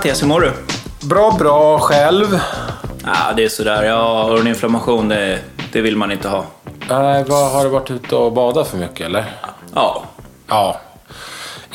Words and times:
Mattias, 0.00 0.22
hur 0.22 0.26
mår 0.26 0.40
du? 0.40 0.52
Bra, 1.08 1.36
bra. 1.38 1.78
Själv? 1.78 2.40
Ja, 3.04 3.32
det 3.36 3.44
är 3.44 3.48
sådär. 3.48 3.82
Ja, 3.82 4.28
öroninflammation, 4.28 5.08
det, 5.08 5.38
det 5.72 5.80
vill 5.80 5.96
man 5.96 6.12
inte 6.12 6.28
ha. 6.28 6.44
Nej, 6.88 7.24
vad, 7.28 7.52
har 7.52 7.64
du 7.64 7.70
varit 7.70 7.90
ute 7.90 8.16
och 8.16 8.32
badat 8.32 8.68
för 8.68 8.76
mycket 8.76 9.06
eller? 9.06 9.24
Ja. 9.74 10.04
Ja. 10.48 10.80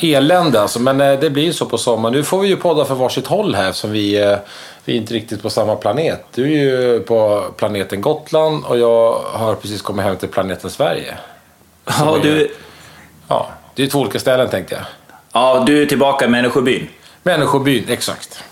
Elände 0.00 0.60
alltså, 0.60 0.80
men 0.80 1.00
eh, 1.00 1.20
det 1.20 1.30
blir 1.30 1.42
ju 1.44 1.52
så 1.52 1.66
på 1.66 1.78
sommaren. 1.78 2.14
Nu 2.14 2.22
får 2.24 2.38
vi 2.38 2.48
ju 2.48 2.56
podda 2.56 2.84
för 2.84 2.94
varsitt 2.94 3.26
håll 3.26 3.54
här 3.54 3.68
eftersom 3.68 3.90
vi, 3.92 4.22
eh, 4.22 4.36
vi 4.84 4.92
är 4.92 4.96
inte 4.96 5.14
riktigt 5.14 5.42
på 5.42 5.50
samma 5.50 5.76
planet. 5.76 6.24
Du 6.34 6.42
är 6.44 6.48
ju 6.64 7.00
på 7.00 7.44
planeten 7.56 8.00
Gotland 8.00 8.64
och 8.64 8.78
jag 8.78 9.12
har 9.32 9.54
precis 9.54 9.82
kommit 9.82 10.04
hem 10.04 10.16
till 10.16 10.28
planeten 10.28 10.70
Sverige. 10.70 11.14
Ja, 11.84 12.16
du, 12.22 12.50
Ja, 13.28 13.48
det 13.74 13.82
är 13.82 13.86
två 13.86 13.98
olika 13.98 14.18
ställen 14.18 14.48
tänkte 14.48 14.74
jag. 14.74 14.84
ja, 15.32 15.62
du 15.66 15.82
är 15.82 15.86
tillbaka 15.86 16.24
i 16.24 16.28
människobyn. 16.28 16.88
Människobyn, 17.26 17.84
exakt. 17.88 18.42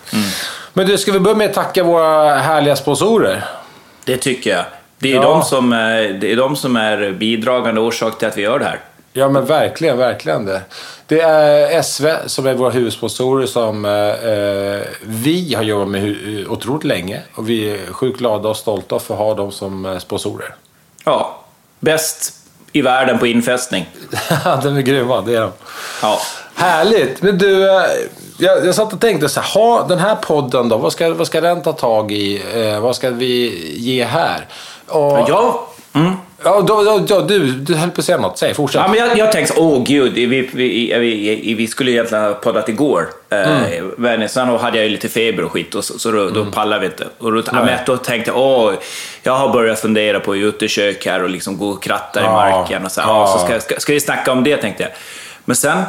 Men 0.72 0.86
du, 0.86 0.98
ska 0.98 1.12
vi 1.12 1.20
börja 1.20 1.36
med 1.36 1.48
att 1.48 1.54
tacka 1.54 1.82
våra 1.84 2.34
härliga 2.34 2.76
sponsorer? 2.76 3.44
Det 4.04 4.16
tycker 4.16 4.50
jag. 4.50 4.64
Det 4.98 5.10
är, 5.12 5.14
Ja. 5.14 5.22
de 5.22 5.42
som, 5.42 5.72
är- 5.72 6.08
det 6.08 6.32
är 6.32 6.36
de 6.36 6.56
som 6.56 6.76
är 6.76 7.10
bidragande 7.12 7.80
orsak 7.80 8.18
till 8.18 8.28
att 8.28 8.36
vi 8.38 8.42
gör 8.42 8.58
det 8.58 8.64
här. 8.64 8.80
Ja 9.12 9.28
men 9.28 9.44
verkligen, 9.46 9.98
verkligen 9.98 10.44
det. 10.44 10.60
Det 11.06 11.20
är 11.20 11.82
SV 11.82 12.06
som 12.26 12.46
är 12.46 12.54
våra 12.54 12.70
huvudsponsorer 12.70 13.46
som 13.46 13.84
eh, 13.84 13.92
eh, 13.92 14.82
vi 15.02 15.54
har 15.54 15.62
jobbat 15.62 15.88
med 15.88 16.16
otroligt 16.48 16.84
länge. 16.84 17.20
Och 17.34 17.48
vi 17.50 17.70
är 17.70 17.92
sjukt 17.92 18.18
glada 18.18 18.48
och 18.48 18.56
stolta 18.56 18.98
för 18.98 19.14
att 19.14 19.20
ha 19.20 19.34
dem 19.34 19.52
som 19.52 19.86
eh, 19.86 19.98
sponsorer. 19.98 20.54
Ja, 21.04 21.44
bäst 21.80 22.32
i 22.74 22.82
världen 22.82 23.18
på 23.18 23.26
infästning. 23.26 23.90
de 24.62 24.76
är 24.76 24.80
grymma, 24.80 25.20
det 25.20 25.36
är 25.36 25.40
de. 25.40 25.52
Ja. 26.02 26.20
Härligt! 26.54 27.22
Men 27.22 27.38
du, 27.38 27.70
eh, 27.70 27.84
jag, 28.38 28.66
jag 28.66 28.74
satt 28.74 28.92
och 28.92 29.00
tänkte 29.00 29.28
så 29.28 29.40
här, 29.40 29.48
ha 29.54 29.86
den 29.88 29.98
här 29.98 30.14
podden 30.14 30.68
då, 30.68 30.76
vad 30.78 30.92
ska, 30.92 31.14
vad 31.14 31.26
ska 31.26 31.40
den 31.40 31.62
ta 31.62 31.72
tag 31.72 32.12
i? 32.12 32.42
Eh, 32.54 32.80
vad 32.80 32.96
ska 32.96 33.10
vi 33.10 33.72
ge 33.76 34.04
här? 34.04 34.46
Och, 34.86 35.24
Ja, 35.28 35.68
mm. 35.92 36.12
Ja, 36.44 36.60
då, 36.60 36.98
då, 37.08 37.20
du, 37.20 37.52
du 37.52 37.74
höll 37.74 37.90
på 37.90 38.00
att 38.00 38.04
säga 38.04 38.18
något, 38.18 38.38
säg, 38.38 38.54
fortsätt. 38.54 38.82
Ja, 38.84 38.88
men 38.88 38.98
jag, 38.98 39.18
jag 39.18 39.32
tänkte 39.32 39.54
åh 39.56 39.84
gud, 39.84 40.12
vi, 40.12 40.26
vi, 40.26 40.48
vi, 40.98 41.54
vi 41.58 41.66
skulle 41.66 41.90
egentligen 41.90 42.24
ha 42.24 42.34
poddat 42.34 42.68
igår. 42.68 43.08
Mm. 43.30 43.90
Men 43.96 44.28
sen 44.28 44.48
hade 44.48 44.76
jag 44.76 44.84
ju 44.84 44.90
lite 44.90 45.08
feber 45.08 45.44
och 45.44 45.52
skit, 45.52 45.74
och 45.74 45.84
så, 45.84 45.98
så 45.98 46.10
då, 46.10 46.30
då 46.30 46.44
pallade 46.44 46.80
vi 46.80 46.86
inte. 46.86 47.06
Och 47.18 47.32
då, 47.32 47.42
ja, 47.52 47.68
då 47.86 47.96
tänkte 47.96 48.30
jag, 48.30 48.38
åh, 48.40 48.72
jag 49.22 49.32
har 49.32 49.52
börjat 49.52 49.80
fundera 49.80 50.20
på 50.20 50.36
utekök 50.36 51.06
här 51.06 51.22
och 51.22 51.30
liksom 51.30 51.58
gå 51.58 51.68
och 51.68 51.82
kratta 51.82 52.20
i 52.20 52.24
Ja. 52.24 52.32
marken. 52.32 52.84
Och 52.84 52.92
så, 52.92 53.00
Ja. 53.00 53.06
ja. 53.08 53.38
så 53.38 53.46
ska, 53.46 53.60
ska, 53.60 53.80
ska 53.80 53.92
vi 53.92 54.00
snacka 54.00 54.32
om 54.32 54.44
det, 54.44 54.56
tänkte 54.56 54.82
jag. 54.82 54.92
Men 55.44 55.56
sen 55.56 55.82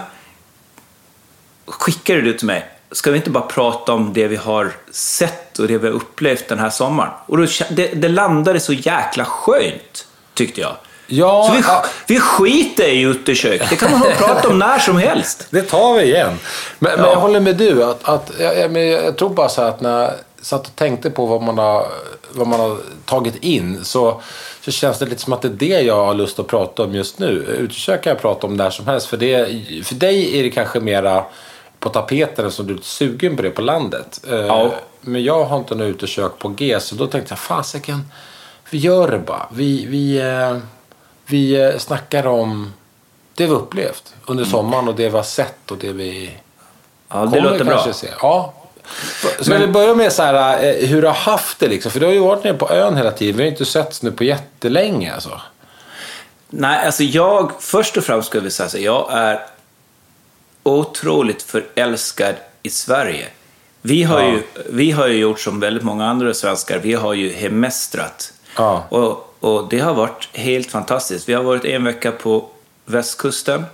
skickade 1.68 2.22
du 2.22 2.34
till 2.34 2.48
mig, 2.48 2.66
ska 2.92 3.12
vi 3.12 3.18
inte 3.18 3.30
bara 3.30 3.44
prata 3.44 3.94
om 3.94 4.14
det 4.14 4.28
vi 4.28 4.36
har 4.36 4.72
sett 4.92 5.60
och 5.60 5.68
det 5.68 5.78
vi 5.78 5.88
har 5.88 5.94
upplevt 5.96 6.48
den 6.48 6.60
här 6.60 6.70
sommaren? 6.70 7.12
Och 7.26 7.38
då, 7.38 7.46
det, 7.70 7.88
det 7.88 8.10
landade 8.10 8.60
så 8.60 8.74
jäkla 8.74 9.26
skönt, 9.26 10.08
tyckte 10.36 10.62
jag. 10.62 10.76
Ja, 11.08 11.44
Så 11.48 11.54
vi, 11.54 11.62
ja. 11.68 11.86
vi 12.08 12.20
skiter 12.20 12.88
i 12.88 13.02
utekök. 13.02 13.70
Det 13.70 13.76
kan 13.76 13.92
man 13.92 14.02
prata 14.18 14.48
om 14.50 14.60
när 14.60 14.80
som 14.80 14.98
helst. 14.98 15.48
Det 15.50 15.62
tar 15.62 15.94
vi 15.94 16.04
igen. 16.04 16.40
Men, 16.80 16.92
men 16.96 17.06
Ja. 17.06 17.12
jag 17.12 17.20
håller 17.20 17.40
med 17.40 17.56
du. 17.56 17.84
Att, 17.84 18.10
att, 18.10 18.32
jag, 18.40 18.58
jag, 18.60 18.72
men 18.72 18.88
jag 18.88 19.18
tror 19.18 19.30
bara 19.30 19.50
så 19.50 19.62
här 19.62 19.70
att 19.70 19.82
när 19.82 20.02
jag 20.02 20.12
satt 20.42 20.68
och 20.68 20.76
tänkte 20.76 21.10
på 21.10 21.26
vad 21.26 21.42
man 21.42 21.58
har, 21.58 21.88
vad 22.32 22.48
man 22.48 22.60
har 22.60 22.78
tagit 23.06 23.36
in 23.44 23.80
så, 23.86 24.22
så 24.62 24.72
känns 24.72 25.00
det 25.00 25.06
lite 25.06 25.22
som 25.22 25.34
att 25.34 25.42
det 25.42 25.48
är 25.48 25.52
det 25.52 25.82
jag 25.82 26.06
har 26.06 26.14
lust 26.14 26.40
att 26.40 26.48
prata 26.48 26.84
om 26.84 26.96
just 26.96 27.20
nu. 27.20 27.28
Utekök 27.60 28.04
kan 28.04 28.12
jag 28.12 28.22
prata 28.22 28.48
om 28.48 28.54
när 28.58 28.70
som 28.70 28.88
helst. 28.88 29.08
För, 29.08 29.18
det, 29.18 29.46
för 29.86 29.96
dig 29.96 30.40
är 30.40 30.44
det 30.44 30.50
kanske 30.52 30.80
mera 30.80 31.24
på 31.80 31.90
tapeten 31.90 32.52
som 32.52 32.68
du 32.68 32.74
är 32.74 32.80
sugen 32.82 33.36
på 33.36 33.42
det 33.42 33.50
på 33.50 33.62
landet. 33.62 34.22
Eh, 34.30 34.36
Ja. 34.36 34.72
Men 35.02 35.24
jag 35.24 35.44
har 35.46 35.58
inte 35.58 35.76
något 35.76 35.86
utekök 35.96 36.40
på 36.40 36.48
G 36.50 36.80
så 36.80 36.96
då 36.96 37.08
tänkte 37.08 37.32
jag 37.32 37.40
fasiken, 37.40 38.12
vi 38.70 38.78
gör 38.78 39.12
det 39.12 39.20
bara. 39.20 39.48
Vi, 39.52 39.86
vi, 39.86 40.18
eh, 40.18 40.58
vi 41.26 41.62
eh, 41.62 41.78
snackar 41.78 42.28
om 42.28 42.74
det 43.36 43.46
vi 43.46 43.52
upplevt 43.52 44.14
under 44.26 44.46
sommaren 44.46 44.88
och 44.88 44.96
det 44.96 45.10
vi 45.10 45.16
har 45.16 45.24
sett 45.24 45.72
och 45.72 45.78
det 45.78 45.92
vi 45.94 46.32
Ja, 47.10 47.26
det 47.26 47.40
låter 47.42 47.66
bra. 47.66 47.94
se. 47.94 48.08
Ja. 48.22 48.54
Ska 49.40 49.58
vi 49.58 49.68
börja 49.68 49.96
med 49.96 50.14
så 50.14 50.24
här, 50.24 50.64
eh, 50.64 50.88
hur 50.88 51.02
du 51.02 51.08
har 51.08 51.14
haft 51.14 51.60
det 51.60 51.68
liksom? 51.68 51.92
För 51.92 52.00
du 52.00 52.06
har 52.06 52.14
ju 52.14 52.20
varit 52.20 52.44
nere 52.44 52.54
på 52.54 52.70
ön 52.72 52.98
hela 52.98 53.12
tiden. 53.12 53.38
Vi 53.38 53.44
har 53.44 53.52
inte 53.52 53.66
setts 53.66 54.02
nu 54.04 54.12
på 54.12 54.24
jättelänge 54.24 55.14
alltså. 55.14 55.42
Nej, 56.50 56.86
alltså 56.86 57.04
jag, 57.04 57.52
först 57.60 57.98
och 57.98 58.04
främst 58.04 58.28
ska 58.30 58.40
vi 58.40 58.52
säga 58.52 58.70
så 58.70 58.78
jag 58.78 59.08
är 59.14 59.40
otroligt 60.64 61.42
förälskad 61.44 62.36
i 62.64 62.70
Sverige. 62.70 63.28
Vi 63.82 64.04
har, 64.04 64.22
Ja. 64.22 64.28
ju, 64.30 64.44
vi 64.70 64.92
har 64.92 65.08
ju 65.08 65.18
gjort 65.18 65.40
som 65.40 65.60
väldigt 65.60 65.84
många 65.84 66.06
andra 66.08 66.34
svenskar, 66.34 66.80
vi 66.80 66.94
har 66.94 67.14
ju 67.14 67.34
hemestrat. 67.34 68.34
Ja. 68.56 68.86
Och, 68.90 69.36
och 69.40 69.70
det 69.70 69.80
har 69.80 69.94
varit 69.94 70.30
helt 70.34 70.72
fantastiskt. 70.72 71.30
Vi 71.30 71.34
har 71.34 71.44
varit 71.44 71.66
en 71.66 71.84
vecka 71.84 72.12
på 72.12 72.50
västkusten. 72.86 73.66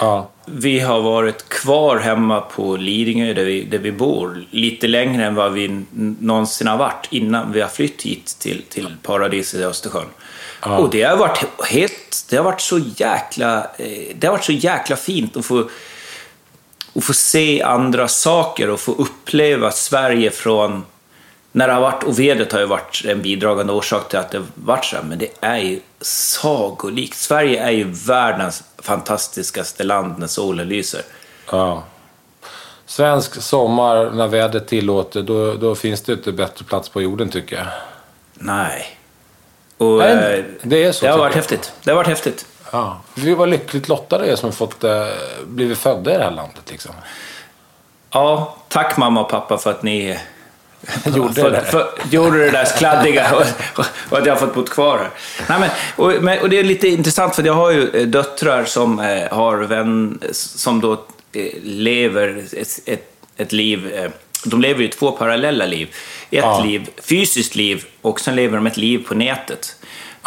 Ja. 0.00 0.28
Vi 0.44 0.80
har 0.80 1.00
varit 1.00 1.48
kvar 1.48 1.98
hemma 1.98 2.40
på 2.40 2.76
Lidingö 2.76 3.34
där 3.34 3.44
vi, 3.44 3.64
där 3.64 3.78
vi 3.78 3.92
bor 3.92 4.44
lite 4.50 4.86
längre 4.88 5.24
än 5.24 5.34
vad 5.34 5.52
vi 5.52 5.84
någonsin 6.20 6.66
har 6.66 6.76
varit 6.76 7.08
innan 7.10 7.52
vi 7.52 7.60
har 7.60 7.68
flytt 7.68 8.02
hit 8.02 8.36
till, 8.38 8.62
till 8.68 8.96
paradiset 9.02 9.60
i 9.60 9.64
Östersjön. 9.64 10.06
Och 10.60 10.90
det 10.90 11.02
har 11.02 11.16
varit 11.16 11.44
helt, 11.64 12.26
det 12.30 12.36
har 12.36 12.44
varit 12.44 12.60
så 12.60 12.78
jäkla, 12.78 13.66
eh, 13.76 14.16
det 14.18 14.26
har 14.26 14.32
varit 14.32 14.44
så 14.44 14.52
jäkla 14.52 14.96
fint 14.96 15.36
att 15.36 15.44
få, 15.46 15.68
att 16.94 17.04
få 17.04 17.12
se 17.12 17.62
andra 17.62 18.08
saker 18.08 18.70
och 18.70 18.80
få 18.80 18.92
uppleva 18.92 19.70
Sverige 19.70 20.30
från 20.30 20.84
när 21.52 21.68
det 21.68 21.74
har 21.74 21.80
varit, 21.80 22.02
och 22.04 22.18
vädret 22.20 22.52
har 22.52 22.60
ju 22.60 22.66
varit 22.66 23.02
en 23.04 23.22
bidragande 23.22 23.72
orsak 23.72 24.08
till 24.08 24.18
att 24.18 24.30
det 24.30 24.38
har 24.38 24.46
varit 24.54 24.84
så 24.84 24.96
här, 24.96 25.02
men 25.02 25.18
det 25.18 25.28
är 25.40 25.56
ju 25.58 25.80
sagolikt. 26.00 27.16
Sverige 27.18 27.62
är 27.62 27.70
ju 27.70 27.84
världens 27.84 28.64
fantastiskaste 28.78 29.84
land 29.84 30.18
när 30.18 30.26
solen 30.26 30.68
lyser. 30.68 31.02
ja. 31.50 31.82
Svensk 32.86 33.42
sommar 33.42 34.10
när 34.10 34.26
vädret 34.26 34.68
tillåter, 34.68 35.22
då, 35.22 35.54
då 35.54 35.74
finns 35.74 36.00
det 36.02 36.12
inte 36.12 36.32
bättre 36.32 36.64
plats 36.64 36.88
på 36.88 37.02
jorden 37.02 37.28
tycker 37.28 37.56
jag. 37.56 37.66
Nej. 38.34 38.98
Och, 39.78 39.98
Nej, 39.98 40.38
eh, 40.38 40.44
det 40.62 40.84
är 40.84 40.92
så, 40.92 41.04
Det 41.06 41.10
har 41.12 41.18
varit 41.18 41.30
jag. 41.34 41.36
häftigt. 41.42 41.72
Det 41.82 41.90
har 41.90 41.96
varit 41.96 42.06
häftigt. 42.08 42.46
Ja. 42.72 43.00
Vi 43.14 43.34
var 43.34 43.46
lyckligt 43.46 43.88
lottade 43.88 44.36
som 44.36 44.46
har 44.46 44.52
fått, 44.54 44.84
eh, 44.84 45.06
blivit 45.46 45.78
födda 45.78 46.14
i 46.14 46.18
det 46.18 46.24
här 46.24 46.30
landet 46.30 46.70
liksom. 46.70 46.94
Ja, 48.10 48.56
tack 48.68 48.96
mamma 48.96 49.20
och 49.20 49.28
pappa 49.28 49.58
för 49.58 49.70
att 49.70 49.82
ni 49.82 50.18
Gjorde 51.16 51.34
för, 51.34 51.50
det. 51.50 51.64
För, 51.64 51.88
gjorde 52.10 52.38
det 52.38 52.50
där 52.50 52.64
skladdiga 52.64 53.34
och, 53.34 53.44
och 54.08 54.18
att 54.18 54.26
jag 54.26 54.32
har 54.32 54.40
fått 54.40 54.54
bo 54.54 54.64
kvar 54.64 54.98
här. 54.98 55.10
Nej, 55.48 55.60
men, 55.60 55.70
och, 55.96 56.22
men, 56.22 56.38
och 56.38 56.50
det 56.50 56.58
är 56.58 56.64
lite 56.64 56.88
intressant 56.88 57.34
för 57.34 57.42
jag 57.42 57.54
har 57.54 57.70
ju 57.70 57.90
eh, 57.90 58.06
döttrar 58.06 58.64
som 58.64 58.98
eh, 58.98 59.36
har 59.36 59.58
vän 59.58 60.20
som 60.32 60.80
då 60.80 60.92
eh, 60.92 61.46
lever 61.62 62.44
ett, 62.52 62.80
ett, 62.86 63.12
ett 63.36 63.52
liv 63.52 63.92
eh, 63.94 64.10
de 64.44 64.60
lever 64.60 64.82
ju 64.82 64.88
två 64.88 65.12
parallella 65.12 65.66
liv. 65.66 65.86
Ett 65.86 65.94
Ja. 66.30 66.64
liv, 66.64 66.90
fysiskt 67.02 67.54
liv, 67.54 67.84
och 68.00 68.20
sen 68.20 68.36
lever 68.36 68.56
de 68.56 68.66
ett 68.66 68.76
liv 68.76 69.06
på 69.08 69.14
nätet. 69.14 69.76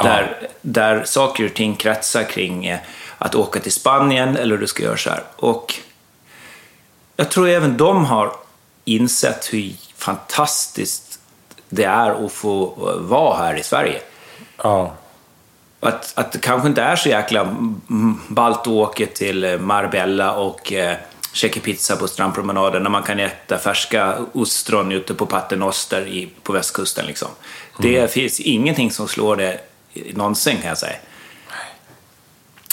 Där, 0.03 0.49
där 0.61 1.03
saker 1.03 1.45
och 1.45 1.53
ting 1.53 1.75
kretsar 1.75 2.23
kring 2.23 2.65
eh, 2.65 2.79
att 3.17 3.35
åka 3.35 3.59
till 3.59 3.71
Spanien 3.71 4.37
eller 4.37 4.57
du 4.57 4.67
ska 4.67 4.83
göra 4.83 4.97
så 4.97 5.09
här. 5.09 5.23
Och 5.35 5.73
jag 7.15 7.31
tror 7.31 7.49
även 7.49 7.77
de 7.77 8.05
har 8.05 8.31
insett 8.85 9.53
hur 9.53 9.59
fantastiskt 10.05 11.19
det 11.69 11.83
är 11.83 12.25
att 12.25 12.31
få 12.31 12.73
vara 12.99 13.37
här 13.37 13.55
i 13.55 13.63
Sverige. 13.63 14.01
Ja. 14.63 14.93
Att, 15.79 16.13
att 16.17 16.31
det 16.31 16.39
kanske 16.39 16.67
inte 16.67 16.81
är 16.81 16.95
så 16.95 17.09
jäkla 17.09 17.41
mm, 17.41 18.21
ballt 18.27 18.59
att 18.59 18.67
åka 18.67 19.05
till 19.05 19.57
Marbella 19.59 20.35
och 20.35 20.73
eh, 20.73 20.97
käka 21.33 21.59
pizza 21.59 21.95
på 21.95 22.07
strandpromenaden 22.07 22.83
när 22.83 22.89
man 22.89 23.03
kan 23.03 23.19
äta 23.19 23.57
färska 23.57 24.17
ostron 24.33 24.91
ute 24.91 25.13
på 25.13 25.25
Paternoster 25.25 26.07
i, 26.07 26.29
på 26.43 26.53
västkusten. 26.53 27.05
Liksom. 27.05 27.27
Det 27.79 28.11
finns 28.11 28.39
ingenting 28.39 28.91
som 28.91 29.07
slår 29.07 29.35
det 29.35 29.59
någonsin 30.13 30.57
kan 30.57 30.69
jag 30.69 30.77
säga. 30.77 30.95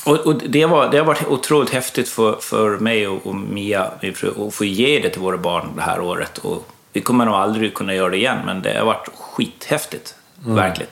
Och, 0.05 0.17
och 0.17 0.35
det, 0.35 0.67
var, 0.67 0.91
det 0.91 0.99
har 0.99 1.05
varit 1.05 1.27
otroligt 1.27 1.71
häftigt 1.71 2.09
för, 2.09 2.37
för 2.41 2.79
mig 2.79 3.09
och, 3.09 3.27
och 3.27 3.35
Mia 3.35 3.91
min 4.03 4.15
fru, 4.15 4.47
att 4.49 4.55
få 4.55 4.65
ge 4.65 4.99
det 4.99 5.11
till 5.11 5.21
våra 5.21 5.37
barn 5.37 5.69
det 5.77 5.83
här 5.83 6.01
året. 6.01 6.39
Och 6.39 6.69
vi 6.93 7.01
kommer 7.01 7.25
nog 7.25 7.35
aldrig 7.35 7.75
kunna 7.75 7.95
göra 7.95 8.11
det 8.11 8.17
igen, 8.17 8.39
men 8.47 8.63
det 8.63 8.79
har 8.79 8.87
varit 8.87 9.09
skithäftigt. 9.15 10.15
Verkligen. 10.45 10.91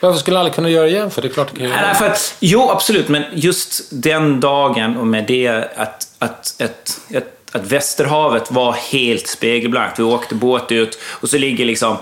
Varför 0.00 0.18
skulle 0.18 0.38
alla 0.38 0.50
kunna 0.50 0.68
göra 0.68 0.84
det 0.84 0.90
igen? 0.90 1.10
För 1.10 1.22
det 1.22 1.28
är 1.28 1.32
klart 1.32 1.50
det 1.54 1.68
Nej, 1.68 1.94
för 1.94 2.06
att, 2.06 2.36
jo, 2.40 2.70
absolut, 2.70 3.08
men 3.08 3.24
just 3.32 3.82
den 3.90 4.40
dagen 4.40 4.96
och 4.96 5.06
med 5.06 5.24
det 5.26 5.48
att, 5.76 6.08
att, 6.18 6.60
ett, 6.60 7.00
ett, 7.10 7.38
att 7.52 7.66
Västerhavet 7.66 8.50
var 8.50 8.72
helt 8.72 9.26
spegelblankt. 9.26 9.98
Vi 9.98 10.02
åkte 10.02 10.34
båt 10.34 10.72
ut 10.72 10.98
och 11.04 11.28
så 11.28 11.38
ligger 11.38 11.64
liksom 11.64 11.96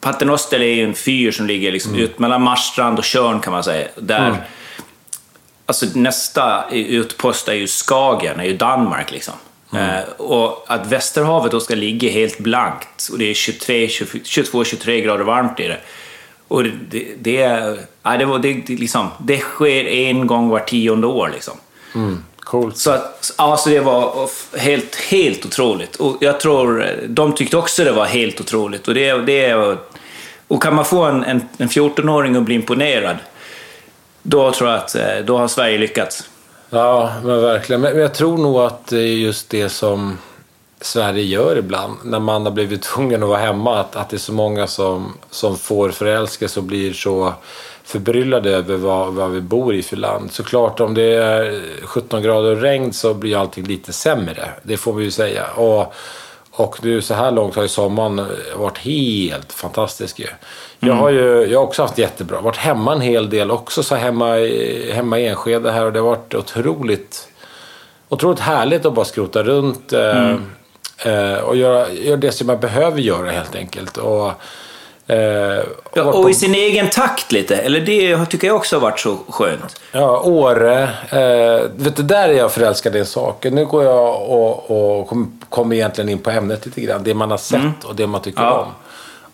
Paternoster 0.00 0.60
är 0.60 0.74
ju 0.74 0.84
en 0.84 0.94
fyr 0.94 1.30
som 1.30 1.46
ligger 1.46 1.72
liksom 1.72 1.94
ut 1.94 2.18
mellan 2.18 2.42
Marstrand 2.42 2.98
och 2.98 3.04
Tjörn 3.04 3.40
kan 3.40 3.52
man 3.52 3.64
säga. 3.64 3.88
Där, 3.96 4.36
alltså 5.66 5.86
nästa 5.94 6.64
utpost 6.70 7.48
är 7.48 7.54
ju 7.54 7.66
Skagen, 7.66 8.40
är 8.40 8.44
ju 8.44 8.56
Danmark 8.56 9.10
liksom. 9.10 9.34
Eh, 9.72 10.08
och 10.16 10.64
att 10.66 10.86
Västerhavet 10.86 11.52
då 11.52 11.60
ska 11.60 11.74
ligga 11.74 12.10
helt 12.10 12.38
blankt 12.38 13.08
och 13.12 13.18
det 13.18 13.24
är 13.24 13.34
22-23 13.34 15.00
grader 15.00 15.24
varmt 15.24 15.60
i 15.60 15.68
det. 15.68 15.80
Och 16.48 16.64
det, 16.64 17.06
det, 17.18 17.34
ja, 18.02 18.16
det, 18.16 18.24
var, 18.24 18.38
det, 18.38 18.52
det, 18.52 18.76
liksom, 18.76 19.08
det 19.18 19.38
sker 19.38 19.84
en 19.84 20.26
gång 20.26 20.48
var 20.48 20.60
tionde 20.60 21.06
år 21.06 21.30
liksom. 21.34 21.54
Coolt. 22.40 22.78
Så 22.78 22.90
att, 22.90 23.34
alltså 23.36 23.70
det 23.70 23.80
var 23.80 24.28
helt, 24.58 24.96
helt 24.96 25.46
otroligt. 25.46 25.96
Och 25.96 26.16
jag 26.20 26.40
tror 26.40 26.86
de 27.08 27.34
tyckte 27.34 27.56
också 27.56 27.84
det 27.84 27.92
var 27.92 28.06
helt 28.06 28.40
otroligt. 28.40 28.88
Och, 28.88 28.94
det, 28.94 29.12
det, 29.12 29.54
och 30.48 30.62
kan 30.62 30.74
man 30.74 30.84
få 30.84 31.02
en, 31.04 31.24
en, 31.24 31.48
en 31.58 31.68
14-åring 31.68 32.36
att 32.36 32.42
bli 32.42 32.54
imponerad, 32.54 33.16
då 34.22 34.52
tror 34.52 34.70
jag 34.70 34.78
att 34.78 34.94
eh, 34.94 35.18
då 35.24 35.38
har 35.38 35.48
Sverige 35.48 35.78
lyckats. 35.78 36.28
Ja, 36.70 37.12
men 37.24 37.40
verkligen. 37.40 37.80
Men 37.80 37.98
jag 37.98 38.14
tror 38.14 38.38
nog 38.38 38.56
att 38.56 38.86
det 38.86 39.00
är 39.00 39.14
just 39.14 39.50
det 39.50 39.68
som 39.68 40.18
Sverige 40.80 41.22
gör 41.22 41.58
ibland. 41.58 41.96
När 42.04 42.20
man 42.20 42.44
har 42.44 42.52
blivit 42.52 42.82
tvungen 42.94 43.22
att 43.22 43.28
vara 43.28 43.38
hemma. 43.38 43.80
Att, 43.80 43.96
att 43.96 44.10
det 44.10 44.16
är 44.16 44.18
så 44.18 44.32
många 44.32 44.66
som, 44.66 45.12
som 45.30 45.56
får 45.56 45.90
förälskelse 45.90 46.60
och 46.60 46.66
blir 46.66 46.92
så 46.92 47.32
förbryllade 47.84 48.50
över 48.50 48.76
vad, 48.76 49.14
vad 49.14 49.30
vi 49.30 49.40
bor 49.40 49.74
i 49.74 49.82
för 49.82 49.96
land. 49.96 50.32
Såklart 50.32 50.80
om 50.80 50.94
det 50.94 51.14
är 51.14 51.62
17 51.84 52.22
grader 52.22 52.56
och 52.56 52.62
regn 52.62 52.92
så 52.92 53.14
blir 53.14 53.40
allting 53.40 53.64
lite 53.64 53.92
sämre. 53.92 54.50
Det 54.62 54.76
får 54.76 54.92
vi 54.92 55.04
ju 55.04 55.10
säga. 55.10 55.46
Och, 55.46 55.94
och 56.60 56.84
nu 56.84 57.02
så 57.02 57.14
här 57.14 57.30
långt 57.30 57.54
har 57.54 57.62
ju 57.62 57.68
sommaren 57.68 58.26
varit 58.56 58.78
helt 58.78 59.52
fantastisk 59.52 60.18
ju. 60.18 60.26
Jag 60.80 60.94
har 60.94 61.10
ju 61.10 61.46
jag 61.50 61.58
har 61.58 61.66
också 61.66 61.82
haft 61.82 61.98
jättebra. 61.98 62.40
Varit 62.40 62.56
hemma 62.56 62.92
en 62.92 63.00
hel 63.00 63.30
del 63.30 63.50
också. 63.50 63.82
Så 63.82 63.94
hemma, 63.94 64.26
hemma 64.92 65.18
i 65.18 65.26
Enskede 65.26 65.70
här 65.70 65.84
och 65.84 65.92
det 65.92 65.98
har 66.00 66.06
varit 66.06 66.34
otroligt, 66.34 67.28
otroligt 68.08 68.40
härligt 68.40 68.86
att 68.86 68.94
bara 68.94 69.04
skrota 69.04 69.42
runt. 69.42 69.92
eh, 69.92 70.34
eh, 71.04 71.38
och 71.38 71.56
göra, 71.56 71.92
göra 71.92 72.16
det 72.16 72.32
som 72.32 72.46
man 72.46 72.60
behöver 72.60 73.00
göra 73.00 73.30
helt 73.30 73.54
enkelt. 73.54 73.96
Och, 73.96 74.32
eh, 75.08 75.18
Ja, 75.94 76.02
och 76.04 76.12
på- 76.22 76.30
i 76.30 76.34
sin 76.34 76.54
egen 76.54 76.90
takt 76.90 77.32
lite. 77.32 77.56
Eller 77.56 77.80
det 77.80 78.26
tycker 78.26 78.46
jag 78.46 78.56
också 78.56 78.76
har 78.76 78.80
varit 78.80 79.00
så 79.00 79.16
skönt. 79.28 79.80
Ja, 79.92 80.20
Åre. 80.20 80.82
Eh, 81.10 81.70
vet 81.76 81.96
du, 81.96 82.02
där 82.02 82.28
är 82.28 82.32
jag 82.32 82.52
förälskad 82.52 82.96
i 82.96 82.98
en 82.98 83.06
sak. 83.06 83.44
Nu 83.50 83.66
går 83.66 83.84
jag 83.84 84.22
och, 84.30 84.70
och 85.00 85.08
kommer 85.08 85.26
kom 85.48 85.72
egentligen 85.72 86.08
in 86.08 86.18
på 86.18 86.30
ämnet 86.30 86.66
lite 86.66 86.80
grann. 86.80 87.02
Det 87.04 87.14
man 87.14 87.30
har 87.30 87.38
sett 87.38 87.84
och 87.84 87.94
det 87.96 88.06
man 88.06 88.20
tycker 88.22 88.42
Ja. 88.42 88.58
om. 88.58 88.68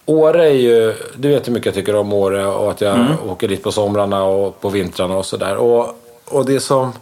Åre 0.07 0.45
är 0.47 0.51
ju, 0.55 0.95
du 1.17 1.29
vet 1.29 1.49
hur 1.49 1.53
mycket 1.53 1.67
jag 1.67 1.75
tycker 1.75 1.97
om 1.97 2.13
Åre 2.13 2.47
och 2.47 2.71
att 2.71 2.81
jag 2.81 3.07
åker 3.29 3.49
dit 3.49 3.63
på 3.63 3.73
somrarna 3.73 4.25
och 4.25 4.61
på 4.61 4.69
vintrarna 4.69 5.17
och 5.17 5.27
sådär. 5.27 5.57
Och, 5.57 6.01
och 6.29 6.45
det, 6.47 6.61
som, 6.61 6.93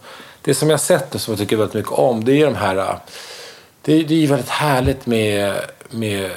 det 0.41 0.53
som 0.53 0.69
jag 0.69 0.79
sett 0.79 1.13
nu 1.13 1.19
som 1.19 1.31
jag 1.31 1.39
tycker 1.39 1.55
väldigt 1.55 1.73
mycket 1.73 1.91
om, 1.91 2.23
det 2.25 2.31
är 2.31 2.35
ju 2.35 2.45
de 2.45 2.55
här... 2.55 2.75
Det, 3.81 4.03
det 4.03 4.13
är 4.13 4.17
ju 4.19 4.27
väldigt 4.27 4.49
härligt 4.49 5.05
med, 5.05 5.53
med 5.89 6.29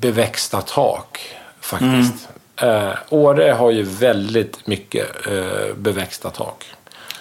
beväxta 0.00 0.60
tak 0.60 1.18
faktiskt. 1.68 2.28
Eh, 2.62 2.88
Åre 3.08 3.50
har 3.52 3.70
ju 3.70 3.82
väldigt 3.82 4.66
mycket 4.66 5.06
eh, 5.26 5.74
beväxta 5.76 6.30
tak. 6.30 6.64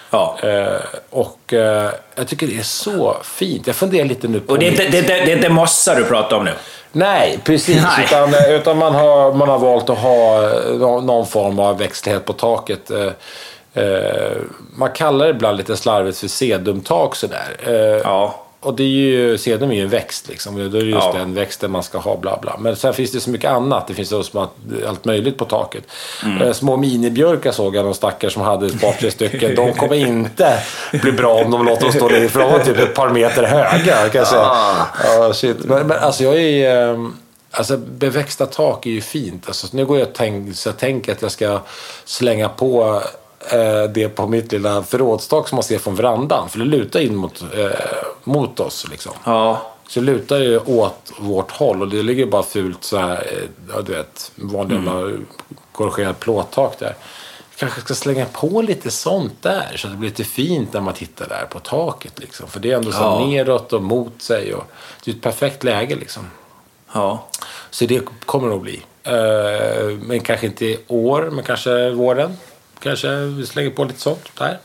Ja. 0.10 0.38
Eh, 0.44 0.80
och 1.10 1.54
eh, 1.54 1.90
jag 2.16 2.28
tycker 2.28 2.48
det 2.48 2.58
är 2.60 2.64
så 2.64 3.18
fint. 3.24 3.68
Jag 3.68 3.76
funderar 3.76 4.06
lite 4.06 4.28
nu 4.28 4.40
på... 4.40 4.54
Och 4.54 4.60
det 4.60 4.68
är, 4.68 4.72
inte, 4.72 4.84
det, 4.84 5.02
det, 5.02 5.08
det 5.08 5.32
är 5.32 5.36
inte 5.36 5.50
mossa 5.50 5.96
du 5.96 6.04
pratar 6.04 6.38
om 6.38 6.46
nu? 6.46 6.52
Nej, 6.92 7.40
precis. 7.44 7.84
Nej. 7.98 8.06
Utan, 8.06 8.34
eh, 8.34 8.50
utan 8.56 8.78
man, 8.78 8.96
har, 8.96 9.34
man 9.34 9.50
har 9.50 9.60
valt 9.60 9.90
att 9.90 9.98
ha 9.98 10.44
eh, 10.44 10.74
nå- 10.78 11.02
någon 11.02 11.28
form 11.28 11.60
av 11.60 11.78
växtlighet 11.78 12.26
på 12.26 12.34
taket. 12.34 12.92
Eh, 12.92 13.84
eh, 13.84 14.38
man 14.78 14.92
kallar 14.92 15.26
det 15.26 15.32
ibland 15.32 15.58
lite 15.58 15.78
slarvigt 15.78 16.18
för 16.20 16.28
sedumtak 16.28 17.16
sådär. 17.16 17.58
Ja. 18.04 18.44
Och 18.60 18.76
det 18.76 18.84
är 18.84 18.88
ju, 18.88 19.38
sedum 19.38 19.72
är 19.72 19.76
ju 19.76 19.82
en 19.82 19.90
växt 19.90 20.28
liksom. 20.30 20.56
Då 20.72 20.78
är 20.78 20.82
det 20.82 20.90
just 20.90 21.08
Ja. 21.14 21.14
den 21.20 21.34
växten 21.34 21.72
man 21.72 21.84
ska 21.84 21.98
ha, 21.98 22.18
bla 22.18 22.38
bla. 22.42 22.56
Men 22.60 22.76
sen 22.76 22.94
finns 22.94 23.12
det 23.12 23.20
så 23.20 23.30
mycket 23.30 23.52
annat. 23.52 23.88
Det 23.88 23.94
finns 23.94 24.10
så 24.10 24.24
allt 24.88 25.06
möjligt 25.06 25.38
på 25.38 25.46
taket. 25.46 25.84
Eh, 26.42 26.52
Små 26.54 26.78
minibjörkar 26.78 27.52
såg 27.52 27.76
jag, 27.76 27.86
någon 27.86 27.96
stackare 27.96 28.32
som 28.32 28.42
hade 28.42 28.66
ett 28.66 28.82
par, 28.82 28.92
tre 28.92 29.12
stycken. 29.12 29.56
De 29.56 29.74
kommer 29.74 29.96
inte 29.96 30.60
bli 31.02 31.12
bra 31.12 31.34
om 31.34 31.52
de 31.52 31.66
låter 31.66 31.82
dem 31.84 31.92
stå 31.92 32.08
där. 32.10 32.28
För 32.28 32.40
de 32.40 32.52
var 32.52 32.60
typ 32.60 32.78
ett 32.78 32.96
par 32.96 33.10
meter 33.10 33.44
höga, 33.44 34.10
kan 34.10 34.20
jag 34.20 34.28
säga. 34.28 34.52
Ja, 35.04 35.34
shit. 35.34 35.58
Men, 35.66 35.88
men 35.88 36.00
alltså 36.00 36.24
jag 36.24 36.38
är... 36.38 36.90
ehm, 36.94 37.14
Alltså 37.52 37.78
beväxta 37.78 38.46
tak 38.46 38.86
är 38.86 38.90
ju 38.90 39.02
fint. 39.02 39.48
Alltså, 39.48 39.68
nu 39.72 39.86
går 39.86 40.00
jag 40.00 40.08
och 40.08 40.14
tänk, 40.14 40.56
så 40.56 40.70
jag 40.70 40.78
tänker 40.78 41.12
att 41.12 41.22
jag 41.22 41.32
ska 41.32 41.60
slänga 42.06 42.50
på 42.50 43.02
det 43.94 44.10
på 44.16 44.28
mitt 44.28 44.52
lilla 44.52 44.84
förrådstak 44.84 45.48
som 45.48 45.56
man 45.56 45.64
ser 45.64 45.80
från 45.80 45.96
verandan. 45.96 46.50
För 46.50 46.60
det 46.60 46.66
lutar 46.66 47.00
in 47.00 47.16
mot, 47.16 47.42
eh, 47.42 47.70
mot 48.24 48.60
oss 48.60 48.88
liksom. 48.92 49.14
Ja. 49.24 49.62
Så 49.88 50.00
det 50.00 50.06
lutar 50.06 50.38
ju 50.38 50.60
åt 50.60 51.12
vårt 51.20 51.52
håll 51.52 51.82
och 51.82 51.88
det 51.88 52.04
ligger 52.04 52.26
bara 52.26 52.44
fult 52.44 52.84
så 52.84 52.98
här, 52.98 53.16
eh, 53.16 53.50
ja 53.74 53.82
du 53.82 53.94
vet, 53.94 54.32
vanliga 54.36 54.80
mm. 54.80 55.26
korrigerat 55.72 56.20
plåttak 56.20 56.80
där. 56.80 56.96
Kanske 57.56 57.82
ska 57.82 57.96
slänga 57.96 58.26
på 58.26 58.62
lite 58.62 58.92
sånt 58.92 59.44
där 59.44 59.74
så 59.76 59.88
att 59.88 59.94
det 59.94 59.98
blir 60.00 60.10
lite 60.10 60.24
fint 60.24 60.74
när 60.74 60.82
man 60.82 60.94
tittar 60.94 61.28
där 61.28 61.46
på 61.50 61.60
taket 61.60 62.20
liksom. 62.20 62.48
För 62.48 62.60
det 62.60 62.72
är 62.72 62.76
ändå 62.76 62.92
så 62.92 62.98
Ja. 63.02 63.26
neråt 63.26 63.74
och 63.74 63.84
mot 63.84 64.22
sig 64.22 64.54
och 64.54 64.64
det 65.04 65.12
är 65.12 65.16
ett 65.16 65.22
perfekt 65.22 65.64
läge 65.64 65.96
liksom. 65.96 66.24
Ja. 66.94 67.28
Så 67.70 67.86
det 67.86 68.02
kommer 68.26 68.48
nog 68.48 68.62
bli. 68.62 68.82
Eh, 69.04 69.98
men 70.00 70.20
kanske 70.20 70.46
inte 70.46 70.66
i 70.66 70.80
år, 70.88 71.30
men 71.32 71.44
kanske 71.44 71.90
våren. 71.90 72.38
Kanske 72.80 73.16
vi 73.16 73.46
slänger 73.46 73.70
på 73.70 73.84
lite 73.84 74.00
sånt 74.00 74.32
där. 74.38 74.60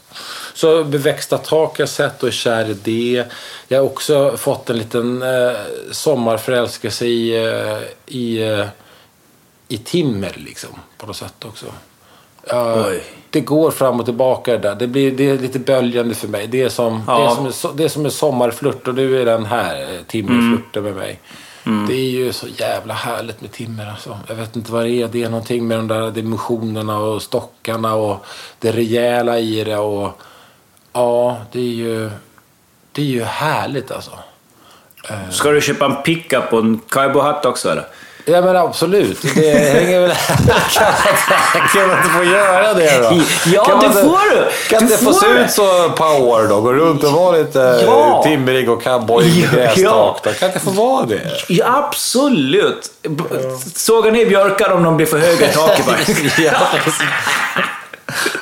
Så 0.55 0.85
beväxta 0.85 1.39
tak 1.39 1.79
har 1.79 1.83
jag 1.83 1.89
sett 1.89 2.23
och 2.23 2.29
är 2.29 2.33
kär 2.33 2.71
i 2.71 2.75
det. 2.75 3.25
Jag 3.69 3.79
har 3.79 3.85
också 3.87 4.37
fått 4.37 4.71
en 4.71 4.79
liten 4.79 5.23
eh, 5.23 5.53
sommarförälskelse 5.91 7.07
i, 7.07 7.47
eh, 7.47 7.79
i, 8.07 8.43
eh, 8.43 8.67
i 9.69 9.79
timmer 9.79 10.33
liksom. 10.37 10.71
På 10.99 11.07
något 11.07 11.17
sätt 11.17 11.45
också. 11.45 11.67
Oj. 12.87 13.03
det 13.31 13.41
går 13.41 13.71
fram 13.71 14.01
och 14.01 14.05
tillbaka 14.07 14.53
det 14.53 14.59
där. 14.59 14.75
Det, 14.75 14.87
blir, 14.87 15.13
det 15.13 15.31
är 15.31 15.39
lite 15.39 15.59
böljande 15.59 16.15
för 16.15 16.29
mig. 16.29 16.47
Det 16.47 16.63
är 16.63 16.69
som, 16.69 17.03
Ja. 17.07 17.19
det 17.43 17.49
är 17.49 17.53
som, 17.53 17.77
det 17.77 17.85
är 17.85 17.89
som 17.89 18.05
en 18.05 18.11
sommarflört 18.11 18.89
och 18.89 18.95
nu 18.95 19.21
är 19.21 19.25
den 19.25 19.45
här 19.47 19.95
eh, 19.95 20.01
timmerflörten 20.07 20.83
med 20.83 20.95
mig. 20.97 21.21
Det 21.65 21.95
är 21.95 22.11
ju 22.11 22.33
så 22.33 22.47
jävla 22.49 22.95
härligt 22.95 23.41
med 23.41 23.53
timmer 23.53 23.87
alltså. 23.87 24.19
Jag 24.29 24.35
vet 24.35 24.57
inte 24.57 24.73
vad 24.73 24.85
det 24.85 24.91
är. 24.91 25.09
Det 25.09 25.23
är 25.23 25.31
någonting 25.31 25.69
med 25.69 25.79
de 25.79 25.89
där 25.89 26.11
dimensionerna 26.11 26.99
och 26.99 27.23
stockarna 27.23 27.95
och 27.95 28.27
det 28.59 28.73
rejäla 28.73 29.39
i 29.39 29.65
det. 29.65 29.77
Och, 29.77 30.23
ja, 30.93 31.39
det 31.53 31.59
är 31.59 31.75
ju, 31.75 32.11
det 32.93 33.03
är 33.03 33.07
ju 33.07 33.25
härligt 33.25 33.91
alltså. 33.91 34.11
Ska 35.31 35.51
du 35.51 35.61
köpa 35.61 35.85
en 35.85 36.03
pickup 36.03 36.53
och 36.53 36.59
en 36.59 36.81
kaibohatt 36.89 37.47
också 37.47 37.71
eller? 37.71 37.87
Ja 38.25 38.41
men 38.41 38.57
absolut. 38.57 39.19
Det 39.35 39.51
hänger 39.51 40.01
väl... 40.01 40.11
kan, 40.75 40.85
man, 40.85 41.69
kan 41.75 41.89
man 41.89 41.99
inte 41.99 42.11
få 42.11 42.25
göra 42.25 42.75
det 42.75 42.99
då? 42.99 43.21
Ja, 43.47 43.65
kan 43.65 43.81
det 43.81 43.87
man 43.87 43.93
får 44.03 44.31
du! 44.31 44.49
Kan 44.69 44.79
Du 44.79 44.85
inte 44.95 45.05
få 45.05 45.13
får 45.13 45.21
se 45.21 45.29
det. 45.33 45.41
ut 45.45 45.51
så 45.51 45.87
ett 45.87 45.97
par 45.97 46.23
år 46.23 46.47
då? 46.49 46.61
Gå 46.61 46.73
runt 46.73 47.05
och 47.05 47.13
vara 47.13 47.37
lite 47.37 47.59
Ja. 47.59 47.83
ja. 47.87 48.23
timmerig 48.25 48.71
och 48.71 48.83
cowboy 48.83 49.25
med 49.25 49.35
Ja. 49.53 49.59
grästak. 49.75 50.21
då? 50.25 50.31
Kan 50.33 50.49
inte 50.49 50.61
få 50.61 50.71
vara 50.71 51.07
det? 51.07 51.21
Ja, 51.49 51.65
absolut! 51.89 52.91
Såga 53.75 54.11
ner 54.11 54.27
björkar 54.27 54.71
om 54.73 54.83
de 54.83 54.97
blir 54.97 55.07
för 55.07 55.19
höga 55.19 55.51
i 55.51 55.53
taket 55.53 55.87
bara. 55.87 55.97
ja, 56.43 56.55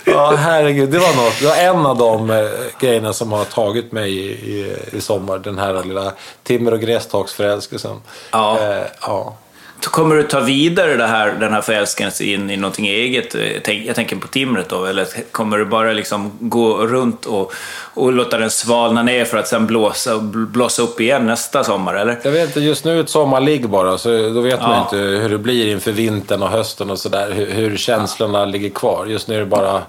ja, 0.04 0.34
herregud. 0.36 0.88
Det 0.90 0.98
var 0.98 1.14
något. 1.24 1.38
Det 1.40 1.46
var 1.46 1.56
en 1.56 1.86
av 1.86 1.96
de 1.98 2.30
eh, 2.30 2.46
grejerna 2.80 3.12
som 3.12 3.32
har 3.32 3.44
tagit 3.44 3.92
mig 3.92 4.10
i, 4.18 4.30
i, 4.30 4.76
i 4.92 5.00
sommar. 5.00 5.38
Den 5.38 5.58
här 5.58 5.84
lilla 5.84 6.12
timmer 6.44 6.72
och 6.74 6.80
grästaksförälskelsen. 6.80 8.00
Ja. 8.30 8.58
Eh, 8.60 8.82
ja. 9.02 9.36
Kommer 9.84 10.14
du 10.16 10.22
ta 10.22 10.40
vidare 10.40 10.96
det 10.96 11.06
här, 11.06 11.30
den 11.40 11.52
här 11.52 11.60
förälskelsen 11.60 12.26
in 12.26 12.50
i 12.50 12.56
någonting 12.56 12.88
eget? 12.88 13.34
Jag 13.34 13.62
tänk- 13.64 13.86
Jag 13.86 13.96
tänker 13.96 14.16
på 14.16 14.26
timret 14.28 14.68
då. 14.68 14.84
Eller 14.84 15.06
kommer 15.32 15.58
du 15.58 15.64
bara 15.64 15.92
liksom 15.92 16.32
gå 16.40 16.76
runt 16.86 17.26
och, 17.26 17.52
och 17.94 18.12
låta 18.12 18.38
den 18.38 18.50
svalna 18.50 19.02
ner 19.02 19.24
för 19.24 19.38
att 19.38 19.48
sen 19.48 19.66
blåsa, 19.66 20.18
blåsa 20.22 20.82
upp 20.82 21.00
igen 21.00 21.26
nästa 21.26 21.64
sommar? 21.64 21.94
Eller? 21.94 22.18
Jag 22.22 22.30
vet 22.30 22.46
inte, 22.48 22.60
just 22.60 22.84
nu 22.84 22.96
är 22.96 23.00
ett 23.00 23.10
sommarligg 23.10 23.68
bara, 23.68 23.98
så 23.98 24.08
då 24.08 24.40
vet 24.40 24.60
man 24.60 24.70
Ja. 24.70 24.82
inte 24.82 24.96
hur 24.96 25.28
det 25.28 25.38
blir 25.38 25.66
inför 25.72 25.92
vintern 25.92 26.42
och 26.42 26.48
hösten 26.50 26.90
och 26.90 26.98
sådär. 26.98 27.30
Hur, 27.32 27.50
hur 27.50 27.76
känslorna 27.76 28.44
ligger 28.44 28.70
kvar. 28.70 29.06
Just 29.06 29.28
nu 29.28 29.34
är 29.34 29.40
det 29.40 29.46
bara 29.46 29.82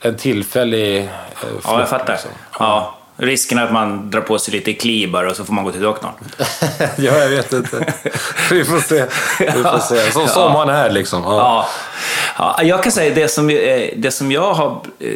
en 0.00 0.16
tillfällig 0.16 0.96
eh, 0.98 1.04
Ja, 1.64 1.78
jag 1.80 1.88
fattar. 1.88 2.12
liksom. 2.12 2.30
Ja. 2.58 2.97
Risken 3.20 3.58
är 3.58 3.64
att 3.64 3.72
man 3.72 4.10
drar 4.10 4.20
på 4.20 4.38
sig 4.38 4.54
lite 4.54 4.72
klibar 4.72 5.24
och 5.24 5.36
så 5.36 5.44
får 5.44 5.52
man 5.52 5.64
gå 5.64 5.72
till 5.72 5.80
doktorn. 5.80 6.12
ja, 6.96 7.18
jag 7.18 7.28
vet 7.28 7.52
inte. 7.52 7.94
Vi 8.50 8.64
får 8.64 8.80
se. 8.80 9.06
Vi 9.38 9.62
får 9.62 9.78
se. 9.78 10.12
Som 10.12 10.28
sommaren 10.28 10.68
är 10.68 10.90
liksom. 10.90 11.22
Ja. 11.22 11.36
Ja. 11.36 11.68
Ja, 12.38 12.62
jag 12.62 12.82
kan 12.82 12.92
säga 12.92 13.14
det 13.14 13.28
som, 13.28 13.50
eh, 13.50 13.90
det 13.96 14.10
som 14.10 14.32
jag 14.32 14.54
har 14.54 14.80
eh, 14.98 15.12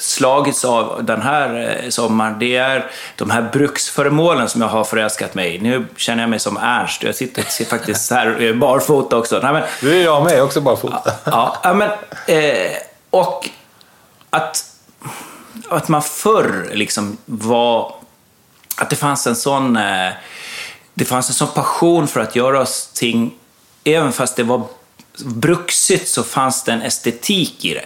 slagits 0.00 0.64
av 0.64 1.04
den 1.04 1.22
här 1.22 1.78
eh, 1.84 1.88
sommaren, 1.88 2.38
det 2.38 2.56
är 2.56 2.90
de 3.16 3.30
här 3.30 3.42
bruksföremålen 3.52 4.48
som 4.48 4.60
jag 4.60 4.68
har 4.68 4.84
förälskat 4.84 5.34
mig 5.34 5.54
i. 5.54 5.58
Nu 5.58 5.86
känner 5.96 6.22
jag 6.22 6.30
mig 6.30 6.38
som 6.38 6.56
Ernst, 6.56 7.02
jag 7.02 7.14
sitter, 7.14 7.42
sitter 7.42 7.70
faktiskt 7.70 8.10
här 8.10 8.52
barfota 8.52 9.16
också. 9.16 9.40
Nej, 9.42 9.52
men, 9.52 9.62
Du 9.80 10.00
är 10.00 10.04
jag 10.04 10.24
med, 10.24 10.42
också 10.42 10.60
bara 10.60 10.76
fota. 10.76 11.12
ja, 11.24 11.56
ja, 11.62 11.74
men, 11.74 11.90
och 13.10 13.48
att 14.30 14.64
att 15.68 15.88
man 15.88 16.02
förr 16.02 16.70
liksom 16.72 17.16
var... 17.24 17.94
Att 18.76 18.90
det 18.90 18.96
fanns 18.96 19.26
en 19.26 19.36
sån... 19.36 19.76
Eh, 19.76 20.12
det 20.94 21.04
fanns 21.04 21.28
en 21.28 21.34
sån 21.34 21.48
passion 21.48 22.08
för 22.08 22.20
att 22.20 22.36
göra 22.36 22.66
ting, 22.94 23.34
även 23.84 24.12
fast 24.12 24.36
det 24.36 24.42
var 24.42 24.62
bruksigt 25.24 26.08
så 26.08 26.22
fanns 26.22 26.64
det 26.64 26.72
en 26.72 26.82
estetik 26.82 27.64
i 27.64 27.74
det. 27.74 27.84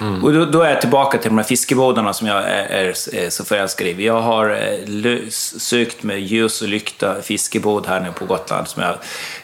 Mm. 0.00 0.24
Och 0.24 0.32
då, 0.32 0.44
då, 0.44 0.62
är 0.62 0.70
jag 0.70 0.80
tillbaka 0.80 1.18
till 1.18 1.30
de 1.30 1.38
här 1.38 1.44
fiskebådarna 1.44 2.12
som 2.12 2.26
jag 2.26 2.38
är, 2.38 2.66
är, 2.66 3.14
är 3.14 3.30
så 3.30 3.44
förälskad 3.44 3.86
i. 3.86 4.06
Jag 4.06 4.20
har 4.20 4.50
eh, 4.50 5.28
sökt 5.58 6.02
med 6.02 6.20
ljus 6.20 6.62
och 6.62 6.68
lykta 6.68 7.22
fiskebåd 7.22 7.86
här 7.86 8.00
nu 8.00 8.12
på 8.12 8.24
Gotland. 8.24 8.68
Som 8.68 8.82
jag, 8.82 8.96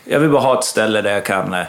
jag 0.04 0.20
vill 0.20 0.30
bara 0.30 0.42
ha 0.42 0.58
ett 0.58 0.64
ställe 0.64 1.02
där 1.02 1.12
jag 1.12 1.24
kan 1.24 1.54
eh, 1.54 1.64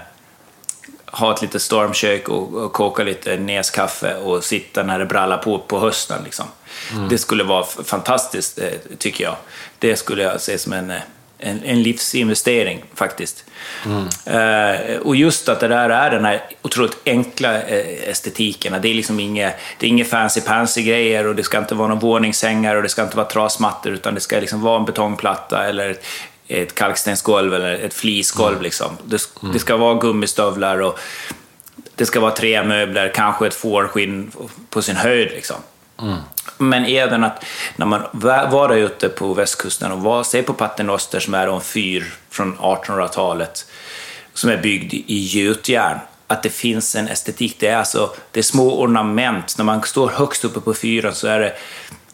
ha 1.13 1.34
ett 1.34 1.41
litet 1.41 1.62
stormkök 1.62 2.29
och, 2.29 2.53
och 2.53 2.74
koka 2.74 3.03
lite 3.03 3.38
näskaffe 3.38 4.15
och 4.15 4.43
sitta 4.43 4.84
när 4.84 5.00
det 5.00 5.05
brallar 5.05 5.38
på 5.38 5.60
på 5.60 5.79
hösten. 5.79 6.24
Liksom. 6.24 6.46
Mm. 6.93 7.10
Det 7.10 7.17
skulle 7.17 7.43
vara 7.43 7.63
fantastiskt, 7.63 8.60
eh, 8.60 8.72
tycker 8.98 9.24
jag. 9.24 9.36
Det 9.79 9.96
skulle 9.96 10.24
jag 10.24 10.41
se 10.41 10.58
som 10.58 10.74
en 10.74 10.91
eh, 10.91 11.01
en, 11.43 11.63
en 11.63 11.84
livsinvestering 11.84 12.84
faktiskt. 12.96 13.46
Mm. 13.86 14.08
Uh, 14.27 14.98
och 14.98 15.15
just 15.15 15.50
att 15.50 15.60
det 15.60 15.67
där 15.67 15.89
är 15.89 16.12
den 16.12 16.25
här 16.25 16.41
otroligt 16.62 16.98
enkla 17.05 17.58
uh, 17.58 18.10
estetiken. 18.10 18.82
Det 18.82 18.89
är 18.89 18.93
liksom 18.93 19.20
inget, 19.20 19.55
det 19.79 19.86
är 19.86 19.89
inga 19.89 20.05
fancy 20.05 20.41
pansy 20.41 20.84
grejer 20.84 21.27
och 21.27 21.36
det 21.36 21.43
ska 21.43 21.58
inte 21.58 21.75
vara 21.75 21.88
några 21.88 22.01
våningssängar 22.01 22.75
och 22.75 22.84
det 22.84 22.89
ska 22.89 23.03
inte 23.03 23.17
vara 23.17 23.27
trasmattor 23.27 23.93
utan 23.93 24.15
det 24.15 24.22
ska 24.22 24.39
liksom 24.39 24.62
vara 24.62 24.79
en 24.79 24.86
betongplatta 24.86 25.65
eller 25.65 25.98
ett, 26.48 26.76
kalkstensgolv 26.76 27.54
eller 27.54 27.74
ett 27.74 27.94
flisgolv. 27.94 28.54
Mm. 28.54 28.64
Liksom. 28.64 28.98
Det, 29.04 29.22
mm. 29.42 29.54
det, 29.54 29.60
ska 29.60 29.78
vara 29.78 29.94
gummistövlar 29.94 30.82
och 30.82 31.00
det 31.96 32.06
ska 32.06 32.20
vara 32.20 32.32
trämöbler, 32.32 33.12
kanske 33.16 33.48
ett 33.48 33.54
fårskinn 33.54 34.32
på 34.70 34.82
sin 34.82 34.96
höjd. 34.96 35.32
Liksom. 35.32 35.58
Mm. 36.02 36.18
Men 36.58 36.86
även 36.86 37.24
att 37.24 37.46
när 37.76 37.86
man 37.86 38.02
var 38.12 38.68
där 38.68 38.76
ute 38.76 39.10
på 39.10 39.34
västkusten 39.34 39.92
och 39.92 40.00
var, 40.00 40.24
ser 40.24 40.44
på 40.44 40.54
Paternoster 40.54 41.20
som 41.20 41.34
är 41.34 41.48
en 41.48 41.62
fyr 41.62 42.14
från 42.30 42.58
1800-talet 42.58 43.66
som 44.34 44.50
är 44.50 44.58
byggd 44.58 44.94
i 44.94 45.18
gjutjärn, 45.18 46.00
att 46.28 46.44
det 46.44 46.50
finns 46.50 46.96
en 46.96 47.08
estetik. 47.08 47.56
Det 47.60 47.68
är, 47.68 47.78
alltså, 47.78 48.16
det 48.32 48.40
är 48.40 48.44
små 48.44 48.82
ornament. 48.82 49.56
När 49.58 49.66
man 49.66 49.84
står 49.84 50.10
högst 50.10 50.46
uppe 50.46 50.60
på 50.60 50.74
fyren 50.74 51.16
så 51.16 51.28
är 51.28 51.40
det 51.40 51.54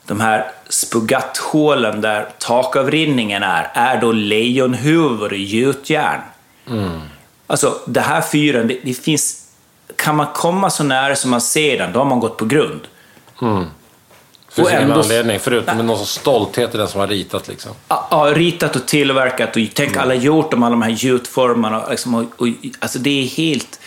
de 0.10 0.20
här 0.20 0.52
spugatthålen 0.70 2.02
där 2.02 2.28
takavrinningen 2.38 3.44
är, 3.44 3.72
är 3.74 4.02
då 4.02 4.12
lejonhuvor 4.12 5.34
i 5.34 5.44
gjutjärn. 5.44 6.22
Mm. 6.68 7.00
Alltså, 7.48 7.80
det 7.86 8.02
här 8.02 8.22
fyren, 8.22 8.68
det, 8.68 8.80
det, 8.84 8.94
finns... 8.94 9.46
Kan 9.96 10.16
man 10.16 10.28
komma 10.34 10.70
så 10.70 10.84
nära 10.84 11.16
som 11.16 11.32
man 11.32 11.42
ser 11.42 11.78
den, 11.78 11.94
då 11.94 12.00
har 12.00 12.06
man 12.06 12.20
gått 12.20 12.38
på 12.38 12.46
grund. 12.46 12.82
Mm. 13.42 13.66
Det 14.48 14.56
finns 14.56 14.70
ingen 14.70 14.92
anledning, 14.92 15.40
förutom 15.40 15.78
nej. 15.78 15.86
någon 15.86 15.98
sorts 15.98 16.12
stolthet 16.12 16.76
i 16.76 16.78
den 16.78 16.88
som 16.88 17.00
har 17.00 17.08
ritat. 17.08 17.48
Liksom. 17.48 17.72
Ja, 17.88 18.32
ritat 18.36 18.76
och 18.76 18.88
tillverkat. 18.88 19.50
Och 19.50 19.62
tänk 19.74 19.92
mm. 19.92 20.04
alla 20.04 20.14
gjort 20.14 20.54
om 20.54 20.64
alla 20.64 20.72
de 20.72 20.82
här 20.82 20.90
gjutformarna. 20.90 21.88
Liksom, 21.90 22.16
och, 22.16 22.42
och, 22.42 22.48
alltså 22.80 23.00
det 23.00 23.24
är 23.24 23.28
helt... 23.28 23.80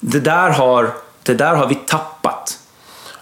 Det 0.00 0.20
där 0.20 0.50
har, 0.50 0.94
det 1.22 1.34
där 1.34 1.54
har 1.54 1.66
vi 1.66 1.74
tappat. 1.74 2.35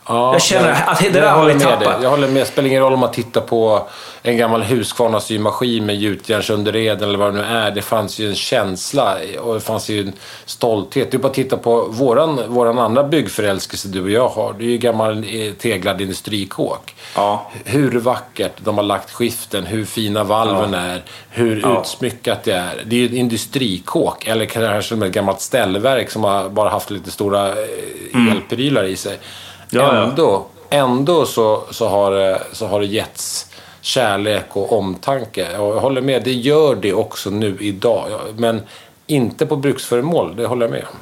Ja, 0.07 0.33
jag 0.33 0.43
känner 0.43 0.69
jag, 0.69 0.79
att 0.87 0.99
det 0.99 1.11
där 1.11 1.33
har 1.33 1.47
vi 1.47 1.61
tappat. 1.61 1.81
Det. 1.81 2.03
Jag 2.03 2.11
håller 2.11 2.29
med. 2.29 2.43
Det 2.43 2.47
spelar 2.47 2.69
ingen 2.69 2.83
roll 2.83 2.93
om 2.93 3.01
man 3.01 3.11
tittar 3.11 3.41
på 3.41 3.89
en 4.23 4.37
gammal 4.37 4.63
Husqvarna-symaskin 4.63 5.87
med 5.87 5.97
gjutjärnsunderred 5.97 7.03
eller 7.03 7.19
vad 7.19 7.35
det 7.35 7.41
nu 7.41 7.45
är. 7.45 7.71
Det 7.71 7.83
fanns 7.83 8.19
ju 8.19 8.29
en 8.29 8.35
känsla 8.35 9.17
och 9.41 9.55
det 9.55 9.61
fanns 9.61 9.89
ju 9.89 10.01
en 10.01 10.13
stolthet. 10.45 11.11
Du 11.11 11.19
bara 11.19 11.33
titta 11.33 11.57
på 11.57 11.83
våran, 11.91 12.41
våran 12.49 12.79
andra 12.79 13.05
byggförälskelse 13.05 13.89
du 13.89 14.03
och 14.03 14.11
jag 14.11 14.29
har. 14.29 14.53
Det 14.53 14.65
är 14.65 14.69
ju 14.69 14.79
gammal 14.79 15.25
eh, 15.29 15.53
teglad 15.53 16.01
industrikåk. 16.01 16.95
Ja. 17.15 17.51
Hur 17.65 17.99
vackert 17.99 18.53
de 18.57 18.77
har 18.77 18.85
lagt 18.85 19.11
skiften, 19.11 19.67
hur 19.67 19.85
fina 19.85 20.25
valven 20.25 20.73
ja. 20.73 20.79
är, 20.79 21.03
hur 21.31 21.61
ja. 21.61 21.81
utsmyckat 21.81 22.45
det 22.45 22.53
är. 22.53 22.83
Det 22.87 22.97
är 22.97 23.01
ju 23.01 23.07
en 23.07 23.17
industrikåk, 23.17 24.27
eller 24.27 24.47
kanske 24.47 24.95
ett 24.95 25.13
gammalt 25.13 25.41
ställverk 25.41 26.11
som 26.11 26.25
har 26.25 26.49
bara 26.49 26.71
haft 26.71 26.91
lite 26.91 27.11
stora 27.11 27.49
eh, 27.49 27.55
mm. 28.15 28.37
elprylar 28.37 28.85
i 28.85 28.97
sig. 28.97 29.19
Ja, 29.81 30.05
ändå, 30.05 30.47
ändå 30.71 31.27
så, 31.27 31.63
så, 31.71 31.89
har 31.89 32.11
det, 32.11 32.43
så 32.53 32.67
har 32.67 32.81
det 32.81 32.87
getts 32.87 33.47
kärlek 33.81 34.45
och 34.53 34.79
omtanke. 34.79 35.59
Och 35.59 35.77
jag 35.77 35.81
håller 35.81 36.01
med, 36.01 36.23
det 36.23 36.33
gör 36.33 36.75
det 36.75 36.93
också 36.93 37.31
nu 37.31 37.57
idag. 37.61 38.11
Men 38.37 38.63
inte 39.07 39.47
på 39.47 39.57
bruksföremål, 39.57 40.37
det 40.37 40.47
håller 40.47 40.67
jag 40.67 40.71
med 40.71 40.85
om. 40.93 40.99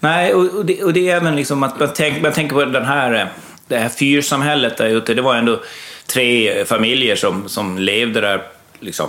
Nej, 0.00 0.34
och 0.34 0.66
det, 0.66 0.82
och 0.82 0.92
det 0.92 1.10
är 1.10 1.16
även 1.16 1.36
liksom 1.36 1.62
att 1.62 1.80
man, 1.80 1.88
tänk, 1.94 2.22
man 2.22 2.32
tänker 2.32 2.54
på 2.54 2.64
den 2.64 2.84
här, 2.84 3.28
det 3.68 3.78
här 3.78 3.88
fyrsamhället 3.88 4.76
där 4.76 4.86
ute. 4.86 5.14
Det 5.14 5.22
var 5.22 5.36
ändå 5.36 5.60
tre 6.06 6.64
familjer 6.64 7.16
som, 7.16 7.48
som 7.48 7.78
levde 7.78 8.20
där 8.20 8.42
liksom, 8.80 9.06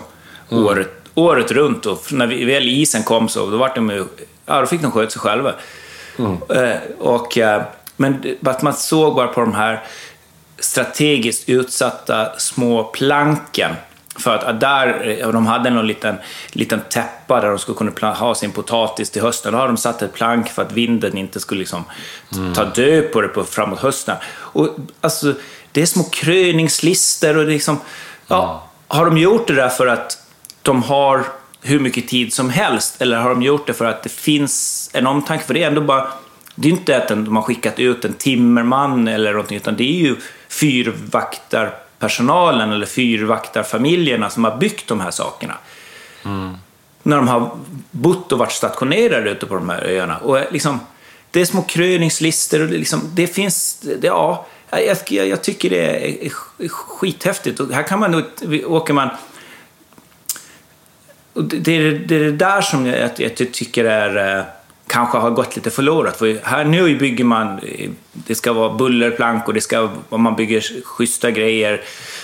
mm. 0.52 0.66
året, 0.66 0.90
året 1.16 1.52
runt. 1.52 1.86
Och 1.86 2.14
när 2.14 2.46
väl 2.46 2.70
isen 2.70 3.04
kom 3.04 3.30
så 3.30 3.50
då, 3.50 3.58
var 3.58 3.72
de, 3.76 4.08
ja, 4.46 4.60
då 4.60 4.68
fick 4.68 4.82
de 4.82 4.92
sköta 4.92 5.12
sig 5.12 5.22
själva. 5.22 5.54
Mm. 6.20 6.38
Eh, 6.50 6.78
och 7.00 7.38
eh, 7.38 7.62
men 7.98 8.38
att 8.46 8.62
man 8.62 8.74
såg 8.74 9.16
bara 9.16 9.28
på 9.28 9.42
de 9.42 9.54
här 9.54 9.84
strategiskt 10.60 11.50
utsatta 11.50 12.40
små 12.40 12.84
planken 12.84 13.76
för 14.20 14.36
att 14.36 14.60
där, 14.60 15.32
de 15.32 15.46
hade 15.46 15.70
någon 15.70 15.88
liten, 15.88 16.16
liten 16.52 16.82
täppa 16.90 17.42
där 17.42 17.50
de 17.50 17.60
skulle 17.60 17.92
kunna 17.92 18.14
ha 18.14 18.36
sin 18.36 18.52
potatis 18.52 19.10
till 19.10 19.22
hösten. 19.22 19.54
Då 19.54 19.60
har 19.60 19.68
de 19.68 19.78
satt 19.78 20.02
ett 20.02 20.14
plank 20.14 20.50
för 20.50 20.62
att 20.62 20.72
vinden 20.72 21.18
inte 21.18 21.40
skulle 21.40 21.60
liksom 21.60 21.84
mm. 22.34 22.54
ta 22.54 22.66
död 22.66 23.12
på 23.12 23.22
det 23.22 23.28
på, 23.28 23.44
framåt 23.44 23.80
hösten. 23.80 24.16
Och, 24.36 24.70
alltså, 25.02 25.34
det 25.72 25.82
är 25.82 25.86
små 25.86 26.04
kröningslister 26.04 27.38
och 27.38 27.46
det 27.46 27.52
liksom, 27.52 27.80
ja, 28.28 28.44
mm. 28.44 28.98
har 29.00 29.06
de 29.06 29.18
gjort 29.18 29.48
det 29.48 29.54
där 29.54 29.70
för 29.70 29.88
att 29.88 30.18
de 30.62 30.84
har 30.84 31.24
hur 31.62 31.80
mycket 31.80 32.08
tid 32.08 32.34
som 32.34 32.50
helst 32.50 33.02
eller 33.02 33.18
har 33.18 33.30
de 33.30 33.42
gjort 33.42 33.68
det 33.68 33.74
för 33.74 33.86
att 33.86 34.04
det 34.04 34.12
finns 34.12 34.90
en 34.94 35.08
omtanke? 35.08 35.44
För 35.46 35.54
det 35.54 35.64
är 35.64 35.68
ändå 35.68 35.82
bara 35.82 36.08
det 36.60 36.68
är 36.68 36.72
inte 36.72 36.98
att 36.98 37.08
de 37.08 37.36
har 37.36 37.44
skickat 37.44 37.80
ut 37.80 38.06
en 38.06 38.14
timmerman 38.14 39.08
eller 39.08 39.32
någonting, 39.32 39.58
utan 39.58 39.76
det 39.76 39.84
är 39.84 40.00
ju 40.08 40.16
fyrvaktarpersonalen 40.50 42.72
eller 42.72 42.86
fyrvaktarfamiljerna 42.86 44.30
som 44.30 44.44
har 44.44 44.58
byggt 44.58 44.88
de 44.88 45.00
här 45.00 45.12
sakerna. 45.12 45.58
Mm. 46.26 46.58
När 47.04 47.16
de 47.16 47.28
har 47.28 47.52
bott 47.92 48.32
och 48.32 48.40
varit 48.40 48.52
stationerade 48.52 49.30
ute 49.30 49.46
på 49.46 49.56
de 49.56 49.70
här 49.70 49.84
öarna. 49.84 50.18
Och 50.18 50.40
liksom, 50.52 50.80
det 51.32 51.42
är 51.42 51.46
små 51.46 51.62
kröningslistor 51.62 52.62
och 52.62 52.68
det, 52.68 52.78
liksom, 52.78 53.02
det 53.14 53.28
finns... 53.28 53.80
Det, 53.80 54.08
ja, 54.08 54.48
jag, 54.72 54.98
jag, 55.10 55.44
tycker 55.44 55.70
det 55.70 56.26
är 56.26 56.30
skithäftigt. 56.70 57.60
Och 57.60 57.72
här 57.72 57.84
kan 57.84 58.00
man, 58.00 58.24
åker 58.66 58.94
man... 58.94 59.10
Och 61.34 61.44
det, 61.44 61.60
det, 61.60 62.16
är 62.16 62.20
det 62.20 62.32
där 62.32 62.62
som 62.62 62.86
jag, 62.86 63.12
jag 63.18 63.36
tycker 63.36 63.86
är 63.86 64.38
eh, 64.38 64.44
kanske 64.88 65.18
har 65.18 65.32
gått 65.32 65.56
lite 65.56 65.72
förlorat. 65.72 66.18
För 66.18 66.40
här 66.44 66.66
nu 66.66 66.96
bygger 66.96 67.24
man, 67.24 67.60
det 68.14 68.36
ska 68.36 68.54
vara 68.54 68.74
bullerplank 68.74 69.48
och 69.48 69.54
det 69.54 69.62
ska, 69.62 69.90
man 70.10 70.36
bygger 70.36 70.84
schyssta 70.84 71.32
grejer 71.32 71.82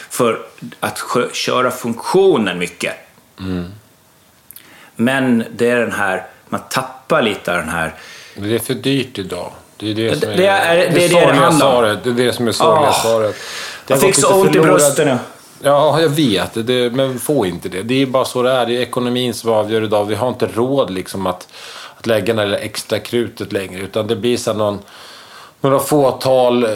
för 0.10 0.40
att 0.80 1.04
köra 1.34 1.72
funktionen 1.72 2.60
mycket. 2.60 2.94
Mm. 3.40 3.66
Men 4.96 5.44
det 5.56 5.70
är 5.70 5.80
den 5.80 5.92
här, 5.92 6.26
man 6.50 6.62
tappar 6.70 7.22
lite 7.22 7.52
av 7.52 7.58
den 7.58 7.70
här... 7.70 7.94
Det 8.36 8.56
är 8.56 8.60
för 8.60 8.74
dyrt 8.74 9.20
idag. 9.20 9.52
Det 9.78 9.92
är 9.92 9.96
det 9.96 10.20
som 10.20 10.30
är 10.30 10.38
det, 10.38 10.48
är, 10.48 10.76
det, 10.76 10.90
det, 10.90 11.06
är 11.06 11.10
det, 11.10 11.32
det 11.32 11.38
handlar 11.38 11.92
om. 11.92 11.98
Det 12.04 12.10
är 12.10 12.14
det 12.14 12.34
som 12.34 12.48
är 12.48 12.52
sorgliga 12.52 12.90
oh. 12.90 13.02
svaret. 13.02 13.36
jag 13.88 14.02
fick 14.02 14.16
så 14.16 14.42
ont 14.42 14.56
i 14.56 14.60
brösten 14.60 15.08
nu. 15.08 15.18
Ja, 15.64 16.02
jag 16.02 16.10
vet. 16.10 16.68
Det, 16.68 16.90
men 16.94 17.20
få 17.20 17.46
inte 17.46 17.70
det. 17.70 17.82
Det 17.82 18.02
är 18.02 18.06
bara 18.06 18.26
så 18.26 18.44
det 18.44 18.52
är. 18.52 18.66
Det 18.66 18.74
är 18.74 18.82
ekonomin 18.82 19.34
som 19.34 19.52
avgör 19.52 19.84
idag. 19.84 20.06
Vi 20.06 20.16
har 20.16 20.28
inte 20.28 20.48
råd 20.48 20.90
liksom 20.90 21.28
att 21.28 21.48
att 22.04 22.08
lägga 22.08 22.34
det 22.34 22.58
extra 22.58 23.00
krutet 23.00 23.54
längre. 23.54 23.82
Utan 23.82 24.08
det 24.08 24.16
blir 24.16 24.38
så 24.38 24.54
någon, 24.54 24.80
några 25.62 25.80
fåtal 25.80 26.64
eh, 26.64 26.70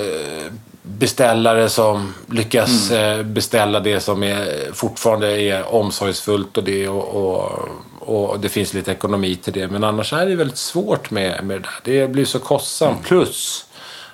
beställare 0.82 1.70
som 1.70 2.14
lyckas 2.32 2.92
mm. 2.92 3.20
Eh, 3.20 3.26
beställa 3.26 3.80
det 3.80 4.00
som 4.00 4.24
är, 4.24 4.72
fortfarande 4.74 5.42
är 5.42 5.76
omsorgsfullt 5.76 6.58
och 6.58 6.64
det, 6.64 6.88
och, 6.88 7.16
och, 7.16 7.70
och, 8.00 8.40
det 8.40 8.50
finns 8.50 8.74
lite 8.74 8.92
ekonomi 8.92 9.36
till 9.36 9.54
det. 9.54 9.68
Men 9.68 9.84
annars 9.84 10.14
är 10.14 10.26
det 10.26 10.36
väldigt 10.36 10.58
svårt 10.58 11.12
med, 11.12 11.44
med 11.44 11.62
det 11.62 11.68
där. 11.84 12.02
Det 12.02 12.08
blir 12.08 12.26
så 12.26 12.40
kostsamt. 12.40 12.92
Mm. 12.92 13.04
Plus 13.04 13.66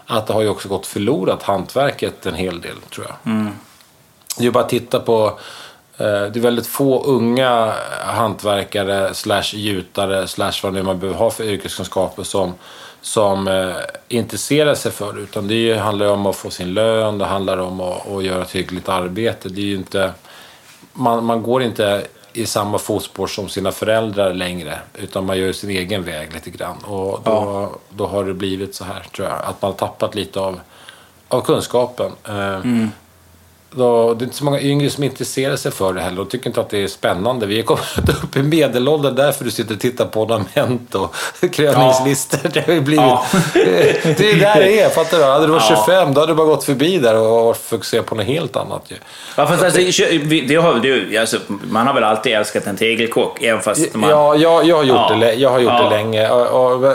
att 0.05 0.27
det 0.27 0.33
har 0.33 0.41
ju 0.41 0.49
också 0.49 0.69
gått 0.69 0.85
förlorat 0.85 1.43
hantverket 1.43 2.25
en 2.25 2.35
hel 2.35 2.61
del 2.61 2.75
tror 2.93 3.07
jag. 3.09 3.33
Mm. 3.33 3.53
Det 4.37 4.45
är 4.45 4.51
bara 4.51 4.63
att 4.63 4.69
titta 4.69 4.99
på 4.99 5.39
det 5.97 6.35
är 6.35 6.39
väldigt 6.39 6.67
få 6.67 7.03
unga 7.03 7.73
hantverkare 8.05 9.13
slash 9.13 9.53
gjutare 9.53 10.27
slash 10.27 10.53
vad 10.63 10.73
nu 10.73 10.83
man 10.83 10.99
behöver 10.99 11.19
ha 11.19 11.29
för 11.29 11.43
yrkeskunskaper 11.43 12.23
som, 12.23 12.53
som 13.01 13.47
eh, 13.47 13.75
intresserar 14.07 14.75
sig 14.75 14.91
för 14.91 15.13
det. 15.13 15.21
Utan 15.21 15.47
det 15.47 15.77
handlar 15.77 16.07
om 16.07 16.25
att 16.25 16.35
få 16.35 16.49
sin 16.49 16.73
lön, 16.73 17.17
det 17.17 17.25
handlar 17.25 17.57
om 17.57 17.81
att, 17.81 18.11
att 18.11 18.23
göra 18.23 18.41
ett 18.41 18.51
hyggligt 18.51 18.89
arbete. 18.89 19.49
Det 19.49 19.61
är 19.61 19.65
ju 19.65 19.75
inte, 19.75 20.11
man, 20.93 21.25
man 21.25 21.43
går 21.43 21.63
inte 21.63 22.07
i 22.33 22.45
samma 22.45 22.77
fotspår 22.77 23.27
som 23.27 23.49
sina 23.49 23.71
föräldrar 23.71 24.33
längre. 24.33 24.79
Utan 24.93 25.25
man 25.25 25.37
gör 25.37 25.51
sin 25.51 25.69
egen 25.69 26.03
väg 26.03 26.33
lite 26.33 26.49
grann. 26.49 26.77
Och 26.77 27.21
då, 27.23 27.31
ja. 27.31 27.71
då 27.89 28.07
har 28.07 28.23
det 28.23 28.33
blivit 28.33 28.75
så 28.75 28.83
här 28.83 29.05
tror 29.15 29.27
jag. 29.27 29.37
Att 29.37 29.61
man 29.61 29.71
har 29.71 29.77
tappat 29.77 30.15
lite 30.15 30.39
av 30.39 30.59
av 31.33 31.41
kunskapen. 31.41 32.11
Eh, 32.23 32.59
då, 33.75 34.13
det 34.13 34.23
är 34.23 34.25
inte 34.25 34.37
så 34.37 34.45
många 34.45 34.61
yngre 34.61 34.89
som 34.89 35.03
intresserar 35.03 35.55
sig 35.55 35.71
för 35.71 35.93
det 35.93 36.01
heller 36.01 36.21
och 36.21 36.29
tycker 36.29 36.47
inte 36.47 36.61
att 36.61 36.69
det 36.69 36.83
är 36.83 36.87
spännande. 36.87 37.45
Vi 37.45 37.55
har 37.55 37.63
kommit 37.63 38.23
upp 38.23 38.35
i 38.35 38.43
medelåldern 38.43 39.15
därför 39.15 39.45
du 39.45 39.51
sitter 39.51 39.73
och 39.73 39.79
tittar 39.79 40.05
på 40.05 40.21
ornament 40.21 40.95
och 40.95 41.15
kröningslistor. 41.53 42.39
Ja. 42.43 42.49
Det 42.53 42.73
har 42.73 42.81
blivit... 42.81 43.01
Ja. 43.01 43.25
det 43.53 44.31
är 44.31 44.39
där 44.39 44.55
det 44.55 44.79
är, 44.79 44.89
fattar 44.89 45.17
du? 45.17 45.23
Hade 45.23 45.45
du 45.45 45.51
varit 45.51 45.69
ja. 45.69 45.83
25 45.85 46.13
då 46.13 46.21
hade 46.21 46.31
du 46.31 46.35
bara 46.35 46.47
gått 46.47 46.63
förbi 46.63 46.97
där 46.97 47.17
och 47.17 47.57
fokuserat 47.57 48.05
på 48.05 48.15
något 48.15 48.25
helt 48.25 48.55
annat 48.55 48.85
ju. 48.87 48.95
Ja, 49.35 49.47
fast 49.47 49.63
alltså, 49.63 49.79
det 50.47 50.55
har, 50.55 50.79
det, 50.79 51.17
alltså, 51.17 51.37
man 51.63 51.87
har 51.87 51.93
väl 51.93 52.03
alltid 52.03 52.33
älskat 52.33 52.67
en 52.67 52.77
tegelkåk, 52.77 53.41
även 53.41 53.61
fast 53.61 53.95
man... 53.95 54.09
Ja, 54.09 54.35
jag, 54.35 54.65
jag 54.65 54.75
har 54.75 54.83
gjort, 54.83 54.97
ja. 55.09 55.15
det, 55.15 55.33
jag 55.33 55.49
har 55.49 55.59
gjort 55.59 55.77
det 55.77 55.89
länge. 55.89 56.29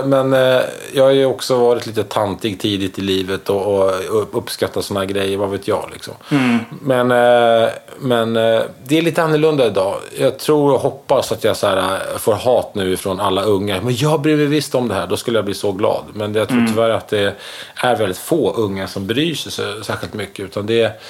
Men 0.05 0.33
eh, 0.33 0.61
jag 0.95 1.05
har 1.05 1.11
ju 1.11 1.27
också 1.27 1.57
varit 1.57 1.87
lite 1.87 2.05
tantig 2.05 2.61
tidigt 2.61 2.99
i 2.99 3.03
livet 3.03 3.51
och, 3.51 3.85
och 4.11 4.39
uppskattat 4.39 4.85
sådana 4.85 5.07
grejer, 5.07 5.37
vad 5.37 5.51
vet 5.51 5.69
jag 5.69 5.91
liksom. 5.93 6.15
Mm. 6.31 6.59
Men, 6.71 7.11
eh, 7.11 7.69
men 7.99 8.37
eh, 8.37 8.63
det 8.85 8.99
är 8.99 9.03
lite 9.03 9.23
annorlunda 9.23 9.67
idag. 9.67 9.97
Jag 10.19 10.39
tror 10.39 10.75
och 10.75 10.81
hoppas 10.81 11.33
att 11.33 11.45
jag 11.45 11.57
så 11.57 11.67
här, 11.67 11.77
eh, 11.77 12.19
får 12.19 12.35
hat 12.35 12.75
nu 12.75 12.97
från 12.97 13.21
alla 13.21 13.43
unga. 13.43 13.81
Men 13.81 13.97
jag 13.97 14.21
bryr 14.21 14.37
mig 14.37 14.47
visst 14.47 14.75
om 14.75 14.89
det 14.89 14.95
här, 14.95 15.07
då 15.07 15.17
skulle 15.17 15.39
jag 15.39 15.45
bli 15.45 15.55
så 15.55 15.73
glad. 15.73 16.05
Men 16.15 16.35
jag 16.35 16.49
tror 16.49 16.59
mm. 16.59 16.73
tyvärr 16.73 16.91
att 16.91 17.09
det 17.09 17.35
är 17.83 17.97
väldigt 17.97 18.19
få 18.19 18.53
unga 18.53 18.89
som 18.89 19.07
bryr 19.07 19.35
sig 19.35 19.53
så, 19.53 19.85
särskilt 19.85 20.15
mycket. 20.15 20.45
Utan 20.45 20.67
det 20.67 21.01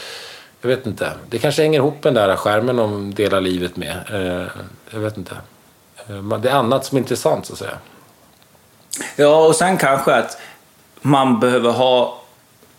jag 0.61 0.69
vet 0.69 0.87
inte. 0.87 1.13
Det 1.29 1.39
kanske 1.39 1.63
hänger 1.63 1.79
ihop 1.79 2.05
med 2.05 2.15
den 2.15 2.29
där 2.29 2.37
skärmen 2.37 2.77
de 2.77 3.15
delar 3.15 3.41
livet 3.41 3.77
med. 3.77 3.97
Jag 4.91 5.01
vet 5.01 5.17
inte. 5.17 5.37
Det 6.43 6.49
är 6.49 6.55
annat 6.55 6.85
som 6.85 6.97
är 6.97 7.01
intressant 7.01 7.47
så 7.47 7.53
att 7.53 7.59
säga. 7.59 7.79
Ja, 9.17 9.47
och 9.47 9.57
sen 9.57 9.77
kanske 9.77 10.15
att 10.15 10.39
man 11.01 11.41
behöver 11.41 11.71
ha 11.71 12.18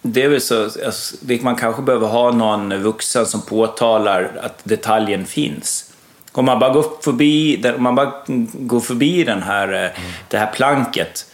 det 0.01 0.23
är 0.23 0.29
väl 0.29 0.41
så, 0.41 0.63
alltså, 0.63 1.15
man 1.41 1.55
kanske 1.55 1.81
behöver 1.81 2.07
ha 2.07 2.31
någon 2.31 2.81
vuxen 2.81 3.25
som 3.25 3.41
påtalar 3.41 4.31
att 4.41 4.59
detaljen 4.63 5.25
finns. 5.25 5.85
Om 6.31 6.45
man 6.45 6.59
bara 6.59 6.73
går 6.73 6.85
förbi, 7.01 7.63
om 7.77 7.83
man 7.83 7.95
bara 7.95 8.13
går 8.53 8.79
förbi 8.79 9.23
den 9.23 9.43
här, 9.43 9.67
mm. 9.67 9.91
det 10.27 10.37
här 10.37 10.51
planket 10.53 11.25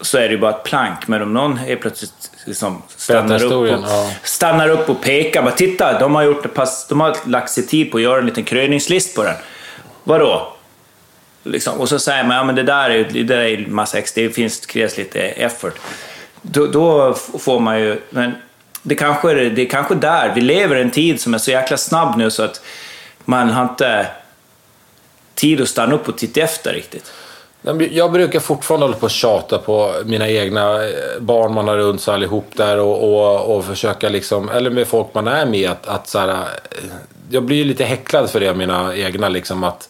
så 0.00 0.18
är 0.18 0.22
det 0.22 0.34
ju 0.34 0.38
bara 0.38 0.50
ett 0.50 0.64
plank. 0.64 1.08
Men 1.08 1.22
om 1.22 1.32
någon 1.32 1.58
är 1.58 1.76
plötsligt 1.76 2.30
liksom 2.44 2.82
stannar, 2.96 3.44
upp 3.44 3.52
och, 3.52 3.66
ja. 3.68 4.10
stannar 4.22 4.68
upp 4.68 4.90
och 4.90 5.02
pekar. 5.02 5.42
Bara, 5.42 5.54
Titta, 5.54 5.98
de 5.98 6.14
har, 6.14 6.22
gjort 6.22 6.42
det 6.42 6.48
pass, 6.48 6.86
de 6.88 7.00
har 7.00 7.16
lagt 7.26 7.50
sig 7.50 7.66
tid 7.66 7.90
på 7.90 7.96
att 7.96 8.02
göra 8.02 8.18
en 8.18 8.26
liten 8.26 8.44
kröningslist 8.44 9.16
på 9.16 9.22
den. 9.22 9.34
Vadå? 10.04 10.52
Liksom, 11.42 11.80
och 11.80 11.88
så 11.88 11.98
säger 11.98 12.24
man, 12.24 12.36
ja 12.36 12.44
men 12.44 12.54
det 12.54 12.62
där 12.62 12.90
är, 12.90 13.08
det 13.12 13.22
där 13.22 13.38
är 13.38 13.66
massa 13.66 13.98
extra, 13.98 14.22
det 14.22 14.30
finns, 14.30 14.66
krävs 14.66 14.98
lite 14.98 15.20
effort 15.20 15.80
då, 16.52 16.66
då, 16.66 17.14
får 17.14 17.60
man 17.60 17.80
ju... 17.80 18.00
Men 18.10 18.32
det 18.82 18.94
kanske 18.94 19.30
är 19.30 19.50
det 19.50 19.62
är 19.62 19.70
kanske 19.70 19.94
där. 19.94 20.32
Vi 20.34 20.40
lever 20.40 20.76
i 20.76 20.80
en 20.80 20.90
tid 20.90 21.20
som 21.20 21.34
är 21.34 21.38
så 21.38 21.50
jäkla 21.50 21.76
snabb 21.76 22.18
nu 22.18 22.30
så 22.30 22.42
att 22.42 22.60
man 23.24 23.50
har 23.50 23.62
inte 23.62 24.06
tid 25.34 25.60
att 25.60 25.68
stanna 25.68 25.94
upp 25.94 26.08
och 26.08 26.18
titta 26.18 26.40
efter 26.40 26.72
riktigt. 26.72 27.12
Jag 27.90 28.12
brukar 28.12 28.40
fortfarande 28.40 28.86
hålla 28.86 28.96
på 28.96 29.04
och 29.04 29.10
tjata 29.10 29.58
på 29.58 29.94
mina 30.04 30.28
egna 30.28 30.84
eh, 30.84 31.20
barn 31.20 31.54
man 31.54 31.68
har 31.68 31.76
runt 31.76 32.00
sig 32.00 32.14
allihop 32.14 32.46
där 32.52 32.78
och, 32.78 33.02
och, 33.02 33.56
och 33.56 33.64
försöka 33.64 34.08
liksom, 34.08 34.48
eller 34.48 34.70
med 34.70 34.86
folk 34.86 35.06
man 35.12 35.28
är 35.28 35.46
med 35.46 35.70
att, 35.70 35.86
att 35.86 36.08
så 36.08 36.18
här, 36.18 36.28
eh, 36.28 36.36
jag 37.30 37.42
blir 37.42 37.56
ju 37.56 37.64
lite 37.64 37.84
häcklad 37.84 38.30
för 38.30 38.40
det, 38.40 38.54
mina 38.54 38.96
egna 38.96 39.28
liksom 39.28 39.64
att 39.64 39.88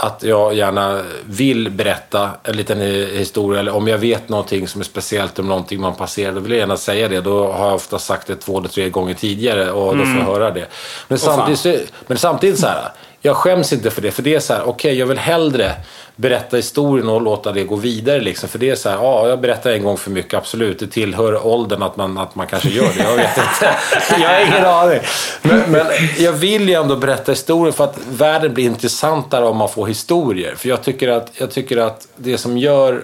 att 0.00 0.22
jag 0.22 0.54
gärna 0.54 1.02
vill 1.26 1.70
berätta 1.70 2.30
en 2.42 2.56
liten 2.56 2.80
historia 3.12 3.60
eller 3.60 3.74
om 3.74 3.88
jag 3.88 3.98
vet 3.98 4.28
någonting 4.28 4.68
som 4.68 4.80
är 4.80 4.84
speciellt 4.84 5.38
om 5.38 5.48
någonting 5.48 5.80
man 5.80 5.94
passerar, 5.94 6.32
då 6.32 6.40
vill 6.40 6.52
jag 6.52 6.58
gärna 6.58 6.76
säga 6.76 7.08
det. 7.08 7.20
Då 7.20 7.52
har 7.52 7.66
jag 7.66 7.74
ofta 7.74 7.98
sagt 7.98 8.26
det 8.26 8.36
två 8.36 8.58
eller 8.58 8.68
tre 8.68 8.88
gånger 8.88 9.14
tidigare 9.14 9.70
och 9.70 9.96
då 9.96 10.04
får 10.04 10.14
jag 10.14 10.14
mm. 10.14 10.26
höra 10.26 10.50
det. 10.50 10.66
Men, 11.08 11.18
samtidigt, 11.18 11.92
men 12.06 12.18
samtidigt 12.18 12.58
så 12.58 12.66
här, 12.66 12.92
jag 13.20 13.36
skäms 13.36 13.72
inte 13.72 13.90
för 13.90 14.02
det. 14.02 14.10
För 14.10 14.22
det 14.22 14.34
är 14.34 14.40
så 14.40 14.52
här, 14.52 14.60
okej, 14.62 14.72
okay, 14.72 14.94
jag 14.94 15.06
vill 15.06 15.18
hellre 15.18 15.72
berätta 16.16 16.56
historien 16.56 17.08
och 17.08 17.22
låta 17.22 17.52
det 17.52 17.64
gå 17.64 17.76
vidare. 17.76 18.20
Liksom. 18.20 18.48
För 18.48 18.58
det 18.58 18.70
är 18.70 18.74
så 18.74 18.88
här, 18.88 18.96
ja, 18.96 19.28
jag 19.28 19.40
berättar 19.40 19.70
en 19.70 19.82
gång 19.82 19.96
för 19.96 20.10
mycket, 20.10 20.34
absolut. 20.34 20.78
Det 20.78 20.86
tillhör 20.86 21.46
åldern 21.46 21.82
att 21.82 21.96
man, 21.96 22.18
att 22.18 22.34
man 22.34 22.46
kanske 22.46 22.68
gör 22.68 22.88
det. 22.96 23.02
Jag 23.02 23.16
vet 23.16 23.36
inte. 23.36 23.76
jag 24.22 24.28
har 24.28 24.40
ingen 24.40 24.64
aning. 24.64 25.00
Men, 25.42 25.70
men 25.70 25.86
jag 26.18 26.32
vill 26.32 26.68
ju 26.68 26.74
ändå 26.74 26.96
berätta 26.96 27.32
historien 27.32 27.72
för 27.72 27.84
att 27.84 27.98
världen 28.10 28.54
blir 28.54 28.64
intressantare 28.64 29.46
om 29.46 29.56
man 29.56 29.68
får 29.68 29.86
historier. 29.86 30.54
För 30.54 30.68
jag 30.68 30.82
tycker 30.82 31.08
att, 31.08 31.30
jag 31.34 31.50
tycker 31.50 31.76
att 31.76 32.08
det 32.16 32.38
som 32.38 32.58
gör 32.58 33.02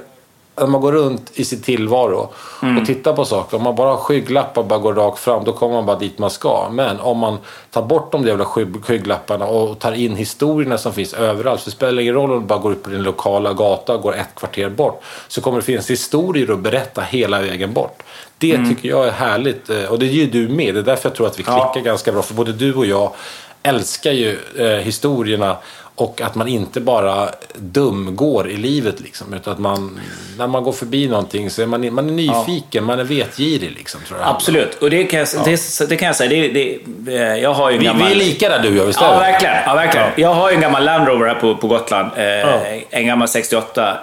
när 0.57 0.67
man 0.67 0.81
går 0.81 0.93
runt 0.93 1.31
i 1.35 1.45
sin 1.45 1.61
tillvaro 1.61 2.33
mm. 2.63 2.79
och 2.79 2.87
tittar 2.87 3.13
på 3.13 3.25
saker. 3.25 3.57
Om 3.57 3.63
man 3.63 3.75
bara 3.75 3.91
har 3.91 3.97
skygglappar 3.97 4.63
och 4.63 4.69
bara 4.69 4.79
går 4.79 4.95
rakt 4.95 5.19
fram, 5.19 5.45
då 5.45 5.53
kommer 5.53 5.75
man 5.75 5.87
bara 5.87 5.99
dit 5.99 6.19
man 6.19 6.31
ska. 6.31 6.69
Men 6.73 7.01
om 7.01 7.19
man 7.19 7.39
tar 7.71 7.83
bort 7.83 8.13
de 8.13 8.27
jävla 8.27 8.45
skygglapparna 8.83 9.47
och 9.47 9.79
tar 9.79 9.93
in 9.93 10.17
historierna 10.17 10.79
som 10.79 10.93
finns 10.93 11.15
överallt. 11.15 11.61
Så 11.61 11.71
det 11.71 11.77
spelar 11.77 12.03
ingen 12.03 12.15
roll 12.15 12.33
om 12.33 12.41
du 12.41 12.47
bara 12.47 12.59
går 12.59 12.73
ut 12.73 12.83
på 12.83 12.91
din 12.91 13.03
lokala 13.03 13.53
gata 13.53 13.95
och 13.95 14.03
går 14.03 14.15
ett 14.15 14.35
kvarter 14.35 14.69
bort. 14.69 15.03
Så 15.29 15.41
kommer 15.41 15.59
det 15.59 15.65
finnas 15.65 15.91
historier 15.91 16.53
att 16.53 16.61
berätta 16.61 17.01
hela 17.01 17.41
vägen 17.41 17.73
bort. 17.73 18.03
Det 18.39 18.55
mm. 18.55 18.69
tycker 18.75 18.89
jag 18.89 19.07
är 19.07 19.13
härligt. 19.13 19.71
Eh, 19.71 19.85
och 19.85 19.99
det 19.99 20.07
är 20.07 20.11
ju 20.11 20.27
du 20.27 20.49
med. 20.49 20.75
Det 20.75 20.81
är 20.81 20.85
därför 20.85 21.09
jag 21.09 21.17
tror 21.17 21.27
att 21.27 21.39
vi 21.39 21.43
klickar 21.43 21.73
ja. 21.75 21.81
ganska 21.81 22.13
bra. 22.13 22.23
För 22.23 22.35
både 22.35 22.53
du 22.53 22.75
och 22.75 22.87
jag 22.87 23.13
älskar 23.63 24.13
ju 24.13 24.39
eh, 24.59 24.67
historierna 24.67 25.57
och 25.97 26.21
att 26.21 26.35
man 26.35 26.49
inte 26.49 26.81
bara 26.81 27.29
dumgår 27.55 28.51
i 28.51 28.57
livet 28.57 29.01
liksom. 29.01 29.35
Utan 29.35 29.53
att 29.53 29.59
man, 29.59 30.01
när 30.39 30.47
man 30.47 30.63
går 30.63 30.73
förbi 30.73 31.09
någonting 31.09 31.51
så 31.51 31.63
är 31.63 31.67
man, 31.67 31.95
man 31.95 32.09
är 32.09 32.13
nyfiken, 32.13 32.65
ja. 32.71 32.83
man 32.83 32.99
är 32.99 33.05
vetgirig 33.05 33.73
liksom. 33.77 34.01
Tror 34.09 34.21
jag. 34.21 34.29
Absolut, 34.29 34.75
och 34.75 34.91
det 34.91 35.05
kan 35.05 35.19
jag, 35.19 35.29
ja. 35.35 35.43
det, 35.45 35.89
det, 35.89 35.97
kan 35.97 36.07
jag 36.07 36.17
säga. 36.17 36.31
Det, 36.31 36.49
det, 36.49 37.37
jag 37.39 37.55
har 37.55 37.71
ju 37.71 37.79
vi, 37.79 37.85
gammal... 37.85 38.07
vi 38.07 38.13
är 38.13 38.17
lika 38.17 38.49
där 38.49 38.59
du 38.63 38.69
och 38.69 38.77
jag, 38.77 38.87
visst 38.87 39.01
ja, 39.01 39.19
verkligen, 39.19 39.55
ja, 39.67 39.75
verkligen. 39.75 40.09
Jag 40.17 40.35
har 40.35 40.51
ju 40.51 40.55
en 40.55 40.61
gammal 40.61 40.85
Land 40.85 41.09
Rover 41.09 41.27
här 41.27 41.35
på, 41.35 41.57
på 41.57 41.67
Gotland. 41.67 42.11
Eh, 42.17 42.83
en 42.91 43.07
gammal 43.07 43.29
68, 43.29 43.99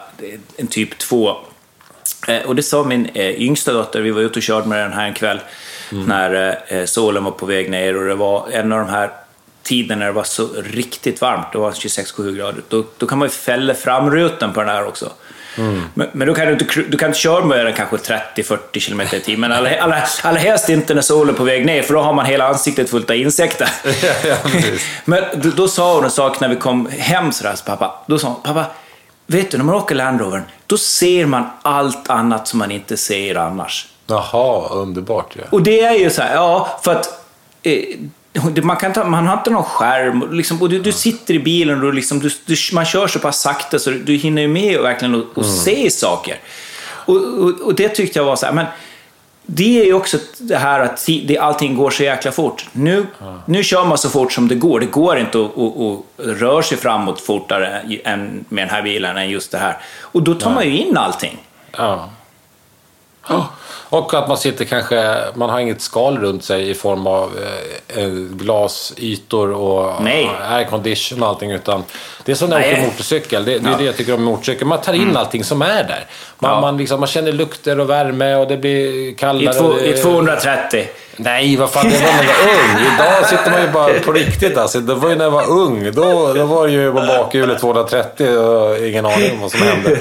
en 0.58 0.68
typ 0.68 0.98
2. 0.98 1.36
Eh, 2.28 2.42
och 2.46 2.56
det 2.56 2.64
sa 2.64 2.84
min 2.84 3.10
eh, 3.14 3.42
yngsta 3.42 3.74
dotter, 3.74 4.02
vi 4.02 4.12
var 4.12 4.22
ute 4.22 4.40
och 4.40 4.44
körde 4.44 4.68
med 4.68 4.80
den 4.80 4.94
här 4.94 5.08
en 5.08 5.14
kväll. 5.14 5.40
Mm. 5.92 6.06
När 6.06 6.58
eh, 6.68 6.86
solen 6.86 7.24
var 7.24 7.32
på 7.32 7.46
väg 7.46 7.70
ner 7.70 7.98
och 7.98 8.08
det 8.08 8.16
var 8.16 8.48
en 8.52 8.72
av 8.72 8.80
de 8.80 8.90
här 8.90 9.10
tiden 9.72 10.00
när 10.00 10.06
det 10.06 10.12
var 10.12 10.24
så 10.24 10.48
riktigt 10.64 11.22
varmt, 11.22 11.52
det 11.52 11.58
var 11.58 11.72
26-27 11.72 12.36
grader, 12.36 12.62
då, 12.70 12.84
då 12.98 13.06
kan 13.06 13.18
man 13.18 13.28
ju 13.28 13.32
fälla 13.32 13.74
framrutan 13.74 14.54
på 14.54 14.60
den 14.60 14.70
här 14.70 14.88
också. 14.88 15.10
Mm. 15.58 15.82
Men, 15.94 16.08
men 16.12 16.28
då 16.28 16.34
kan 16.34 16.46
du 16.46 16.54
inte, 16.54 16.66
du 16.90 16.98
kan 16.98 17.10
inte 17.10 17.20
köra 17.20 17.46
med 17.46 17.66
den 17.66 17.74
kanske 17.74 17.96
30-40 18.36 18.88
km 18.88 19.02
i 19.02 19.20
timmen. 19.20 19.52
Allra, 19.52 19.82
allra, 19.82 20.04
allra 20.24 20.40
helst 20.40 20.70
inte 20.70 20.94
när 20.94 21.02
solen 21.02 21.34
är 21.34 21.38
på 21.38 21.44
väg 21.44 21.66
ner, 21.66 21.84
för 21.84 21.94
då 21.94 22.02
har 22.02 22.14
man 22.14 22.26
hela 22.26 22.48
ansiktet 22.48 22.90
fullt 22.90 23.10
av 23.10 23.16
insekter. 23.16 23.70
ja, 24.24 24.36
men 25.06 25.24
då, 25.36 25.50
då, 25.50 25.68
sa 25.68 25.96
hon 25.96 26.04
en 26.04 26.12
sak 26.12 26.40
när 26.40 26.50
vi 26.50 26.56
kom 26.56 26.90
hem 26.98 27.32
sådär, 27.32 27.56
så 27.56 27.66
pappa. 27.66 28.04
Då 28.08 28.18
sa 28.20 28.28
hon, 28.28 28.42
pappa, 28.44 28.66
vet 29.28 29.52
du 29.52 29.58
när 29.58 29.66
man 29.66 29.76
åker 29.76 29.96
Land 29.96 30.22
Rover, 30.22 30.44
då 30.68 30.78
ser 30.78 31.26
man 31.26 31.46
allt 31.62 32.10
annat 32.10 32.48
som 32.48 32.60
man 32.60 32.72
inte 32.72 32.98
ser 32.98 33.36
annars. 33.36 33.88
Jaha, 34.08 34.70
underbart 34.70 35.36
ja. 35.36 35.44
Och 35.50 35.62
det 35.62 35.82
är 35.82 35.96
ju 35.96 36.10
så 36.10 36.22
här, 36.22 36.36
ja, 36.36 36.80
för 36.84 36.92
att 36.92 37.26
eh, 37.64 37.84
man, 38.64 38.78
kan 38.78 38.94
ta, 38.94 39.04
man 39.04 39.28
har 39.28 39.38
inte 39.38 39.50
någon 39.50 39.64
skärm. 39.64 40.34
Liksom, 40.34 40.62
och 40.62 40.70
du, 40.70 40.80
du 40.80 40.92
sitter 40.92 41.34
i 41.34 41.40
bilen 41.40 41.84
och 41.84 41.94
liksom, 41.94 42.20
du, 42.20 42.30
du, 42.46 42.56
man 42.74 42.86
kör 42.86 43.08
så 43.08 43.20
pass 43.20 43.42
sakta 43.42 43.80
så 43.80 43.90
du 43.90 44.16
hinner 44.16 44.48
med 44.48 44.78
och 44.78 44.86
verkligen 44.86 45.16
och, 45.16 45.26
och 45.34 45.44
mm. 45.44 45.56
se 45.56 45.92
saker. 45.92 46.40
Och, 47.06 47.16
och, 47.16 47.62
och, 47.62 47.76
det 47.76 47.90
tyckte 47.90 48.20
jag 48.20 48.26
var 48.26 48.36
så 48.36 48.46
här, 48.46 48.54
men 48.54 48.66
det 49.46 49.82
är 49.82 49.86
ju 49.86 49.94
också 49.94 50.18
det 50.38 50.58
här 50.58 50.80
att 50.80 51.06
det, 51.06 51.38
allting 51.38 51.76
går 51.76 51.90
så 51.90 52.04
jäkla 52.04 52.32
fort. 52.32 52.66
Nu, 52.72 53.06
mm. 53.22 53.40
nu 53.46 53.64
kör 53.64 53.86
man 53.86 53.98
så 53.98 54.10
fort 54.10 54.32
som 54.34 54.48
det 54.48 54.56
går. 54.56 54.80
Det 54.80 54.86
går 54.86 55.18
inte 55.18 55.40
att, 55.40 55.58
att 55.58 56.00
röra 56.42 56.64
sig 56.64 56.78
framåt 56.78 57.22
fortare 57.22 57.82
än, 58.04 58.46
med 58.50 58.68
den 58.68 58.76
här 58.76 58.82
bilen 58.82 59.18
än 59.18 59.30
just 59.30 59.52
det 59.52 59.58
här. 59.58 59.78
Och 60.02 60.24
då 60.24 60.34
tar 60.34 60.54
man 60.54 60.66
ju 60.66 60.78
in 60.78 60.98
allting. 60.98 61.38
Ja. 61.78 62.10
Oh. 63.30 63.46
Och 63.92 64.14
att 64.14 64.28
man 64.28 64.38
sitter 64.38 64.66
kanske, 64.66 65.18
man 65.34 65.50
har 65.50 65.60
inget 65.60 65.82
skal 65.82 66.18
runt 66.18 66.44
sig 66.44 66.70
i 66.70 66.74
form 66.74 67.08
av 67.08 67.32
eh, 67.88 68.08
glasytor 68.32 69.52
och 69.52 70.04
Nej. 70.04 70.30
aircondition 70.50 71.24
och 71.24 71.30
allting. 71.30 71.52
Utan 71.52 71.84
det 72.26 72.32
är 72.32 72.36
som 72.36 72.50
när 72.50 72.60
man 72.60 72.70
åker 72.70 72.82
motorcykel. 72.82 73.46
Det, 73.46 73.60
det 73.60 73.68
är 73.68 73.72
ja. 73.72 73.78
det 73.78 73.84
jag 73.84 73.98
tycker 73.98 74.14
om 74.14 74.24
motorcykel. 74.24 74.68
Man 74.68 74.82
tar 74.82 74.94
in 74.94 75.02
mm. 75.02 75.18
allting 75.18 75.44
som 75.44 75.62
är 75.62 75.84
där. 75.84 76.06
Man, 76.40 76.52
ja. 76.52 76.62
man, 76.62 76.78
liksom, 76.78 77.00
man 77.00 77.08
känner 77.08 77.32
lukter 77.32 77.80
och 77.80 77.90
värme 77.90 78.36
och 78.36 78.48
det 78.48 78.58
blir 78.58 79.14
kallare. 79.16 79.56
I, 79.56 79.60
två, 79.60 79.80
i 79.80 79.94
230. 79.94 80.88
Nej, 81.16 81.58
vad 81.58 81.70
fan, 81.70 81.90
det 81.90 81.98
var 81.98 82.12
när 82.12 82.24
jag 82.24 82.46
var 82.46 82.54
ung. 82.54 82.96
Idag 82.96 83.26
sitter 83.30 83.52
man 83.52 83.62
ju 83.62 83.68
bara 83.68 84.00
på 84.00 84.12
riktigt 84.12 84.58
alltså. 84.58 84.80
Det 84.80 84.94
var 84.94 85.10
ju 85.10 85.16
när 85.16 85.24
jag 85.24 85.32
var 85.32 85.50
ung. 85.50 85.92
Då, 85.92 86.34
då 86.34 86.46
var 86.46 86.68
det 86.68 86.74
ju 86.74 86.92
på 86.92 87.00
bakhjulet 87.00 87.60
230 87.60 88.38
och 88.38 88.88
ingen 88.88 89.06
aning 89.06 89.32
om 89.32 89.42
vad 89.42 89.52
som 89.52 89.62
hände. 89.62 90.00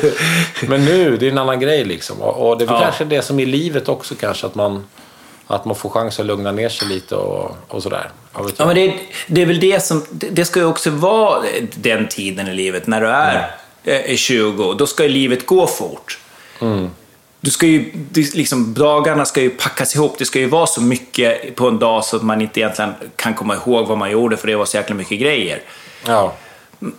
Men 0.68 0.84
nu, 0.84 1.16
det 1.16 1.26
är 1.26 1.30
en 1.30 1.38
annan 1.38 1.60
grej 1.60 1.84
liksom. 1.84 2.22
Och, 2.22 2.48
och 2.48 2.58
det 2.58 2.64
är 2.64 2.72
ja. 2.72 2.80
kanske 2.80 3.04
det 3.04 3.22
som 3.22 3.40
är 3.40 3.42
i 3.42 3.46
livet 3.80 3.88
också 3.88 4.14
kanske, 4.14 4.46
att 4.46 4.54
man, 4.54 4.86
att 5.46 5.64
man 5.64 5.76
får 5.76 5.90
chans 5.90 6.20
att 6.20 6.26
lugna 6.26 6.52
ner 6.52 6.68
sig 6.68 6.88
lite 6.88 7.16
och, 7.16 7.56
och 7.68 7.82
sådär. 7.82 8.10
Ja, 8.34 8.66
men 8.66 8.74
det, 8.74 8.94
det 9.26 9.42
är 9.42 9.46
väl 9.46 9.60
det 9.60 9.84
som, 9.84 10.04
det 10.10 10.44
ska 10.44 10.60
ju 10.60 10.66
också 10.66 10.90
vara 10.90 11.42
den 11.74 12.08
tiden 12.08 12.48
i 12.48 12.54
livet 12.54 12.86
när 12.86 13.00
du 13.00 13.06
är, 13.06 13.50
mm. 13.84 14.12
är 14.12 14.16
20. 14.16 14.74
Då 14.74 14.86
ska 14.86 15.02
ju 15.02 15.08
livet 15.08 15.46
gå 15.46 15.66
fort. 15.66 16.18
Mm. 16.60 16.90
du 17.40 17.50
ska 17.50 17.66
ju, 17.66 17.92
liksom, 18.34 18.74
dagarna 18.74 19.24
ska 19.24 19.40
ju 19.40 19.50
packas 19.50 19.94
ihop. 19.94 20.18
Det 20.18 20.24
ska 20.24 20.38
ju 20.38 20.48
vara 20.48 20.66
så 20.66 20.80
mycket 20.80 21.56
på 21.56 21.68
en 21.68 21.78
dag 21.78 22.04
så 22.04 22.16
att 22.16 22.22
man 22.22 22.40
inte 22.40 22.60
egentligen 22.60 22.94
kan 23.16 23.34
komma 23.34 23.54
ihåg 23.54 23.86
vad 23.86 23.98
man 23.98 24.10
gjorde 24.10 24.36
för 24.36 24.46
det 24.46 24.56
var 24.56 24.64
så 24.64 24.76
jäkla 24.76 24.94
mycket 24.94 25.20
grejer. 25.20 25.62
Ja. 26.06 26.32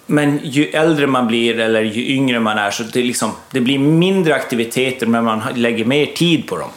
Men 0.06 0.40
ju 0.44 0.66
äldre 0.66 1.08
man 1.08 1.28
blir 1.28 1.60
eller 1.60 1.82
ju 1.82 2.08
yngre 2.16 2.40
man 2.40 2.58
är 2.58 2.72
så 2.72 2.84
det, 2.84 3.04
liksom, 3.04 3.32
det 3.52 3.62
blir 3.62 3.80
mindre 3.80 4.36
aktiviteter 4.36 5.06
men 5.06 5.24
man 5.24 5.42
lägger 5.56 5.86
mer 5.86 6.06
tid 6.06 6.48
på 6.48 6.58
dem. 6.58 6.70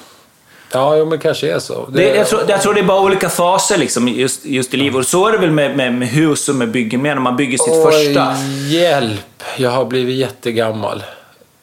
Ja, 0.72 0.96
jo, 0.96 1.04
men 1.04 1.18
kanske 1.18 1.52
är 1.52 1.58
så. 1.58 1.86
Det, 1.92 2.14
jag, 2.16 2.26
tror, 2.28 2.42
jag 2.48 2.62
tror 2.62 2.74
det 2.74 2.80
är 2.80 2.84
bara 2.84 3.00
olika 3.00 3.28
faser 3.28 3.78
liksom, 3.78 4.08
just, 4.08 4.46
just 4.46 4.74
i 4.74 4.76
livet. 4.76 4.96
Och 4.96 5.06
så 5.06 5.26
är 5.26 5.32
det 5.32 5.38
väl 5.38 5.50
med, 5.50 5.76
med, 5.76 5.94
med 5.94 6.08
hus 6.08 6.48
och 6.48 6.54
med 6.54 6.70
byggen 6.70 7.02
med 7.02 7.16
när 7.16 7.22
man 7.22 7.36
bygger 7.36 7.58
sitt 7.58 7.72
Oj, 7.72 7.92
första. 7.92 8.34
hjälp! 8.68 9.42
Jag 9.56 9.70
har 9.70 9.84
blivit 9.84 10.16
jättegammal. 10.16 11.02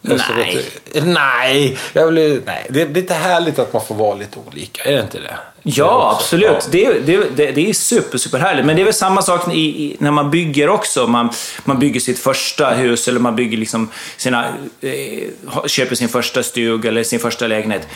Nej. 0.01 0.65
Nej, 1.03 1.77
jag 1.93 2.09
blir, 2.09 2.41
nej. 2.45 2.65
Det 2.69 2.81
är 2.81 2.87
lite 2.89 3.13
härligt 3.13 3.59
att 3.59 3.73
man 3.73 3.85
får 3.85 3.95
vara 3.95 4.15
lite 4.15 4.39
olika, 4.47 4.83
är 4.83 4.91
det 4.95 5.01
inte 5.01 5.19
det? 5.19 5.35
Ja, 5.63 6.15
absolut. 6.17 6.47
Ja. 6.51 6.59
Det, 6.71 6.85
är- 6.85 6.99
det, 7.05 7.15
är- 7.15 7.51
det, 7.51 7.69
är 7.69 7.73
super, 7.73 8.17
super 8.17 8.39
härligt. 8.39 8.65
Men 8.65 8.75
det 8.75 8.81
är 8.81 8.83
väl 8.83 8.93
samma 8.93 9.21
sak 9.21 9.53
i, 9.53 9.59
i, 9.59 9.95
när 9.99 10.11
man 10.11 10.31
bygger 10.31 10.69
också. 10.69 11.07
Man, 11.07 11.29
man 11.63 11.79
bygger 11.79 11.99
sitt 11.99 12.19
första 12.19 12.69
hus 12.69 13.07
eller 13.07 13.19
man 13.19 13.35
bygger 13.35 13.57
liksom 13.57 13.89
sina, 14.17 14.45
eh, 14.81 15.23
köper 15.67 15.95
sin 15.95 16.09
första 16.09 16.43
stuga 16.43 16.89
eller 16.89 17.03
sin 17.03 17.19
första 17.19 17.47
lägenhet. 17.47 17.87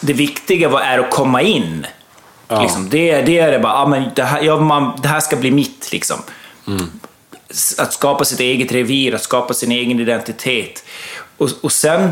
Det 0.00 0.12
viktiga 0.12 0.78
är 0.80 0.98
att 0.98 1.10
komma 1.10 1.42
in. 1.42 1.86
Liksom, 2.62 2.88
det, 2.90 3.22
det 3.22 3.38
är 3.38 3.52
det 3.52 3.58
bara, 3.58 3.72
ah, 3.74 3.86
men 3.86 4.02
det, 4.16 4.22
här, 4.22 4.42
ja, 4.42 4.60
man, 4.60 4.98
det 5.02 5.08
här 5.08 5.20
ska 5.20 5.36
bli 5.36 5.50
mitt. 5.50 5.88
Liksom. 5.92 6.16
S- 7.50 7.74
Att 7.78 7.92
skapa 7.92 8.24
sitt 8.24 8.40
eget 8.40 8.72
revir, 8.72 9.14
att 9.14 9.22
skapa 9.22 9.54
sin 9.54 9.72
egen 9.72 10.00
identitet. 10.00 10.84
Och, 11.38 11.48
och 11.62 11.72
sen 11.72 12.10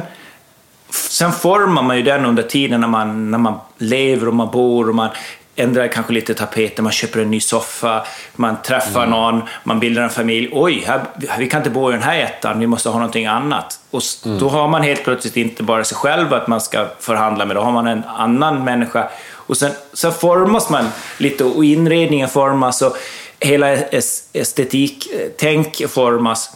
Sen 0.91 1.33
formar 1.33 1.83
man 1.83 1.97
ju 1.97 2.03
den 2.03 2.25
under 2.25 2.43
tiden 2.43 2.81
när 2.81 2.89
man, 2.89 3.31
när 3.31 3.39
man 3.39 3.55
lever 3.79 4.29
och 4.29 4.35
man 4.35 4.51
bor 4.51 4.89
och 4.89 4.95
man 4.95 5.09
ändrar 5.57 5.89
kanske 5.89 6.13
lite 6.13 6.35
tapeter, 6.35 6.83
man 6.83 6.93
köper 6.93 7.21
en 7.21 7.31
ny 7.31 7.41
soffa, 7.41 8.07
man 8.37 8.57
träffar 8.63 9.07
någon, 9.07 9.43
man 9.65 9.81
bildar 9.81 10.03
en 10.03 10.11
familj. 10.11 10.49
Oj, 10.53 10.85
här, 10.87 11.01
vi 11.39 11.49
kan 11.49 11.61
inte 11.61 11.71
bo 11.71 11.89
i 11.91 11.93
den 11.93 12.03
här 12.03 12.19
ettan, 12.19 12.59
vi 12.61 12.67
måste 12.67 12.89
ha 12.89 12.97
någonting 12.99 13.27
annat. 13.27 13.81
Och 13.91 13.99
s- 14.03 14.23
då 14.41 14.49
har 14.49 14.69
man 14.69 14.83
helt 14.83 15.05
plötsligt 15.05 15.37
inte 15.37 15.63
bara 15.63 15.85
sig 15.85 15.97
själv 15.97 16.35
att 16.35 16.49
man 16.49 16.61
ska 16.61 16.87
förhandla 17.01 17.45
med, 17.47 17.57
då 17.57 17.61
har 17.63 17.73
man 17.73 17.87
en 17.87 18.03
annan 18.05 18.65
människa. 18.65 19.09
Och 19.35 19.57
sen, 19.57 19.73
sen 19.93 20.13
formas 20.13 20.71
man 20.71 20.85
lite 21.19 21.45
och 21.45 21.65
inredningen 21.65 22.29
formas 22.29 22.83
och 22.83 22.97
hela 23.41 23.67
es- 23.77 24.23
estetiktänk 24.33 25.83
formas. 25.91 26.51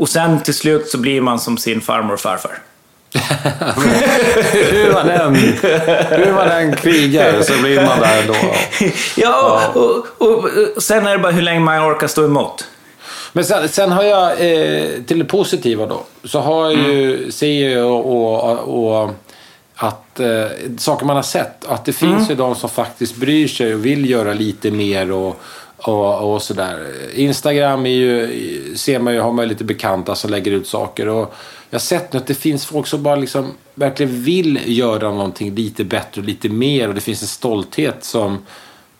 Och 0.00 0.08
sen 0.08 0.40
till 0.40 0.54
slut 0.54 0.88
så 0.88 0.98
blir 0.98 1.20
man 1.20 1.38
som 1.38 1.58
sin 1.58 1.80
farmor 1.80 2.14
och 2.14 2.20
farfar. 2.20 2.58
hur, 4.52 4.92
man 4.92 5.10
än, 5.10 5.34
hur 5.34 6.32
man 6.32 6.48
än 6.48 6.76
krigar 6.76 7.42
så 7.42 7.62
blir 7.62 7.86
man 7.86 8.00
där 8.00 8.20
ändå. 8.20 8.34
Ja, 9.16 9.62
och, 9.74 10.06
och, 10.18 10.44
och 10.76 10.82
sen 10.82 11.06
är 11.06 11.12
det 11.12 11.18
bara 11.18 11.32
hur 11.32 11.42
länge 11.42 11.60
man 11.60 11.92
orkar 11.92 12.06
stå 12.06 12.24
emot. 12.24 12.64
Men 13.32 13.44
sen, 13.44 13.68
sen 13.68 13.92
har 13.92 14.02
jag, 14.02 14.30
eh, 14.30 14.88
till 15.06 15.18
det 15.18 15.24
positiva 15.24 15.86
då, 15.86 16.02
så 16.24 16.40
har 16.40 16.70
jag 16.70 16.74
ju, 16.74 17.32
ser 17.32 17.68
jag 17.68 17.90
och, 17.90 18.50
och, 18.50 19.02
och 19.02 19.10
att 19.74 20.20
eh, 20.20 20.46
saker 20.78 21.06
man 21.06 21.16
har 21.16 21.22
sett, 21.22 21.64
att 21.64 21.84
det 21.84 21.92
finns 21.92 22.30
ju 22.30 22.34
de 22.34 22.54
som 22.54 22.68
faktiskt 22.68 23.16
bryr 23.16 23.48
sig 23.48 23.74
och 23.74 23.86
vill 23.86 24.10
göra 24.10 24.32
lite 24.32 24.70
mer 24.70 25.12
och, 25.12 25.40
och, 25.82 26.34
och 26.34 26.42
sådär. 26.42 26.86
Instagram 27.14 27.86
är 27.86 27.90
ju, 27.90 28.76
ser 28.76 28.98
man 28.98 29.14
ju, 29.14 29.20
har 29.20 29.32
man 29.32 29.44
ju 29.44 29.48
lite 29.48 29.64
bekanta 29.64 30.14
som 30.14 30.30
lägger 30.30 30.52
ut 30.52 30.66
saker 30.66 31.08
och 31.08 31.34
jag 31.70 31.78
har 31.78 31.80
sett 31.80 32.12
nu 32.12 32.18
att 32.18 32.26
det 32.26 32.34
finns 32.34 32.66
folk 32.66 32.86
som 32.86 33.02
bara 33.02 33.16
liksom 33.16 33.52
verkligen 33.74 34.22
vill 34.22 34.60
göra 34.66 35.10
någonting 35.10 35.54
lite 35.54 35.84
bättre 35.84 36.20
och 36.20 36.26
lite 36.26 36.48
mer 36.48 36.88
och 36.88 36.94
det 36.94 37.00
finns 37.00 37.22
en 37.22 37.28
stolthet 37.28 38.04
som 38.04 38.38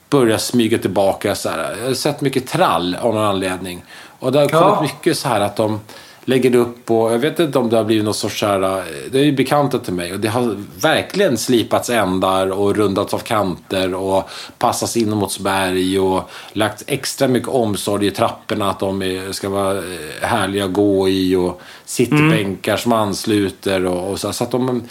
börjar 0.09 0.37
smyga 0.37 0.77
tillbaka. 0.77 1.35
Så 1.35 1.49
här. 1.49 1.75
Jag 1.81 1.87
har 1.87 1.93
sett 1.93 2.21
mycket 2.21 2.47
trall 2.47 2.95
av 3.01 3.13
någon 3.13 3.23
anledning. 3.23 3.83
Och 4.19 4.31
det 4.31 4.39
har 4.39 4.47
kommit 4.47 4.63
Ja. 4.63 4.81
mycket 4.81 5.17
så 5.17 5.27
här 5.27 5.41
att 5.41 5.55
de 5.55 5.79
lägger 6.25 6.55
upp 6.55 6.91
och 6.91 7.13
jag 7.13 7.19
vet 7.19 7.39
inte 7.39 7.59
om 7.59 7.69
det 7.69 7.77
har 7.77 7.83
blivit 7.83 8.05
någon 8.05 8.13
sorts 8.13 8.39
så 8.39 8.45
här, 8.45 8.83
det 9.11 9.19
är 9.19 9.23
ju 9.23 9.31
bekanta 9.31 9.79
till 9.79 9.93
mig 9.93 10.13
och 10.13 10.19
det 10.19 10.27
har 10.27 10.57
verkligen 10.81 11.37
slipats 11.37 11.89
ändar 11.89 12.51
och 12.51 12.75
rundats 12.75 13.13
av 13.13 13.19
kanter 13.19 13.93
och 13.93 14.29
passats 14.57 14.97
in 14.97 15.09
mot 15.09 15.39
berg 15.39 15.99
och 15.99 16.29
lagt 16.53 16.83
extra 16.87 17.27
mycket 17.27 17.49
omsorg 17.49 18.07
i 18.07 18.11
trapporna 18.11 18.69
att 18.69 18.79
de 18.79 19.29
ska 19.31 19.49
vara 19.49 19.77
eh, 19.77 19.83
härliga 20.21 20.65
att 20.65 20.73
gå 20.73 21.09
i 21.09 21.35
och 21.35 21.61
sittbänkar 21.85 22.77
som 22.77 22.91
ansluter 22.91 23.85
och, 23.85 24.11
och 24.11 24.19
så, 24.19 24.33
så 24.33 24.43
att 24.43 24.51
de 24.51 24.83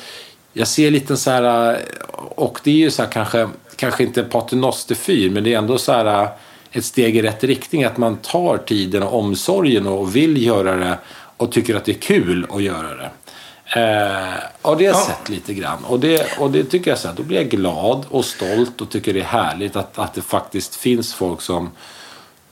jag 0.52 0.68
ser 0.68 0.90
lite 0.90 1.16
så 1.16 1.30
här, 1.30 1.78
och 2.34 2.60
det 2.64 2.70
är 2.70 2.74
ju 2.74 2.90
så 2.90 3.02
här 3.02 3.10
kanske, 3.10 3.48
kanske 3.76 4.02
inte 4.02 4.22
paternosterfyr, 4.22 5.30
men 5.30 5.44
det 5.44 5.54
är 5.54 5.58
ändå 5.58 5.78
så 5.78 5.92
här 5.92 6.28
ett 6.72 6.84
steg 6.84 7.16
i 7.16 7.22
rätt 7.22 7.44
riktning. 7.44 7.84
Att 7.84 7.96
man 7.96 8.16
tar 8.16 8.58
tiden 8.58 9.02
och 9.02 9.18
omsorgen 9.18 9.86
och 9.86 10.16
vill 10.16 10.44
göra 10.46 10.76
det 10.76 10.98
och 11.40 11.52
tycker 11.52 11.74
att 11.74 11.84
det 11.84 11.92
är 11.92 12.00
kul 12.00 12.46
att 12.50 12.62
göra 12.62 12.94
det. 12.94 13.10
Eh, 13.80 14.34
och 14.62 14.76
det 14.76 14.86
har 14.86 14.92
jag 14.92 15.00
Ja. 15.00 15.06
sett 15.06 15.28
lite 15.28 15.54
grann. 15.54 15.84
Och 15.84 16.00
det, 16.00 16.38
och 16.38 16.50
det 16.50 16.64
tycker 16.64 16.90
jag 16.90 16.98
så 16.98 17.08
här, 17.08 17.14
då 17.14 17.22
blir 17.22 17.36
jag 17.36 17.48
glad 17.48 18.06
och 18.10 18.24
stolt 18.24 18.80
och 18.80 18.90
tycker 18.90 19.14
det 19.14 19.20
är 19.20 19.24
härligt 19.24 19.76
att, 19.76 19.98
att 19.98 20.14
det 20.14 20.22
faktiskt 20.22 20.74
finns 20.76 21.14
folk 21.14 21.40
som 21.40 21.70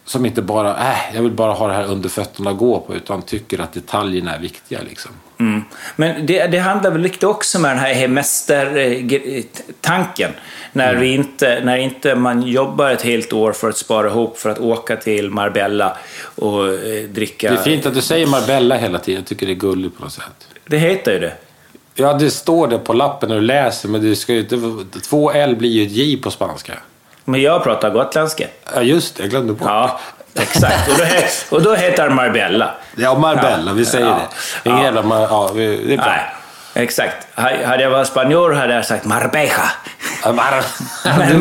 som 0.08 0.26
inte 0.26 0.42
bara, 0.42 0.70
äh, 0.70 0.96
jag 1.14 1.22
vill 1.22 1.32
bara 1.32 1.52
ha 1.52 1.68
det 1.68 1.74
här 1.74 1.84
under 1.84 2.08
fötterna 2.08 2.50
att 2.50 2.58
gå 2.58 2.80
på, 2.80 2.94
utan 2.94 3.22
tycker 3.22 3.60
att 3.60 3.72
detaljerna 3.72 4.34
är 4.34 4.40
viktiga. 4.40 4.80
Liksom. 4.88 5.10
Mm. 5.40 5.62
Men 5.96 6.26
det, 6.26 6.46
det 6.46 6.58
handlar 6.58 6.90
väl 6.90 7.00
lite 7.00 7.26
också 7.26 7.58
med 7.58 7.70
den 7.70 7.78
här 7.78 7.94
hemästertanken. 7.94 10.30
När, 10.72 10.94
vi 10.94 11.14
inte, 11.14 11.60
när 11.64 11.76
inte 11.76 12.14
man 12.14 12.42
jobbar 12.42 12.90
ett 12.90 13.02
helt 13.02 13.32
år 13.32 13.52
för 13.52 13.68
att 13.68 13.76
spara 13.76 14.08
ihop 14.08 14.38
för 14.38 14.50
att 14.50 14.58
åka 14.58 14.96
till 14.96 15.30
Marbella 15.30 15.96
och 16.34 16.68
eh, 16.68 17.04
dricka... 17.08 17.50
Det 17.50 17.56
är 17.58 17.62
fint 17.62 17.86
att 17.86 17.94
du 17.94 18.02
säger 18.02 18.26
Marbella 18.26 18.76
hela 18.76 18.98
tiden. 18.98 19.20
Jag 19.20 19.28
tycker 19.28 19.46
det 19.46 19.52
är 19.52 19.54
gulligt 19.54 19.98
på 19.98 20.04
något 20.04 20.12
sätt. 20.12 20.48
Det 20.66 20.78
heter 20.78 21.12
ju 21.12 21.18
det. 21.18 21.32
Ja, 21.94 22.12
det 22.12 22.30
står 22.30 22.68
det 22.68 22.78
på 22.78 22.92
lappen 22.92 23.28
när 23.28 23.36
du 23.36 23.42
läser, 23.42 23.88
men 23.88 24.02
det 24.02 24.16
ska 24.16 24.32
ju 24.32 24.40
inte... 24.40 24.60
Två 25.00 25.32
L 25.32 25.56
blir 25.56 25.70
ju 25.70 25.86
ett 25.86 25.92
J 25.92 26.16
på 26.22 26.30
spanska. 26.30 26.74
Men 27.28 27.40
jag 27.42 27.62
pratar 27.64 27.90
gotländska. 27.90 28.44
Ja, 28.74 28.82
just 28.82 29.16
det. 29.16 29.22
Jag 29.22 29.30
glömde 29.30 29.52
bort. 29.52 29.68
Ja, 29.68 30.00
exakt. 30.40 30.88
Och 30.88 30.98
då, 30.98 31.04
he- 31.04 31.44
och 31.54 31.62
då 31.62 31.74
heter 31.74 32.08
det 32.08 32.14
Marbella. 32.14 32.70
Ja, 32.96 33.18
Marbella. 33.18 33.72
Vi 33.72 33.84
säger 33.84 34.06
Ja. 34.06 34.20
det. 34.62 34.68
Ingen 34.70 34.78
Ja. 34.78 34.84
jävla... 34.84 35.02
Mar- 35.02 35.26
Ja, 35.30 35.50
det 35.54 35.64
är 35.92 35.96
bra. 35.96 36.06
Nej, 36.06 36.20
exakt. 36.84 37.26
Ha- 37.36 37.66
Hade 37.66 37.82
jag 37.82 37.90
varit 37.90 38.06
spanjor 38.08 38.52
hade 38.52 38.74
jag 38.74 38.84
sagt 38.86 39.04
Marbella. 39.04 39.70
Ja, 40.24 40.32
Mar- 40.32 40.64
Men, 41.18 41.38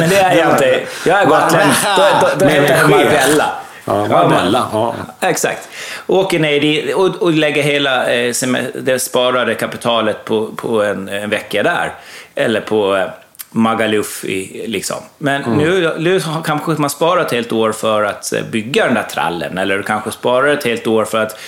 men 0.00 0.08
det 0.10 0.16
är 0.20 0.36
jag 0.36 0.50
inte. 0.50 0.80
Jag 1.06 1.20
är 1.20 1.26
gotlänning. 1.26 1.74
Då, 1.96 2.02
då, 2.20 2.28
då 2.38 2.46
heter 2.46 2.76
det. 2.78 2.88
Marbella. 2.88 3.50
Ja, 3.84 3.94
Marbella. 4.08 4.66
Ja. 4.72 4.94
Exakt. 5.20 5.68
Åker 6.06 6.38
ner 6.38 6.60
dit 6.60 6.94
och, 6.94 7.22
och 7.22 7.32
lägger 7.32 7.62
hela 7.62 8.06
eh, 8.12 8.34
det 8.74 8.98
sparade 8.98 9.54
kapitalet 9.54 10.24
på, 10.24 10.46
på 10.56 10.82
en, 10.84 11.08
en 11.08 11.30
vecka 11.30 11.62
där. 11.62 11.92
Eller 12.34 12.60
på 12.60 12.96
eh, 12.96 13.06
Magaluf. 13.50 14.24
I, 14.24 14.64
liksom. 14.66 14.96
Men 15.18 15.56
nu, 15.56 15.94
nu 15.98 16.20
har 16.20 16.42
kanske 16.42 16.72
man 16.72 16.90
sparat 16.90 17.26
ett 17.26 17.32
helt 17.32 17.52
år 17.52 17.72
för 17.72 18.02
att 18.02 18.32
eh, 18.32 18.42
bygga 18.42 18.84
den 18.84 18.94
där 18.94 19.02
trallen. 19.02 19.58
Eller 19.58 19.76
du 19.76 19.82
kanske 19.82 20.10
sparar 20.10 20.46
ett 20.46 20.64
helt 20.64 20.86
år 20.86 21.04
för 21.04 21.22
att, 21.22 21.38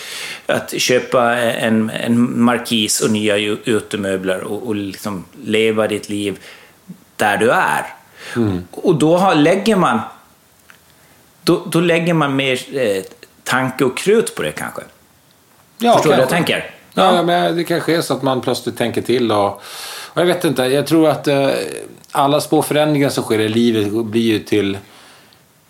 att 0.47 0.81
köpa 0.81 1.35
en, 1.37 1.91
en 1.91 2.43
markis 2.43 3.01
och 3.01 3.11
nya 3.11 3.37
utemöbler 3.65 4.41
och, 4.41 4.67
och 4.67 4.75
liksom 4.75 5.25
leva 5.45 5.88
ditt 5.88 6.09
liv 6.09 6.38
där 7.17 7.37
du 7.37 7.51
är. 7.51 7.87
Och 8.71 8.95
då 8.95 9.17
har, 9.17 9.35
lägger 9.35 9.77
man 9.77 10.01
då, 11.43 11.62
då 11.67 11.81
lägger 11.81 12.15
man 12.15 12.37
mer 12.37 12.79
eh, 12.79 13.03
tanke 13.45 13.85
och 13.85 13.99
krut 13.99 14.35
på 14.35 14.43
det 14.43 14.53
kanske. 14.53 14.83
Ja, 15.79 15.93
Förstår 15.93 16.11
du 16.11 16.17
vad 16.17 16.23
jag 16.23 16.29
tänker? 16.29 16.71
Ja, 16.95 17.23
men 17.23 17.57
det 17.57 17.65
kanske 17.65 17.97
är 17.97 18.01
så 18.01 18.15
att 18.15 18.23
man 18.23 18.41
plötsligt 18.41 18.79
tänker 18.79 19.03
till 19.03 19.33
och 19.33 19.62
jag 20.14 20.27
vet 20.27 20.44
inte, 20.44 20.62
jag 20.62 20.87
tror 20.87 21.09
att 21.09 21.29
eh, 21.29 21.51
alla 22.12 22.40
små 22.40 22.62
förändringar 22.62 23.09
som 23.09 23.25
sker 23.25 23.38
i 23.38 23.48
livet 23.48 24.07
blir 24.07 24.22
ju 24.22 24.38
till 24.38 24.79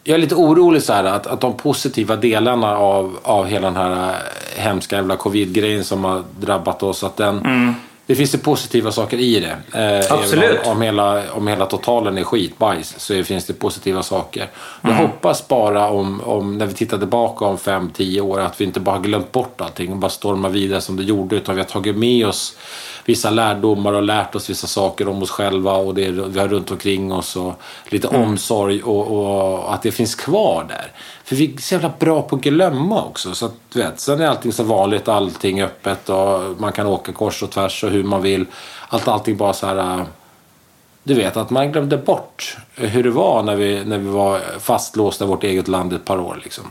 jag 0.04 0.14
är 0.14 0.18
lite 0.18 0.34
orolig 0.34 0.82
så 0.82 0.92
här 0.92 1.04
att, 1.04 1.26
att 1.26 1.40
de 1.40 1.56
positiva 1.56 2.16
delarna 2.16 2.76
av, 2.76 3.18
av 3.22 3.46
hela 3.46 3.66
den 3.66 3.76
här 3.76 4.10
eh, 4.10 4.62
hemska 4.62 4.96
jävla 4.96 5.16
covid-grejen 5.16 5.84
som 5.84 6.04
har 6.04 6.24
drabbat 6.40 6.82
oss, 6.82 7.04
att 7.04 7.16
den... 7.16 7.74
Det 8.06 8.14
finns 8.14 8.34
ju 8.34 8.38
positiva 8.38 8.92
saker 8.92 9.16
i 9.16 9.40
det. 9.40 9.80
Eh, 9.80 10.12
Absolut. 10.12 10.66
Om, 10.66 10.72
om, 10.72 10.82
hela, 10.82 11.32
om 11.32 11.48
hela 11.48 11.66
totalen 11.66 12.18
är 12.18 12.24
skitbajs 12.24 12.94
så 12.98 13.24
finns 13.24 13.44
det 13.44 13.52
positiva 13.52 14.02
saker. 14.02 14.50
Jag 14.80 14.92
hoppas 14.92 15.48
bara 15.48 15.88
om, 15.88 16.20
om, 16.20 16.58
när 16.58 16.66
vi 16.66 16.74
tittar 16.74 16.98
tillbaka 16.98 17.44
om 17.44 17.58
fem 17.58 17.90
tio 17.94 18.20
år, 18.20 18.40
att 18.40 18.60
vi 18.60 18.64
inte 18.64 18.80
bara 18.80 18.96
har 18.96 19.02
glömt 19.02 19.32
bort 19.32 19.60
allting 19.60 19.92
och 19.92 19.96
bara 19.96 20.10
stormar 20.10 20.48
vidare 20.48 20.80
som 20.80 20.96
det 20.96 21.02
gjorde, 21.02 21.36
utan 21.36 21.54
vi 21.54 21.60
har 21.60 21.68
tagit 21.68 21.96
med 21.96 22.26
oss 22.26 22.56
vissa 23.04 23.30
lärdomar 23.30 23.92
och 23.92 24.02
lärt 24.02 24.34
oss 24.34 24.50
vissa 24.50 24.66
saker 24.66 25.08
om 25.08 25.22
oss 25.22 25.30
själva 25.30 25.72
och 25.72 25.94
det 25.94 26.10
vi 26.10 26.38
har 26.40 26.48
runt 26.48 26.70
omkring 26.70 27.12
oss 27.12 27.36
och 27.36 27.54
lite 27.88 28.08
Mm. 28.08 28.22
omsorg 28.22 28.82
och, 28.82 29.06
och 29.10 29.74
att 29.74 29.82
det 29.82 29.92
finns 29.92 30.14
kvar 30.14 30.66
där. 30.68 30.92
För 31.24 31.36
vi 31.36 31.54
är 31.54 31.60
så 31.60 31.74
jävla 31.74 31.92
bra 31.98 32.22
på 32.22 32.36
att 32.36 32.42
glömma 32.42 33.04
också. 33.04 33.34
Så 33.34 33.46
att, 33.46 33.54
du 33.72 33.78
vet, 33.78 34.00
sen 34.00 34.20
är 34.20 34.26
allting 34.26 34.52
så 34.52 34.62
vanligt, 34.62 35.08
allting 35.08 35.62
öppet 35.62 36.08
och 36.08 36.40
man 36.58 36.72
kan 36.72 36.86
åka 36.86 37.12
kors 37.12 37.42
och 37.42 37.50
tvärs 37.50 37.84
och 37.84 37.90
hur 37.90 38.02
man 38.04 38.22
vill. 38.22 38.46
Allt, 38.88 39.08
allting 39.08 39.36
bara 39.36 39.52
så 39.52 39.66
här... 39.66 39.76
äh, 39.76 40.02
Du 41.04 41.14
vet, 41.14 41.36
att 41.36 41.50
man 41.50 41.72
glömde 41.72 41.96
bort 41.96 42.56
hur 42.74 43.02
det 43.02 43.10
var 43.10 43.42
när 43.42 43.56
vi, 43.56 43.84
när 43.84 43.98
vi 43.98 44.08
var 44.08 44.40
fastlåsta 44.60 45.24
i 45.24 45.28
vårt 45.28 45.44
eget 45.44 45.68
land 45.68 45.92
ett 45.92 46.04
par 46.04 46.18
år. 46.20 46.40
Liksom. 46.44 46.64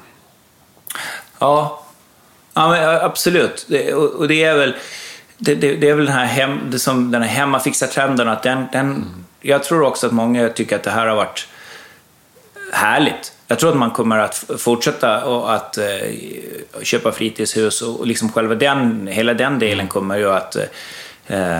Ja, 1.39 1.81
ja, 2.53 2.99
absolut. 3.01 3.65
Det, 3.69 3.93
och, 3.93 4.09
och 4.09 4.27
det 4.27 4.43
är 4.43 4.57
väl 4.57 4.75
det, 5.43 5.55
det, 5.55 5.75
det 5.75 5.89
är 5.89 5.93
väl 5.93 6.05
den 6.05 6.15
här, 6.15 6.25
hem, 6.25 6.59
det 6.69 6.79
som, 6.79 7.11
den 7.11 7.21
här 7.21 7.29
hemmafixa-trenden. 7.29 8.29
Att 8.29 8.43
den, 8.43 8.67
den, 8.71 9.05
Jag 9.41 9.63
tror 9.63 9.83
också 9.83 10.07
att 10.07 10.13
många 10.13 10.49
tycker 10.49 10.75
att 10.75 10.83
det 10.83 10.91
här 10.91 11.07
har 11.07 11.15
varit 11.15 11.47
härligt. 12.73 13.33
Jag 13.47 13.59
tror 13.59 13.69
att 13.71 13.77
man 13.77 13.91
kommer 13.91 14.17
att 14.17 14.45
fortsätta 14.57 15.25
och 15.25 15.53
att 15.53 15.77
eh, 15.77 15.85
köpa 16.81 17.11
fritidshus 17.11 17.81
och, 17.81 17.99
och 17.99 18.07
liksom 18.07 18.31
själva 18.31 18.55
den, 18.55 19.07
hela 19.07 19.33
den 19.33 19.59
delen 19.59 19.87
kommer 19.87 20.17
ju 20.17 20.31
att 20.31 20.55
eh, 21.27 21.59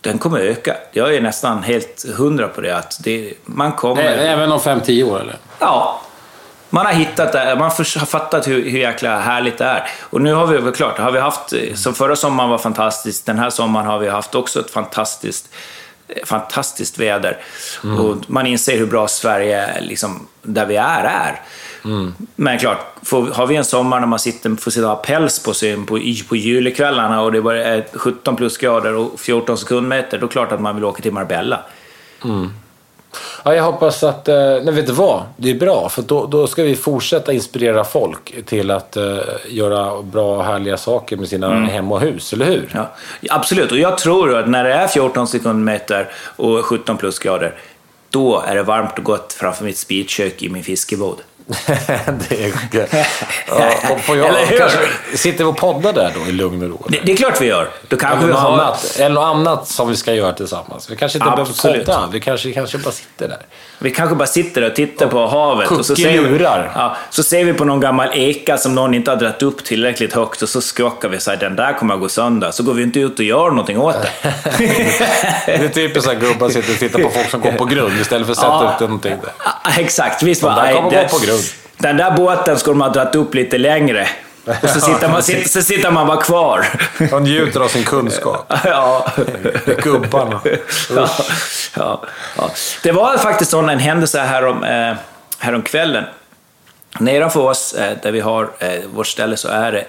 den 0.00 0.18
kommer 0.18 0.38
öka. 0.40 0.76
Jag 0.92 1.14
är 1.14 1.20
nästan 1.20 1.62
helt 1.62 2.04
hundra 2.16 2.48
på 2.48 2.60
det. 2.60 2.76
Att 2.76 2.98
det 3.04 3.34
man 3.44 3.72
kommer... 3.72 4.02
Även 4.02 4.52
om 4.52 4.58
5-10 4.58 5.02
år 5.02 5.20
eller? 5.20 5.36
Ja, 5.58 6.00
man 6.70 6.86
har 6.86 6.92
hittat 6.92 7.32
det, 7.32 7.56
man 7.58 7.70
har 7.70 8.06
fattat 8.06 8.48
hur, 8.48 8.70
hur 8.70 8.78
jäkla 8.78 9.20
härligt 9.20 9.58
det 9.58 9.64
är. 9.64 9.88
Och 10.00 10.20
nu 10.20 10.34
har 10.34 10.46
vi 10.46 10.58
väl 10.58 10.72
klart, 10.72 10.98
har 10.98 11.12
vi 11.12 11.18
haft, 11.20 11.52
eh, 11.52 11.74
som 11.74 11.94
förra 11.94 12.16
sommaren 12.16 12.50
var 12.50 12.58
fantastiskt, 12.58 13.26
den 13.26 13.38
här 13.38 13.50
sommaren 13.50 13.86
har 13.86 13.98
vi 13.98 14.08
haft 14.08 14.34
också 14.34 14.60
ett 14.60 14.70
fantastiskt, 14.70 15.48
eh, 16.08 16.24
fantastiskt 16.24 16.98
väder. 16.98 17.38
Och 17.98 18.16
man 18.26 18.46
inser 18.46 18.78
hur 18.78 18.86
bra 18.86 19.08
Sverige, 19.08 19.80
liksom, 19.80 20.26
där 20.42 20.66
vi 20.66 20.76
är, 20.76 21.04
är. 21.04 21.40
Men 22.36 22.58
klart, 22.58 22.94
får, 23.02 23.26
har 23.26 23.46
vi 23.46 23.56
en 23.56 23.64
sommar 23.64 24.00
när 24.00 24.06
man 24.06 24.18
sitter, 24.18 24.56
får 24.56 24.70
sitta 24.70 24.90
och 24.90 24.96
ha 24.96 25.02
päls 25.04 25.42
på 25.42 25.54
sig 25.54 25.76
på, 25.76 26.00
på 26.28 26.36
julekvällarna 26.36 27.20
och 27.20 27.32
det 27.32 27.42
bara 27.42 27.64
är 27.64 27.86
17 27.94 28.36
plusgrader 28.36 28.94
och 28.94 29.20
14 29.20 29.58
sekundmeter, 29.58 30.18
då 30.18 30.24
är 30.24 30.28
det 30.28 30.32
klart 30.32 30.52
att 30.52 30.60
man 30.60 30.74
vill 30.74 30.84
åka 30.84 31.02
till 31.02 31.12
Marbella. 31.12 31.60
Ja, 33.44 33.54
jag 33.54 33.64
hoppas 33.64 34.04
att... 34.04 34.28
Eh, 34.28 34.34
nej, 34.36 34.74
vet 34.74 34.86
du 34.86 34.92
vad? 34.92 35.22
Det 35.36 35.50
är 35.50 35.54
bra, 35.54 35.88
för 35.88 36.02
då, 36.02 36.26
då 36.26 36.46
ska 36.46 36.62
vi 36.62 36.76
fortsätta 36.76 37.32
inspirera 37.32 37.84
folk 37.84 38.46
till 38.46 38.70
att 38.70 38.96
eh, 38.96 39.18
göra 39.48 40.02
bra 40.02 40.36
och 40.36 40.44
härliga 40.44 40.76
saker 40.76 41.16
med 41.16 41.28
sina 41.28 41.64
hem 41.64 41.92
och 41.92 42.00
hus, 42.00 42.32
eller 42.32 42.46
hur? 42.46 42.70
Ja, 42.72 42.90
absolut, 43.30 43.72
och 43.72 43.78
jag 43.78 43.98
tror 43.98 44.38
att 44.38 44.48
när 44.48 44.64
det 44.64 44.72
är 44.72 44.88
14 44.88 45.26
sekundmeter 45.26 46.08
och 46.36 46.64
17 46.64 46.96
plusgrader, 46.96 47.54
då 48.10 48.42
är 48.46 48.54
det 48.54 48.62
varmt 48.62 48.98
och 48.98 49.04
gott 49.04 49.32
framför 49.32 49.64
mitt 49.64 49.78
spitkök 49.78 50.42
i 50.42 50.48
min 50.48 50.64
fiskebod. 50.64 51.16
det 52.28 52.44
är... 52.44 53.06
Ja, 53.48 53.72
och 53.90 54.00
får 54.00 54.16
jag, 54.16 54.26
Eller 54.28 54.46
hur? 54.46 54.58
kanske, 54.58 54.78
sitter 55.14 55.44
vi 55.44 55.50
och 55.50 55.56
poddar 55.56 55.92
där 55.92 56.12
då 56.14 56.28
i 56.30 56.32
lugn 56.32 56.62
och 56.62 56.68
ro? 56.68 56.86
Det, 56.88 57.00
det 57.04 57.12
är 57.12 57.16
klart 57.16 57.40
vi 57.40 57.46
gör. 57.46 57.68
Då 57.88 57.96
kanske 57.96 58.18
Eller 58.18 58.26
vi 58.26 58.32
har... 58.32 58.52
annat, 58.52 58.96
eller 58.98 59.14
något 59.14 59.36
annat 59.36 59.68
som 59.68 59.88
vi 59.88 59.96
ska 59.96 60.14
göra 60.14 60.32
tillsammans. 60.32 60.90
Vi 60.90 60.96
kanske 60.96 61.18
inte 61.18 61.30
behöver 61.30 61.78
podda. 61.78 62.08
Vi 62.12 62.20
kanske, 62.20 62.52
kanske 62.52 62.78
bara 62.78 62.92
sitter 62.92 63.28
där. 63.28 63.38
Vi 63.78 63.90
kanske 63.90 64.16
bara 64.16 64.26
sitter 64.26 64.62
och 64.62 64.74
tittar 64.74 65.06
på 65.06 65.26
havet 65.26 65.70
och 65.70 65.86
så 65.86 65.96
ser, 65.96 66.22
vi, 66.22 66.44
ja, 66.44 66.96
så 67.10 67.22
ser 67.22 67.44
vi 67.44 67.52
på 67.52 67.64
någon 67.64 67.80
gammal 67.80 68.08
eka 68.14 68.58
som 68.58 68.74
någon 68.74 68.94
inte 68.94 69.10
har 69.10 69.16
dragit 69.18 69.42
upp 69.42 69.64
tillräckligt 69.64 70.12
högt 70.12 70.42
och 70.42 70.48
så 70.48 70.60
skakar 70.60 71.08
vi 71.08 71.20
så 71.20 71.30
här, 71.30 71.36
den 71.38 71.56
där 71.56 71.72
kommer 71.72 71.94
att 71.94 72.00
gå 72.00 72.08
sönder. 72.08 72.50
Så 72.50 72.62
går 72.62 72.74
vi 72.74 72.82
inte 72.82 73.00
ut 73.00 73.18
och 73.18 73.24
gör 73.24 73.50
någonting 73.50 73.78
åt 73.78 73.96
det. 74.02 74.10
Det 75.46 75.54
är 75.54 75.68
typiskt 75.68 76.10
att 76.10 76.20
gubbar 76.20 76.48
sitter 76.48 76.72
och 76.72 76.78
tittar 76.78 76.98
på 77.02 77.10
folk 77.10 77.30
som 77.30 77.40
går 77.40 77.52
på 77.52 77.64
grund 77.64 78.00
istället 78.00 78.26
för 78.26 78.32
att 78.32 78.38
sätta 78.38 78.48
Ja. 78.48 78.72
upp 78.74 78.80
någonting 78.80 79.14
Exakt, 79.78 80.22
visst 80.22 80.42
De 80.42 80.54
där 80.54 80.72
kommer 80.74 80.90
gå 80.90 81.08
på 81.08 81.18
grund. 81.26 81.39
Den 81.80 81.96
där 81.96 82.10
båten 82.10 82.58
skulle 82.58 82.76
man 82.76 82.88
ha 82.88 82.94
dragit 82.94 83.14
upp 83.14 83.34
lite 83.34 83.58
längre. 83.58 84.08
Och 84.44 84.68
så 84.68 84.80
sitter 84.80 85.08
man, 85.08 85.22
så 85.46 85.62
sitter 85.62 85.90
man 85.90 86.06
bara 86.06 86.20
kvar. 86.20 86.66
De 87.10 87.22
njuter 87.24 87.60
av 87.60 87.68
sin 87.68 87.84
kunskap. 87.84 88.52
Ja. 88.64 89.06
Gubbarna. 89.82 90.40
Ja, 90.94 91.08
ja, 91.76 92.02
ja. 92.36 92.50
Det 92.82 92.92
var 92.92 93.18
faktiskt 93.18 93.52
en 93.52 93.78
händelse 93.78 94.20
härom, 94.20 94.64
eh, 94.64 94.94
härom 95.38 95.62
kvällen. 95.62 96.04
Nedanför 96.98 97.40
oss, 97.40 97.72
eh, 97.72 97.96
där 98.02 98.12
vi 98.12 98.20
har 98.20 98.50
eh, 98.58 98.68
vårt 98.94 99.06
ställe, 99.06 99.36
så 99.36 99.48
är 99.48 99.72
det 99.72 99.84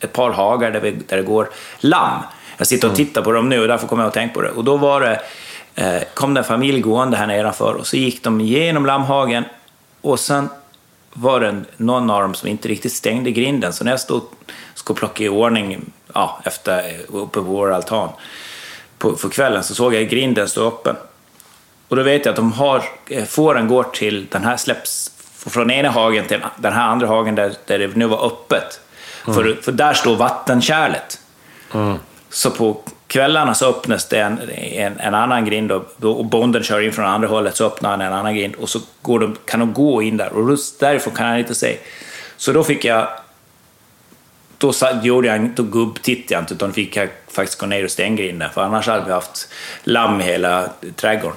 ett 0.00 0.12
par 0.12 0.30
hagar 0.30 0.70
där, 0.70 0.80
vi, 0.80 0.90
där 0.90 1.16
det 1.16 1.22
går 1.22 1.48
lamm. 1.78 2.18
Jag 2.56 2.66
sitter 2.66 2.88
och 2.88 2.96
tittar 2.96 3.22
på 3.22 3.32
dem 3.32 3.48
nu 3.48 3.60
och 3.60 3.68
därför 3.68 3.86
kommer 3.86 4.02
jag 4.02 4.08
att 4.08 4.14
tänka 4.14 4.34
på 4.34 4.42
det. 4.42 4.50
Och 4.50 4.64
då 4.64 4.76
var 4.76 5.00
det, 5.00 5.20
kom 6.14 6.34
det 6.34 6.40
en 6.40 6.44
familj 6.44 6.80
gående 6.80 7.16
här 7.16 7.26
nedanför 7.26 7.74
och 7.74 7.86
så 7.86 7.96
gick 7.96 8.24
de 8.24 8.40
igenom 8.40 8.86
lammhagen 8.86 9.44
och 10.00 10.20
sen 10.20 10.48
var 11.18 11.40
det 11.40 11.64
någon 11.76 12.10
av 12.10 12.22
dem 12.22 12.34
som 12.34 12.48
inte 12.48 12.68
riktigt 12.68 12.92
stängde 12.92 13.30
grinden. 13.30 13.72
Så 13.72 13.84
när 13.84 13.90
jag 13.90 14.00
stod 14.00 14.22
skulle 14.74 14.96
plocka 14.96 15.24
i 15.24 15.28
ordning 15.28 15.92
ja, 16.14 16.40
efter, 16.44 16.96
uppe 17.08 17.32
på 17.32 17.40
vår 17.40 17.72
altan 17.72 18.08
på, 18.98 19.16
för 19.16 19.28
kvällen 19.28 19.64
så 19.64 19.74
såg 19.74 19.94
jag 19.94 20.08
grinden 20.08 20.48
stå 20.48 20.68
öppen. 20.68 20.96
Och 21.88 21.96
då 21.96 22.02
vet 22.02 22.24
jag 22.24 22.32
att 22.32 22.36
de 22.36 22.52
har, 22.52 22.84
eh, 23.10 23.24
fåren 23.24 23.68
går 23.68 23.82
till, 23.82 24.26
den 24.30 24.44
här 24.44 24.56
släpps 24.56 25.12
från 25.46 25.70
ena 25.70 25.90
hagen 25.90 26.24
till 26.26 26.44
den 26.56 26.72
här 26.72 26.88
andra 26.88 27.06
hagen 27.06 27.34
där, 27.34 27.54
där 27.66 27.78
det 27.78 27.96
nu 27.96 28.06
var 28.06 28.26
öppet. 28.26 28.80
För, 29.24 29.62
för 29.62 29.72
där 29.72 29.94
står 29.94 30.16
vattenkärlet. 30.16 31.20
Så 32.30 32.50
på 32.50 32.80
kvällarna 33.16 33.54
så 33.54 33.66
öppnas 33.70 34.08
det 34.08 34.18
en, 34.20 34.50
en, 34.50 35.00
en 35.00 35.14
annan 35.14 35.44
grind 35.44 35.72
och, 35.72 35.84
och 36.02 36.24
bonden 36.24 36.62
kör 36.62 36.80
in 36.80 36.92
från 36.92 37.04
andra 37.04 37.28
hållet 37.28 37.56
så 37.56 37.66
öppnar 37.66 37.90
han 37.90 38.00
en 38.00 38.12
annan 38.12 38.34
grind 38.36 38.54
och 38.54 38.68
så 38.68 38.78
går 39.02 39.20
de, 39.20 39.36
kan 39.44 39.60
de 39.60 39.72
gå 39.72 40.02
in 40.02 40.16
där 40.16 40.32
och 40.32 40.58
därifrån 40.80 41.14
kan 41.14 41.26
han 41.26 41.38
inte 41.38 41.54
se. 41.54 41.76
Så 42.36 42.52
då 42.52 42.64
fick 42.64 42.84
jag 42.84 43.08
då 44.58 44.72
gjorde 45.02 45.28
jag, 45.28 45.50
då 45.50 45.62
gubbtittade 45.62 46.40
inte, 46.40 46.54
utan 46.54 46.72
fick 46.72 46.96
jag 46.96 47.08
faktiskt 47.28 47.58
gå 47.58 47.66
ner 47.66 47.84
och 47.84 47.90
stänga 47.90 48.16
grinden, 48.16 48.50
för 48.50 48.62
annars 48.62 48.86
hade 48.86 49.04
vi 49.04 49.12
haft 49.12 49.48
lamm 49.84 50.20
i 50.20 50.24
hela 50.24 50.68
trädgården. 50.96 51.36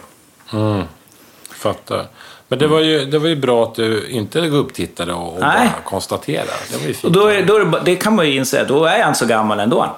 Fattar. 1.51 2.05
Men 2.47 2.59
det 2.59 2.67
var, 2.67 2.79
ju, 2.79 3.05
det 3.05 3.19
var 3.19 3.27
ju 3.27 3.35
bra 3.35 3.63
att 3.63 3.75
du 3.75 4.09
inte 4.09 4.41
gubbtittade 4.41 5.13
och, 5.13 5.33
och 5.33 5.39
bara 5.39 5.69
konstaterade. 5.83 6.51
Det 6.71 6.77
var 6.77 6.87
ju 6.87 6.93
fint. 6.93 7.03
Och 7.03 7.11
då, 7.11 7.27
är, 7.27 7.45
då 7.45 7.55
är 7.55 7.65
det, 7.65 7.81
det 7.85 7.95
kan 7.95 8.15
man 8.15 8.27
ju 8.27 8.35
inse, 8.35 8.63
då 8.63 8.85
är 8.85 8.97
jag 8.99 9.07
inte 9.07 9.19
så 9.19 9.25
gammal 9.25 9.59
ändå. 9.59 9.95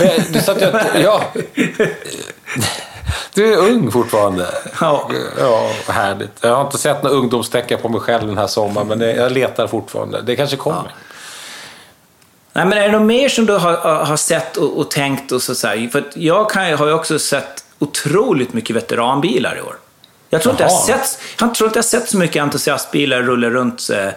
Eh, 0.00 0.22
Du 0.30 0.40
satt 0.40 0.62
ju 0.62 0.66
ja. 1.02 1.22
Du 3.34 3.52
är 3.54 3.58
ung 3.58 3.90
fortfarande. 3.90 4.46
Ja. 4.80 5.10
Ja, 5.38 5.70
härligt. 5.88 6.30
Jag 6.40 6.54
har 6.54 6.64
inte 6.64 6.78
sett 6.78 7.02
några 7.02 7.16
ungdomstecken 7.16 7.78
på 7.82 7.88
mig 7.88 8.00
själv 8.00 8.26
den 8.26 8.38
här 8.38 8.46
sommaren, 8.46 8.88
men 8.88 9.00
jag 9.00 9.32
letar 9.32 9.66
fortfarande. 9.66 10.22
Det 10.22 10.36
kanske 10.36 10.56
kommer. 10.56 10.94
Nej, 12.52 12.66
men 12.66 12.78
är 12.78 12.82
det 12.82 12.92
något 12.98 13.06
mer 13.06 13.28
som 13.28 13.46
du 13.46 13.52
har, 13.52 14.04
har 14.04 14.16
sett 14.16 14.56
och, 14.56 14.78
och 14.78 14.90
tänkt? 14.90 15.32
Och 15.32 15.42
så, 15.42 15.54
så 15.54 15.66
här? 15.66 15.88
För 15.88 16.04
jag 16.14 16.50
kan, 16.50 16.74
har 16.74 16.86
ju 16.86 16.92
också 16.92 17.18
sett 17.18 17.64
otroligt 17.78 18.52
mycket 18.52 18.76
veteranbilar 18.76 19.56
i 19.58 19.60
år. 19.60 19.76
Jag 20.30 20.42
tror, 20.42 20.52
inte 20.52 20.62
jag, 20.64 20.72
sett, 20.72 21.18
jag 21.40 21.54
tror 21.54 21.68
inte 21.68 21.78
jag 21.78 21.84
sett 21.84 22.08
så 22.08 22.16
mycket 22.16 22.42
entusiastbilar 22.42 23.22
rulla 23.22 23.50
runt 23.50 23.90
eh, 23.90 24.08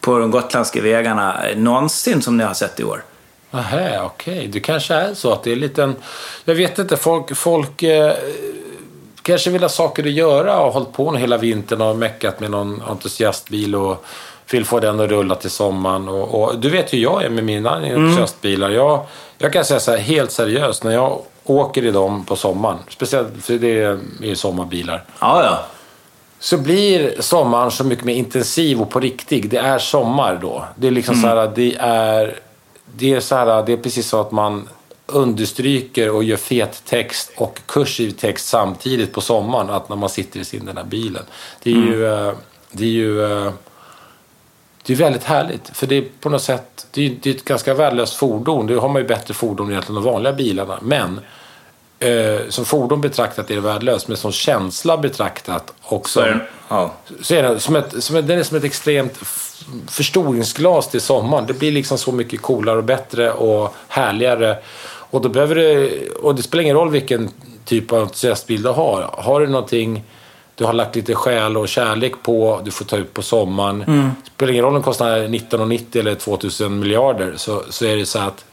på 0.00 0.18
de 0.18 0.30
gotländska 0.30 0.82
vägarna 0.82 1.48
eh, 1.48 1.56
någonsin 1.56 2.22
som 2.22 2.36
ni 2.36 2.44
har 2.44 2.54
sett 2.54 2.80
i 2.80 2.84
år. 2.84 3.04
Nähä, 3.50 4.00
okej. 4.02 4.48
Det 4.52 4.60
kanske 4.60 4.94
är 4.94 5.14
så 5.14 5.32
att 5.32 5.42
det 5.42 5.50
är 5.50 5.54
en 5.54 5.60
liten... 5.60 5.96
Jag 6.44 6.54
vet 6.54 6.78
inte, 6.78 6.96
folk, 6.96 7.36
folk 7.36 7.82
eh, 7.82 8.12
kanske 9.22 9.50
vill 9.50 9.62
ha 9.62 9.68
saker 9.68 10.02
att 10.02 10.10
göra 10.10 10.56
och 10.58 10.64
har 10.64 10.70
hållit 10.72 10.92
på 10.92 11.12
hela 11.16 11.36
vintern 11.36 11.80
och 11.80 11.96
meckat 11.96 12.40
med 12.40 12.50
någon 12.50 12.82
entusiastbil 12.88 13.74
och 13.74 14.04
vill 14.50 14.64
få 14.64 14.80
den 14.80 15.00
att 15.00 15.10
rulla 15.10 15.34
till 15.34 15.50
sommaren. 15.50 16.08
Och, 16.08 16.42
och 16.42 16.58
du 16.58 16.70
vet 16.70 16.92
hur 16.92 16.98
jag 16.98 17.24
är 17.24 17.30
med 17.30 17.44
mina 17.44 17.70
entusiastbilar. 17.76 18.70
Jag, 18.70 19.06
jag 19.38 19.52
kan 19.52 19.64
säga 19.64 19.80
så 19.80 19.90
här 19.90 19.98
helt 19.98 20.30
seriöst, 20.30 20.84
när 20.84 20.92
jag 20.92 21.18
åker 21.44 21.84
i 21.84 21.90
dem 21.90 22.24
på 22.24 22.36
sommaren, 22.36 22.78
speciellt 22.88 23.28
för 23.44 23.54
det 23.54 23.82
är 23.82 23.98
ju 24.20 24.36
sommarbilar, 24.36 25.04
Ja, 25.20 25.44
ja. 25.44 25.58
så 26.38 26.58
blir 26.58 27.20
sommaren 27.20 27.70
så 27.70 27.84
mycket 27.84 28.04
mer 28.04 28.14
intensiv 28.14 28.80
och 28.80 28.90
på 28.90 29.00
riktigt. 29.00 29.50
Det 29.50 29.56
är 29.56 29.78
sommar 29.78 30.38
då. 30.42 30.64
Det 30.76 30.86
är 30.86 30.90
liksom 30.90 31.14
så 31.14 31.26
här, 31.26 31.52
det 31.54 31.76
är, 31.80 32.40
det 32.96 33.14
är 33.14 33.20
så 33.20 33.36
här, 33.36 33.66
det 33.66 33.72
är 33.72 33.76
precis 33.76 34.08
så 34.08 34.20
att 34.20 34.32
man 34.32 34.68
understryker 35.06 36.10
och 36.10 36.24
gör 36.24 36.36
fet 36.36 36.82
text 36.84 37.32
och 37.36 37.60
kursiv 37.66 38.10
text 38.10 38.48
samtidigt 38.48 39.12
på 39.12 39.20
sommaren. 39.20 39.70
Att 39.70 39.88
när 39.88 39.96
man 39.96 40.08
sitter 40.08 40.40
i 40.40 40.44
sin 40.44 40.64
den 40.64 40.76
här 40.76 40.84
bilen. 40.84 41.22
Det 41.62 41.70
är 41.70 41.74
ju, 41.74 42.06
eh, 42.06 42.32
det 42.70 42.84
är 42.84 42.88
ju, 42.88 43.22
eh, 43.22 43.52
det 44.82 44.92
är 44.92 44.96
väldigt 44.96 45.24
härligt. 45.24 45.68
För 45.76 45.86
det 45.86 45.96
är 45.96 46.04
på 46.20 46.30
något 46.30 46.42
sätt, 46.42 46.86
det 46.90 47.06
är, 47.06 47.16
det 47.22 47.30
är 47.30 47.34
ett 47.34 47.44
ganska 47.44 47.74
värdelöst 47.74 48.14
fordon. 48.14 48.66
Det 48.66 48.74
har 48.74 48.88
man 48.88 49.02
ju 49.02 49.08
bättre 49.08 49.34
fordon 49.34 49.70
egentligen 49.70 49.96
än 49.98 50.04
de 50.04 50.12
vanliga 50.12 50.32
bilarna. 50.32 50.78
Men 50.82 51.20
eh, 51.98 52.48
som 52.48 52.64
fordon 52.64 53.00
betraktat 53.00 53.50
är 53.50 53.54
det 53.54 53.60
värdelöst, 53.60 54.08
men 54.08 54.16
som 54.16 54.32
känsla 54.32 54.96
betraktat 54.98 55.72
och 55.82 56.08
Så 56.08 56.20
är 56.20 56.26
det. 56.26 56.40
Ja. 56.68 56.92
så 57.22 57.34
är 57.34 57.42
den, 57.42 57.60
som 57.60 57.76
ett, 57.76 58.04
som 58.04 58.16
ett, 58.16 58.28
den 58.28 58.38
är 58.38 58.42
som 58.42 58.56
ett 58.56 58.64
extremt 58.64 59.18
förstoringsglas 59.86 60.90
till 60.90 61.00
sommaren. 61.00 61.46
Det 61.46 61.54
blir 61.54 61.72
liksom 61.72 61.98
så 61.98 62.12
mycket 62.12 62.42
coolare 62.42 62.78
och 62.78 62.84
bättre 62.84 63.32
och 63.32 63.74
härligare. 63.88 64.58
Och, 65.10 65.20
då 65.20 65.28
behöver 65.28 65.54
det, 65.54 66.08
och 66.10 66.34
det 66.34 66.42
spelar 66.42 66.62
ingen 66.62 66.76
roll 66.76 66.90
vilken 66.90 67.30
typ 67.64 67.92
av 67.92 68.02
entusiastbil 68.02 68.62
du 68.62 68.68
har. 68.68 69.10
Har 69.12 69.40
du 69.40 69.46
någonting 69.46 70.04
du 70.58 70.64
har 70.64 70.72
lagt 70.72 70.96
lite 70.96 71.14
själ 71.14 71.56
och 71.56 71.68
kärlek 71.68 72.12
på, 72.22 72.60
du 72.64 72.70
får 72.70 72.84
ta 72.84 72.96
ut 72.96 73.14
på 73.14 73.22
sommaren. 73.22 73.82
Mm. 73.82 74.10
Det 74.24 74.30
spelar 74.30 74.52
ingen 74.52 74.64
roll 74.64 74.68
om 74.68 74.74
den 74.74 74.82
kostar 74.82 75.18
19,90 75.18 75.98
eller 75.98 76.14
2000 76.14 76.78
miljarder, 76.78 77.32
så, 77.36 77.62
så 77.70 77.84
är 77.84 77.96
det 77.96 78.06
så 78.06 78.18
att 78.18 78.44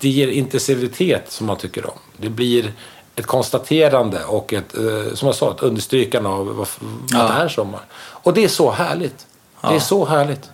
det 0.00 0.08
ger 0.08 0.28
intensivitet 0.28 1.30
som 1.30 1.46
man 1.46 1.56
tycker 1.56 1.86
om. 1.86 1.98
Det 2.16 2.28
blir 2.28 2.72
ett 3.16 3.26
konstaterande 3.26 4.24
och 4.24 4.52
ett, 4.52 4.74
eh, 4.74 5.14
som 5.14 5.26
jag 5.26 5.34
sa, 5.34 5.50
ett 5.50 5.62
understrykande 5.62 6.28
av 6.28 6.46
vad, 6.46 6.68
ja. 7.10 7.18
det 7.18 7.44
är 7.44 7.48
sommar. 7.48 7.80
Och 7.94 8.34
det 8.34 8.44
är 8.44 8.48
så 8.48 8.70
härligt. 8.70 9.26
Ja. 9.60 9.68
Det 9.68 9.74
är 9.74 9.80
så 9.80 10.04
härligt. 10.04 10.50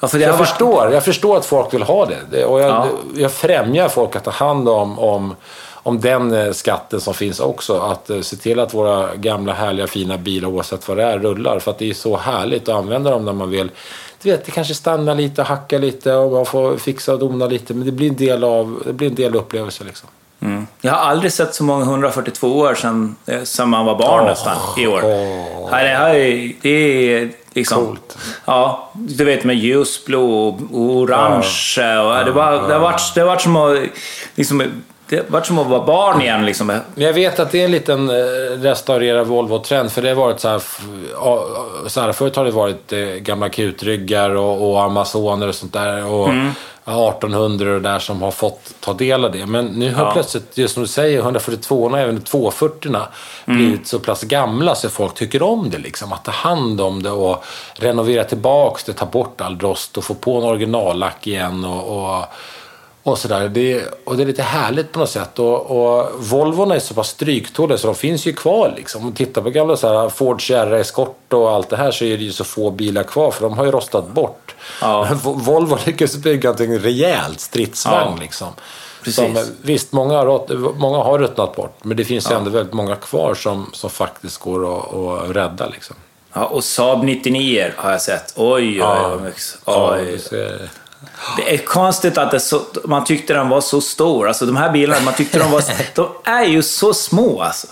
Ja, 0.00 0.08
för 0.08 0.18
jag, 0.18 0.32
varit... 0.32 0.48
förstår, 0.48 0.92
jag 0.92 1.04
förstår 1.04 1.36
att 1.36 1.44
folk 1.46 1.74
vill 1.74 1.82
ha 1.82 2.06
det. 2.06 2.44
och 2.44 2.60
jag, 2.60 2.70
ja. 2.70 2.88
jag 3.16 3.32
främjar 3.32 3.88
folk 3.88 4.16
att 4.16 4.24
ta 4.24 4.30
hand 4.30 4.68
om, 4.68 4.98
om, 4.98 5.34
om 5.72 6.00
den 6.00 6.32
eh, 6.32 6.52
skatten 6.52 7.00
som 7.00 7.14
finns 7.14 7.40
också. 7.40 7.78
Att 7.78 8.10
uh, 8.10 8.20
se 8.20 8.36
till 8.36 8.60
att 8.60 8.74
våra 8.74 9.14
gamla 9.14 9.52
härliga 9.52 9.86
fina 9.86 10.18
bilar, 10.18 10.48
oavsett 10.48 10.88
vad 10.88 10.96
det 10.96 11.04
är, 11.04 11.18
rullar. 11.18 11.58
För 11.58 11.70
att 11.70 11.78
det 11.78 11.90
är 11.90 11.94
så 11.94 12.16
härligt 12.16 12.68
att 12.68 12.74
använda 12.74 13.10
dem 13.10 13.24
när 13.24 13.32
man 13.32 13.50
vill. 13.50 13.70
Du 14.22 14.30
vet, 14.30 14.44
det 14.44 14.50
kanske 14.50 14.74
stannar 14.74 15.14
lite, 15.14 15.42
hackar 15.42 15.78
lite 15.78 16.14
och 16.14 16.32
man 16.32 16.46
får 16.46 16.76
fixa 16.76 17.12
och 17.12 17.18
dona 17.18 17.46
lite. 17.46 17.74
Men 17.74 17.86
det 17.86 17.92
blir 17.92 18.08
en 18.08 18.16
del 18.16 18.44
av, 18.44 18.82
det 18.86 18.92
blir 18.92 19.08
en 19.08 19.14
del 19.14 19.34
upplevelse 19.34 19.84
liksom. 19.84 20.08
Mm. 20.40 20.66
Jag 20.80 20.92
har 20.92 20.98
aldrig 20.98 21.32
sett 21.32 21.54
så 21.54 21.64
många 21.64 21.84
142 21.84 22.58
år 22.58 22.74
sedan, 22.74 23.16
eh, 23.26 23.42
sedan 23.42 23.68
man 23.68 23.86
var 23.86 23.98
barn 23.98 24.24
oh, 24.24 24.28
nästan, 24.28 24.56
i 24.78 24.86
år. 24.86 25.02
Oh. 25.02 25.70
det, 25.70 25.76
här 25.76 26.14
är, 26.14 26.52
det 26.62 26.70
är 26.70 27.30
liksom... 27.52 27.86
Coolt. 27.86 28.18
Ja, 28.44 28.90
du 28.94 29.24
vet 29.24 29.44
med 29.44 29.56
ljusblå 29.56 30.48
och 30.48 30.60
orange. 30.72 31.46
Oh. 31.78 32.18
Och 32.18 32.24
det, 32.24 32.30
var, 32.30 32.68
det, 32.68 32.74
har 32.74 32.80
varit, 32.80 33.14
det 33.14 33.20
har 33.20 33.28
varit 33.28 33.40
som 33.40 33.56
att... 33.56 33.78
Liksom, 34.34 34.82
det 35.16 35.30
var 35.30 35.40
som 35.40 35.58
att 35.58 35.66
vara 35.66 35.84
barn 35.84 36.20
igen. 36.20 36.46
Liksom. 36.46 36.80
Jag 36.94 37.12
vet 37.12 37.40
att 37.40 37.50
det 37.50 37.60
är 37.60 37.64
en 37.64 37.70
liten 37.70 38.10
eh, 38.10 38.14
restaurerad 38.62 39.26
Volvo-trend. 39.26 39.92
För 39.92 40.02
det 40.02 40.08
har 40.08 40.16
varit 40.16 40.40
så 40.40 40.48
här, 40.48 40.62
så 41.88 42.00
här 42.00 42.12
förut 42.12 42.36
har 42.36 42.44
det 42.44 42.50
varit 42.50 42.92
eh, 42.92 42.98
gamla 42.98 43.48
kutryggar 43.48 44.30
och, 44.30 44.70
och 44.70 44.82
Amazoner 44.82 45.48
och 45.48 45.54
sånt 45.54 45.72
där. 45.72 46.04
Och, 46.04 46.28
mm. 46.28 46.50
1800 46.84 47.74
och 47.74 47.82
där 47.82 47.98
som 47.98 48.22
har 48.22 48.30
fått 48.30 48.74
ta 48.80 48.92
del 48.92 49.24
av 49.24 49.32
det. 49.32 49.46
Men 49.46 49.66
nu 49.66 49.94
har 49.94 50.04
ja. 50.04 50.12
plötsligt, 50.12 50.58
just 50.58 50.74
som 50.74 50.82
du 50.82 50.88
säger, 50.88 51.18
142 51.18 51.84
och 51.84 51.98
även 51.98 52.20
240 52.20 52.94
mm. 52.94 53.06
blivit 53.58 53.86
så 53.86 53.98
pass 53.98 54.22
gamla 54.22 54.74
så 54.74 54.88
folk 54.88 55.14
tycker 55.14 55.42
om 55.42 55.70
det. 55.70 55.78
Liksom. 55.78 56.12
Att 56.12 56.24
ta 56.24 56.30
hand 56.30 56.80
om 56.80 57.02
det 57.02 57.10
och 57.10 57.44
renovera 57.74 58.24
tillbaks 58.24 58.84
det, 58.84 58.92
ta 58.92 59.06
bort 59.06 59.40
all 59.40 59.58
rost 59.58 59.98
och 59.98 60.04
få 60.04 60.14
på 60.14 60.38
en 60.38 60.44
originallack 60.44 61.26
igen. 61.26 61.64
och, 61.64 61.98
och 61.98 62.24
och 63.02 63.18
sådär. 63.18 63.48
Det, 63.48 63.84
och 64.04 64.16
det 64.16 64.22
är 64.22 64.26
lite 64.26 64.42
härligt 64.42 64.92
på 64.92 64.98
något 64.98 65.10
sätt. 65.10 65.38
Och, 65.38 65.70
och 65.70 66.10
Volvon 66.18 66.70
är 66.70 66.78
så 66.78 66.94
pass 66.94 67.08
stryktåliga 67.08 67.78
så 67.78 67.86
de 67.86 67.94
finns 67.94 68.26
ju 68.26 68.32
kvar. 68.32 68.74
Liksom. 68.76 69.06
Om 69.06 69.12
tittar 69.12 69.42
på 69.42 69.50
gamla 69.50 69.76
så 69.76 69.88
här, 69.88 70.08
Ford 70.08 70.46
Sierra 70.46 70.78
Escort 70.78 71.32
och 71.32 71.50
allt 71.50 71.70
det 71.70 71.76
här 71.76 71.90
så 71.90 72.04
är 72.04 72.16
det 72.16 72.24
ju 72.24 72.32
så 72.32 72.44
få 72.44 72.70
bilar 72.70 73.02
kvar 73.02 73.30
för 73.30 73.42
de 73.42 73.52
har 73.52 73.64
ju 73.64 73.70
rostat 73.70 74.08
bort. 74.08 74.54
Ja. 74.80 75.08
Volvo 75.22 75.78
lyckas 75.86 76.16
bygga 76.16 76.48
någonting 76.50 76.78
rejält 76.78 77.40
stridsvagn. 77.40 78.12
Ja. 78.16 78.20
Liksom. 78.20 78.48
Som, 79.06 79.38
visst, 79.62 79.92
många 79.92 80.16
har, 80.16 80.74
många 80.78 80.98
har 80.98 81.18
ruttnat 81.18 81.56
bort, 81.56 81.78
men 81.82 81.96
det 81.96 82.04
finns 82.04 82.30
ja. 82.30 82.36
ändå 82.36 82.50
väldigt 82.50 82.74
många 82.74 82.96
kvar 82.96 83.34
som, 83.34 83.70
som 83.72 83.90
faktiskt 83.90 84.38
går 84.38 84.78
att, 84.78 84.94
att 84.94 85.36
rädda. 85.36 85.68
Liksom. 85.68 85.96
Ja, 86.32 86.44
och 86.44 86.64
Saab 86.64 87.04
99 87.04 87.72
har 87.76 87.90
jag 87.90 88.02
sett. 88.02 88.32
Oj, 88.36 88.82
oj, 88.82 88.86
oj. 88.86 89.32
oj. 89.66 90.20
Ja, 90.30 90.68
det 91.36 91.54
är 91.54 91.58
konstigt 91.58 92.18
att 92.18 92.42
så, 92.42 92.60
man 92.84 93.04
tyckte 93.04 93.34
den 93.34 93.48
var 93.48 93.60
så 93.60 93.80
stor. 93.80 94.28
Alltså 94.28 94.46
de 94.46 94.56
här 94.56 94.72
bilarna, 94.72 95.00
man 95.04 95.14
tyckte 95.14 95.38
de 95.38 95.50
var... 95.50 95.62
De 95.94 96.08
är 96.24 96.44
ju 96.44 96.62
så 96.62 96.94
små 96.94 97.42
alltså. 97.42 97.66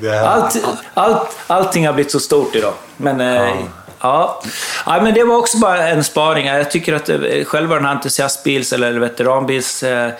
Det 0.00 0.08
är... 0.08 0.22
allt, 0.22 0.64
allt, 0.94 1.36
allting 1.46 1.86
har 1.86 1.92
blivit 1.92 2.12
så 2.12 2.20
stort 2.20 2.54
idag. 2.54 2.72
Men... 2.96 3.20
Eh, 3.20 3.26
ja. 3.36 3.54
Ja. 4.00 4.42
ja, 4.86 5.00
men 5.02 5.14
det 5.14 5.24
var 5.24 5.36
också 5.36 5.58
bara 5.58 5.88
en 5.88 6.04
spaning. 6.04 6.46
Jag 6.46 6.70
tycker 6.70 6.94
att 6.94 7.08
eh, 7.08 7.44
själva 7.44 7.74
den 7.74 7.84
här 7.84 7.94
entusiastbils 7.94 8.72
eller 8.72 8.92
veteranbils... 8.92 9.82
Eh, 9.82 10.12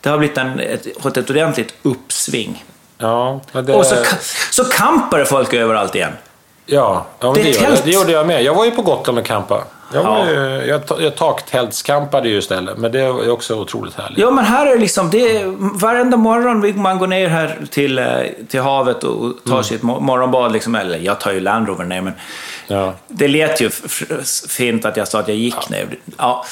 det 0.00 0.08
har 0.08 0.18
blivit 0.18 0.38
en, 0.38 0.60
ett, 0.60 0.86
fått 1.00 1.16
ett 1.16 1.30
ordentligt 1.30 1.74
uppsving. 1.82 2.64
Ja, 2.98 3.40
det... 3.52 3.74
Och 3.74 3.86
så, 3.86 3.96
så 4.50 4.64
campar 4.64 5.24
folk 5.24 5.54
överallt 5.54 5.94
igen. 5.94 6.12
Ja, 6.66 7.06
ja 7.20 7.32
det, 7.32 7.42
det, 7.42 7.50
gjorde, 7.50 7.80
det 7.84 7.90
gjorde 7.90 8.12
jag 8.12 8.26
med. 8.26 8.42
Jag 8.42 8.54
var 8.54 8.64
ju 8.64 8.70
på 8.70 8.82
Gotland 8.82 9.18
och 9.18 9.24
campade. 9.24 9.62
Jag, 9.92 10.04
ja. 10.04 10.30
jag, 10.64 10.82
jag 10.98 11.16
taktältskampade 11.16 12.28
ju 12.28 12.38
istället, 12.38 12.78
men 12.78 12.92
det 12.92 13.00
är 13.00 13.30
också 13.30 13.54
otroligt 13.54 13.94
härligt. 13.94 14.18
Ja, 14.18 14.30
men 14.30 14.44
här 14.44 14.66
är 14.66 14.78
liksom, 14.78 15.10
det 15.10 15.44
varenda 15.58 16.16
morgon 16.16 16.82
man 16.82 16.98
går 16.98 17.06
ner 17.06 17.28
här 17.28 17.66
till, 17.70 17.98
eh, 17.98 18.06
till 18.48 18.60
havet 18.60 19.04
och 19.04 19.32
tar 19.44 19.52
mm. 19.52 19.64
sitt 19.64 19.82
morgonbad, 19.82 20.52
liksom, 20.52 20.74
eller 20.74 20.98
jag 20.98 21.20
tar 21.20 21.32
ju 21.32 21.40
Land 21.40 21.68
Rover 21.68 21.84
ner, 21.84 22.00
men 22.00 22.12
ja. 22.66 22.94
det 23.08 23.28
lät 23.28 23.60
ju 23.60 23.70
fint 24.48 24.84
att 24.84 24.96
jag 24.96 25.08
sa 25.08 25.20
att 25.20 25.28
jag 25.28 25.36
gick 25.36 25.56
ja. 25.56 25.76
ner. 25.76 25.98
Ja, 26.16 26.44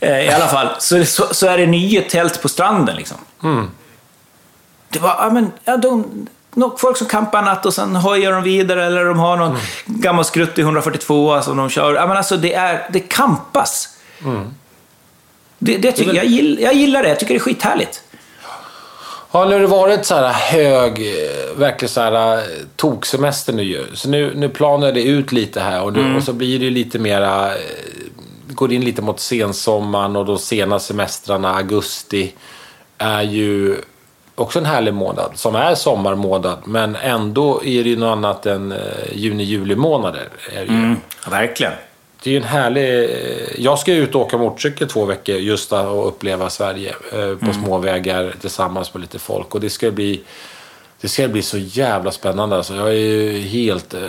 eh, 0.00 0.24
I 0.24 0.30
alla 0.30 0.46
fall, 0.46 0.68
så, 0.78 1.04
så, 1.04 1.34
så, 1.34 1.46
är 1.46 1.58
det 1.58 1.66
nya 1.66 2.02
tält 2.02 2.42
på 2.42 2.48
stranden 2.48 2.96
liksom. 2.96 3.18
Mm. 3.42 3.70
Det 4.88 4.98
var, 4.98 5.16
ja 5.18 5.30
men, 5.30 5.52
ja, 5.64 5.76
de, 5.76 6.26
folk 6.78 6.96
som 6.96 7.06
campar 7.06 7.38
en 7.38 7.44
natt 7.44 7.66
och 7.66 7.74
sen 7.74 7.96
hojar 7.96 8.32
de 8.32 8.42
vidare 8.42 8.86
eller 8.86 9.04
de 9.04 9.18
har 9.18 9.36
någon 9.36 9.48
mm. 9.48 9.60
gammal 9.86 10.24
skrutt 10.24 10.58
i 10.58 10.60
142 10.60 11.42
som 11.42 11.56
de 11.56 11.70
kör. 11.70 11.94
Ja, 11.94 12.06
men 12.06 12.16
alltså 12.16 12.36
det, 12.36 12.54
är, 12.54 12.88
det 12.92 13.00
campas. 13.00 13.88
Mm. 14.24 14.54
Det, 15.58 15.76
det 15.76 15.92
tycker, 15.92 16.14
jag, 16.14 16.24
gillar, 16.24 16.62
jag 16.62 16.74
gillar 16.74 17.02
det. 17.02 17.08
Jag 17.08 17.18
tycker 17.18 17.34
det 17.34 17.38
är 17.38 17.40
skithärligt. 17.40 18.02
Ja, 19.32 19.44
nu 19.44 19.52
har 19.52 19.60
det 19.60 19.66
varit 19.66 20.06
så 20.06 20.14
här 20.14 20.32
hög, 20.32 21.14
verkligen 21.56 21.88
så 21.90 22.00
här 22.00 22.42
toksemester 22.76 23.52
nu 23.52 23.62
ju. 23.62 23.84
Så 23.94 24.08
nu, 24.08 24.32
nu 24.36 24.48
planar 24.48 24.92
det 24.92 25.02
ut 25.02 25.32
lite 25.32 25.60
här 25.60 25.82
och, 25.82 25.92
nu, 25.92 26.00
mm. 26.00 26.16
och 26.16 26.22
så 26.22 26.32
blir 26.32 26.58
det 26.58 26.70
lite 26.70 26.98
mera, 26.98 27.50
går 28.48 28.72
in 28.72 28.84
lite 28.84 29.02
mot 29.02 29.20
sensommaren 29.20 30.16
och 30.16 30.26
de 30.26 30.38
sena 30.38 30.78
semestrarna, 30.78 31.54
augusti, 31.54 32.32
är 32.98 33.22
ju 33.22 33.76
också 34.34 34.58
en 34.58 34.66
härlig 34.66 34.94
månad 34.94 35.32
som 35.34 35.54
är 35.54 35.74
sommarmånad 35.74 36.58
men 36.64 36.96
ändå 36.96 37.64
är 37.64 37.84
det 37.84 37.90
ju 37.90 37.96
något 37.96 38.12
annat 38.12 38.46
än 38.46 38.72
eh, 38.72 38.78
juni-juli 39.12 39.76
månader. 39.76 40.28
Mm, 40.56 40.96
verkligen. 41.30 41.72
Det 42.22 42.30
är 42.30 42.32
ju 42.32 42.36
en 42.36 42.44
härlig... 42.44 43.04
Eh, 43.04 43.60
jag 43.60 43.78
ska 43.78 43.92
ut 43.92 44.14
och 44.14 44.20
åka 44.20 44.38
motorcykel 44.38 44.88
två 44.88 45.04
veckor 45.04 45.36
just 45.36 45.72
och 45.72 46.08
uppleva 46.08 46.50
Sverige 46.50 46.94
eh, 47.12 47.36
på 47.36 47.44
mm. 47.44 47.54
små 47.54 47.78
vägar 47.78 48.34
tillsammans 48.40 48.94
med 48.94 49.00
lite 49.00 49.18
folk 49.18 49.54
och 49.54 49.60
det 49.60 49.70
ska 49.70 49.90
bli 49.90 50.20
det 51.00 51.08
ska 51.08 51.28
bli 51.28 51.42
så 51.42 51.58
jävla 51.58 52.10
spännande. 52.10 52.56
Alltså, 52.56 52.74
jag 52.74 52.88
är 52.88 52.92
ju 52.92 53.40
helt 53.40 53.94
eh, 53.94 54.00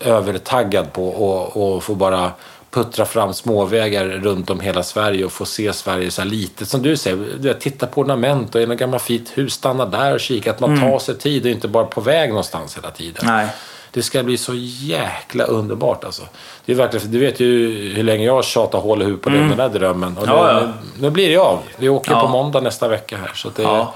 övertaggad 0.00 0.92
på 0.92 1.76
att 1.78 1.84
få 1.84 1.94
bara 1.94 2.30
puttra 2.74 3.04
fram 3.04 3.34
småvägar 3.34 4.04
runt 4.04 4.50
om 4.50 4.60
hela 4.60 4.82
Sverige 4.82 5.24
och 5.24 5.32
få 5.32 5.44
se 5.44 5.72
Sverige 5.72 6.10
så 6.10 6.22
här 6.22 6.28
lite. 6.28 6.66
Som 6.66 6.82
du 6.82 6.96
säger, 6.96 7.16
du 7.16 7.48
vet, 7.48 7.60
titta 7.60 7.86
på 7.86 8.00
ornament 8.00 8.54
och 8.54 8.60
i 8.60 8.66
något 8.66 8.78
gammalt 8.78 9.02
fint 9.02 9.32
hus, 9.34 9.52
stanna 9.52 9.86
där 9.86 10.14
och 10.14 10.20
kika. 10.20 10.50
Att 10.50 10.60
man 10.60 10.70
mm. 10.76 10.90
tar 10.90 10.98
sig 10.98 11.18
tid 11.18 11.44
och 11.44 11.50
inte 11.50 11.68
bara 11.68 11.84
på 11.84 12.00
väg 12.00 12.28
någonstans 12.28 12.76
hela 12.76 12.90
tiden. 12.90 13.22
Nej. 13.26 13.46
Det 13.90 14.02
ska 14.02 14.22
bli 14.22 14.36
så 14.36 14.52
jäkla 14.56 15.44
underbart 15.44 16.04
alltså. 16.04 16.22
Det 16.64 16.72
är 16.72 16.76
verkligen, 16.76 17.10
du 17.10 17.18
vet 17.18 17.40
ju 17.40 17.68
hur 17.94 18.02
länge 18.02 18.24
jag 18.24 18.44
tjatar 18.44 18.78
hål 18.78 19.02
i 19.02 19.04
huvudet 19.04 19.22
på 19.24 19.30
mm. 19.30 19.48
den 19.48 19.58
där 19.58 19.68
drömmen. 19.68 20.18
Och 20.18 20.26
ja, 20.26 20.52
nu, 20.52 20.66
ja. 20.66 20.72
nu, 20.98 21.10
blir 21.10 21.28
det 21.28 21.36
av. 21.36 21.58
Vi 21.76 21.88
åker 21.88 22.12
ja. 22.12 22.20
på 22.20 22.28
måndag 22.28 22.60
nästa 22.60 22.88
vecka 22.88 23.16
här. 23.16 23.32
Så 23.34 23.50
det, 23.56 23.62
ja. 23.62 23.94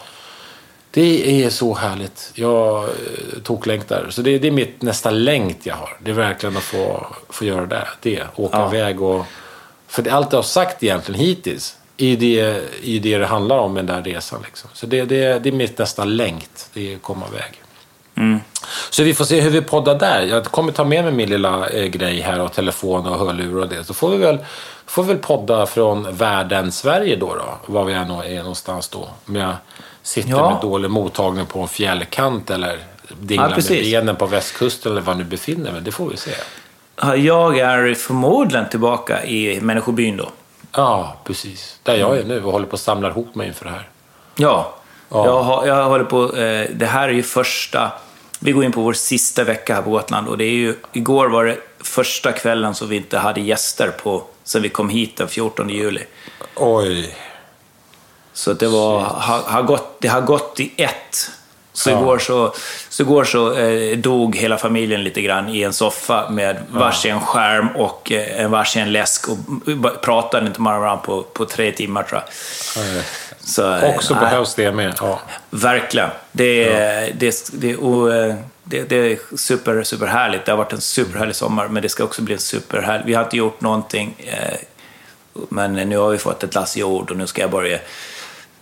Det 0.99 1.45
är 1.45 1.51
så 1.51 1.75
härligt. 1.75 2.31
Jag 2.35 2.85
eh, 2.85 2.91
toklängtar. 3.43 4.07
Så 4.11 4.23
det, 4.23 4.39
det 4.39 4.49
är 4.49 4.53
mitt 4.53 4.83
nästa 4.83 5.11
längt 5.11 5.67
jag 5.67 5.75
har. 5.75 5.97
Det 6.01 6.11
är 6.11 6.15
verkligen 6.15 6.57
att 6.57 6.63
få, 6.63 7.07
få 7.29 7.45
göra 7.45 7.67
det. 7.67 7.89
det 8.01 8.23
åka 8.35 8.59
ja. 8.59 8.75
iväg 8.75 9.03
och... 9.03 9.25
För 9.89 10.03
det, 10.03 10.11
allt 10.11 10.33
jag 10.33 10.39
har 10.39 10.43
sagt 10.43 10.83
egentligen 10.83 11.21
hittills 11.21 11.77
är 11.97 12.17
det, 12.17 12.41
är 12.85 13.01
det 13.01 13.19
det 13.19 13.27
handlar 13.27 13.59
om 13.59 13.75
med 13.75 13.85
den 13.87 14.03
där 14.03 14.11
resan. 14.13 14.43
Liksom. 14.45 14.71
Så 14.73 14.87
det, 14.87 15.05
det, 15.05 15.39
det 15.39 15.49
är 15.49 15.53
mitt 15.53 15.79
nästa 15.79 16.05
längt. 16.05 16.71
Det 16.73 16.93
är 16.93 16.97
att 16.97 17.03
komma 17.03 17.27
iväg. 17.33 17.63
Mm. 18.17 18.41
Så 18.91 19.03
vi 19.03 19.15
får 19.15 19.25
se 19.25 19.41
hur 19.41 19.51
vi 19.51 19.61
poddar 19.61 19.99
där. 19.99 20.23
Jag 20.23 20.45
kommer 20.45 20.73
ta 20.73 20.85
med 20.85 21.05
mig 21.05 21.13
min 21.13 21.31
lilla 21.31 21.69
eh, 21.69 21.87
grej 21.87 22.21
här 22.21 22.41
och 22.41 22.53
telefon 22.53 23.07
och 23.07 23.19
hörlurar 23.19 23.63
och 23.63 23.69
det. 23.69 23.85
Så 23.85 23.95
får 23.95 24.11
vi 24.11 24.17
väl, 24.17 24.39
får 24.87 25.03
vi 25.03 25.09
väl 25.09 25.23
podda 25.23 25.67
från 25.67 26.17
världen 26.17 26.73
Sverige 26.73 27.17
då. 27.17 27.35
då 27.37 27.73
var 27.73 27.85
vi 27.85 27.93
än 27.93 28.11
är 28.11 28.39
någonstans 28.39 28.89
då. 28.89 29.09
Om 29.27 29.37
jag 29.37 29.55
sitter 30.03 30.31
ja. 30.31 30.51
med 30.51 30.61
dålig 30.63 30.91
mottagning 30.91 31.47
på 31.47 31.61
en 31.61 31.69
fjällkant 31.69 32.51
eller 32.51 32.79
dinglar 33.21 33.49
ja, 33.49 33.75
med 33.75 33.85
benen 33.85 34.17
på 34.17 34.27
västkusten 34.27 34.93
eller 34.93 35.01
var 35.01 35.15
nu 35.15 35.25
befinner 35.25 35.73
mig. 35.73 35.81
Det 35.81 35.93
får 35.93 36.11
vi 36.11 36.17
se. 36.17 36.31
Jag 37.17 37.59
är 37.59 37.95
förmodligen 37.95 38.69
tillbaka 38.69 39.25
i 39.25 39.61
människobyn 39.61 40.17
då. 40.17 40.29
Ja, 40.73 41.17
precis. 41.25 41.79
Där 41.83 41.97
jag 41.97 42.19
är 42.19 42.25
nu 42.25 42.45
och 42.45 42.53
håller 42.53 42.67
på 42.67 42.75
att 42.75 42.81
samla 42.81 43.09
ihop 43.09 43.35
mig 43.35 43.49
inför 43.49 43.65
det 43.65 43.71
här. 43.71 43.89
Ja, 44.37 44.75
ja. 45.09 45.27
Jag, 45.27 45.79
jag 45.79 45.89
håller 45.89 46.05
på... 46.05 46.37
Eh, 46.37 46.71
det 46.75 46.87
här 46.87 47.09
är 47.09 47.13
ju 47.13 47.23
första... 47.23 47.93
Vi 48.41 48.53
går 48.53 48.65
in 48.65 48.73
på 48.73 48.81
vår 48.81 48.93
sista 48.93 49.45
vecka 49.45 49.75
här 49.75 49.83
på 49.83 49.91
Gotland 49.91 50.29
och 50.29 50.39
det 50.39 50.45
är 50.45 50.53
ju... 50.53 50.75
Igår 50.93 51.29
var 51.29 51.45
det 51.45 51.57
första 51.81 52.33
kvällen 52.33 52.75
som 52.75 52.89
vi 52.89 52.97
inte 52.97 53.19
hade 53.19 53.41
gäster 53.41 53.91
på 54.03 54.25
sen 54.45 54.63
vi 54.63 54.69
kom 54.69 54.89
hit 54.89 55.17
den 55.17 55.29
14 55.29 55.69
juli. 55.69 56.03
Oj. 56.55 57.15
Så 58.39 58.53
det, 58.53 58.67
var, 58.69 59.01
har, 59.01 59.43
har 59.43 59.63
gått, 59.63 59.97
det 60.01 60.09
har 60.09 60.21
gått 60.21 60.61
i 60.61 60.73
ett. 60.77 61.31
Så 61.73 61.91
Ja. 61.91 62.01
igår 62.01 62.19
så, 62.19 62.55
så, 62.89 63.03
igår 63.03 63.25
så 63.25 63.55
eh, 63.59 63.99
dog 63.99 64.37
hela 64.37 64.59
familjen 64.59 65.05
lite 65.05 65.21
grann 65.23 65.49
i 65.49 65.63
en 65.63 65.73
soffa 65.73 66.31
med 66.31 66.57
varsin 66.71 67.21
skärm 67.21 67.69
och 67.77 68.13
eh, 68.13 68.41
en 68.45 68.51
varsin 68.51 68.93
läsk 68.93 69.29
och 69.29 69.37
pratade 70.03 70.47
inte 70.47 70.61
med 70.61 70.73
varandra 70.81 70.97
på, 70.97 71.23
på 71.23 71.45
tre 71.45 71.73
timmar 71.73 72.03
tror 72.03 72.21
jag. 72.77 72.85
Eh, 72.85 73.03
Så, 73.41 73.75
eh, 73.75 73.95
Också 73.95 74.15
nej. 74.15 74.23
behövs 74.25 74.55
det 74.55 74.73
med. 74.73 74.95
Ja. 75.01 75.21
Verkligen. 75.51 76.11
Det 76.33 76.73
är, 76.73 77.13
det, 77.15 77.51
det, 77.53 77.77
och, 77.77 78.15
eh, 78.15 78.35
det, 78.65 78.83
det 78.83 78.97
är 78.97 79.37
super, 79.37 79.83
superhärligt. 79.83 80.45
Det 80.47 80.53
har 80.53 80.57
varit 80.57 80.73
en 80.73 80.81
superhärlig 80.81 81.37
sommar, 81.37 81.69
men 81.69 81.83
det 81.83 81.89
ska 81.89 82.05
också 82.05 82.23
bli 82.23 82.35
en 82.35 82.41
superhärlig... 82.41 83.07
Vi 83.07 83.15
har 83.15 83.25
inte 83.25 83.37
gjort 83.37 83.61
någonting, 83.61 84.15
eh, 84.19 84.59
men 85.49 85.73
nu 85.75 85.99
har 85.99 86.09
vi 86.11 86.19
fått 86.19 86.45
ett 86.45 86.55
lass 86.55 86.77
jord 86.77 87.11
och 87.11 87.17
nu 87.17 87.27
ska 87.27 87.41
jag 87.41 87.51
börja... 87.51 87.79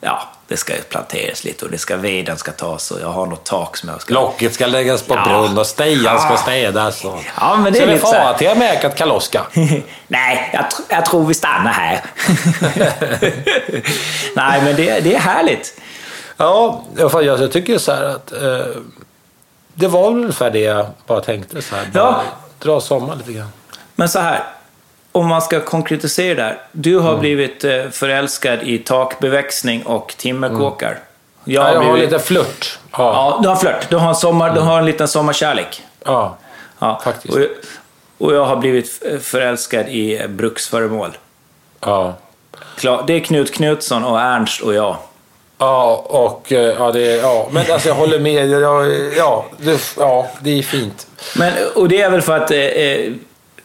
Ja, 0.01 0.22
det 0.49 0.57
ska 0.57 0.72
planteras 0.88 1.44
lite 1.44 1.64
och 1.64 1.70
det 1.70 1.78
ska, 1.78 1.97
veden 1.97 2.38
ska 2.38 2.53
tas 2.53 2.90
och 2.90 3.01
jag 3.01 3.09
har 3.09 3.26
något 3.26 3.44
tak 3.44 3.76
som 3.76 3.88
jag 3.88 4.01
ska... 4.01 4.14
Locket 4.14 4.55
ska 4.55 4.66
läggas 4.66 5.03
på 5.03 5.14
Ja. 5.14 5.24
brunn 5.24 5.59
och 5.59 5.66
stejan 5.66 6.18
ska 6.20 6.30
Ja. 6.30 6.36
städas. 6.36 7.05
Och... 7.05 7.18
Ja, 7.40 7.57
men 7.57 7.72
det 7.72 7.78
är 7.78 7.80
så 7.82 7.86
vi 7.86 7.92
lite 7.94 8.07
så 8.07 8.12
här- 8.12 8.24
far 8.32 8.38
till 8.38 8.49
Amerika 8.49 8.88
till 8.88 8.99
Kaloska. 8.99 9.47
Nej, 10.09 10.51
jag, 10.53 10.62
tr- 10.64 10.82
jag 10.88 11.05
tror 11.07 11.26
vi 11.26 11.34
stannar 11.34 11.72
här. 11.72 12.01
Nej, 14.36 14.62
men 14.62 14.76
det, 14.76 15.01
det 15.01 15.14
är 15.14 15.18
härligt. 15.20 15.80
Ja, 16.36 16.84
jag, 16.97 17.53
tycker 17.53 17.78
så 17.78 17.92
här 17.92 18.05
att 18.05 18.32
eh, 18.32 18.66
det 19.74 19.88
var 19.88 20.07
ungefär 20.09 20.51
det 20.51 20.59
jag 20.61 20.86
bara 21.07 21.20
tänkte. 21.20 21.62
Så 21.62 21.76
här, 21.76 21.84
bara 21.92 22.03
Ja. 22.05 22.22
Dra 22.59 22.80
sommar 22.80 23.16
lite 23.16 23.32
grann. 23.32 23.49
Men 23.94 24.09
så 24.09 24.18
här, 24.18 24.44
om 25.16 25.26
man 25.26 25.42
ska 25.42 25.60
konkretisera 25.60 26.34
det 26.34 26.42
här. 26.42 26.58
Du 26.72 26.98
har 26.98 27.16
blivit 27.16 27.64
eh, 27.64 27.88
förälskad 27.90 28.58
i 28.62 28.78
takbeväxtning 28.78 29.82
och 29.86 30.14
timmerkåkar. 30.18 30.98
Jag 31.44 31.62
Ja, 31.62 31.66
har 31.68 31.74
jag 31.74 31.80
har 31.82 31.92
blivit... 31.92 32.12
lite 32.12 32.24
flört. 32.24 32.78
Ja. 32.92 32.98
Ja, 32.98 33.38
du 33.42 33.48
har 33.48 33.56
flört. 33.56 33.90
Du 33.90 33.96
har 33.96 34.08
en, 34.08 34.14
sommar, 34.14 34.50
du 34.54 34.60
har 34.60 34.78
en 34.78 34.84
liten 34.86 35.08
sommarkärlek. 35.08 35.82
ja. 36.04 36.36
Ja. 36.78 37.00
Faktiskt. 37.04 37.34
Och, 37.34 37.40
jag- 37.40 37.48
och 38.18 38.34
jag 38.34 38.44
har 38.44 38.56
blivit 38.56 39.02
eh, 39.12 39.18
förälskad 39.18 39.88
i 39.88 40.18
eh, 40.18 40.26
bruksföremål. 40.28 41.16
ja. 41.80 42.14
Klar, 42.78 43.04
det 43.06 43.12
är 43.12 43.20
Knut 43.20 43.54
Knutsson 43.54 44.04
och 44.04 44.20
Ernst 44.20 44.60
och 44.62 44.74
jag. 44.74 44.96
Ja, 45.58 46.04
och 46.08 46.44
ja, 46.52 46.90
det 46.92 47.00
ja. 47.16 47.48
Men 47.50 47.72
alltså 47.72 47.88
jag 47.88 47.94
håller 47.94 48.18
med. 48.18 48.48
Jag, 48.48 48.60
jag, 48.62 48.92
ja, 49.16 49.44
det, 49.58 49.80
ja, 49.98 50.26
det 50.40 50.58
är 50.58 50.62
fint. 50.62 51.06
Men, 51.36 51.52
och 51.74 51.88
det 51.88 52.00
är 52.00 52.10
väl 52.10 52.22
för 52.22 52.36
att 52.36 52.50
eh, 52.50 53.12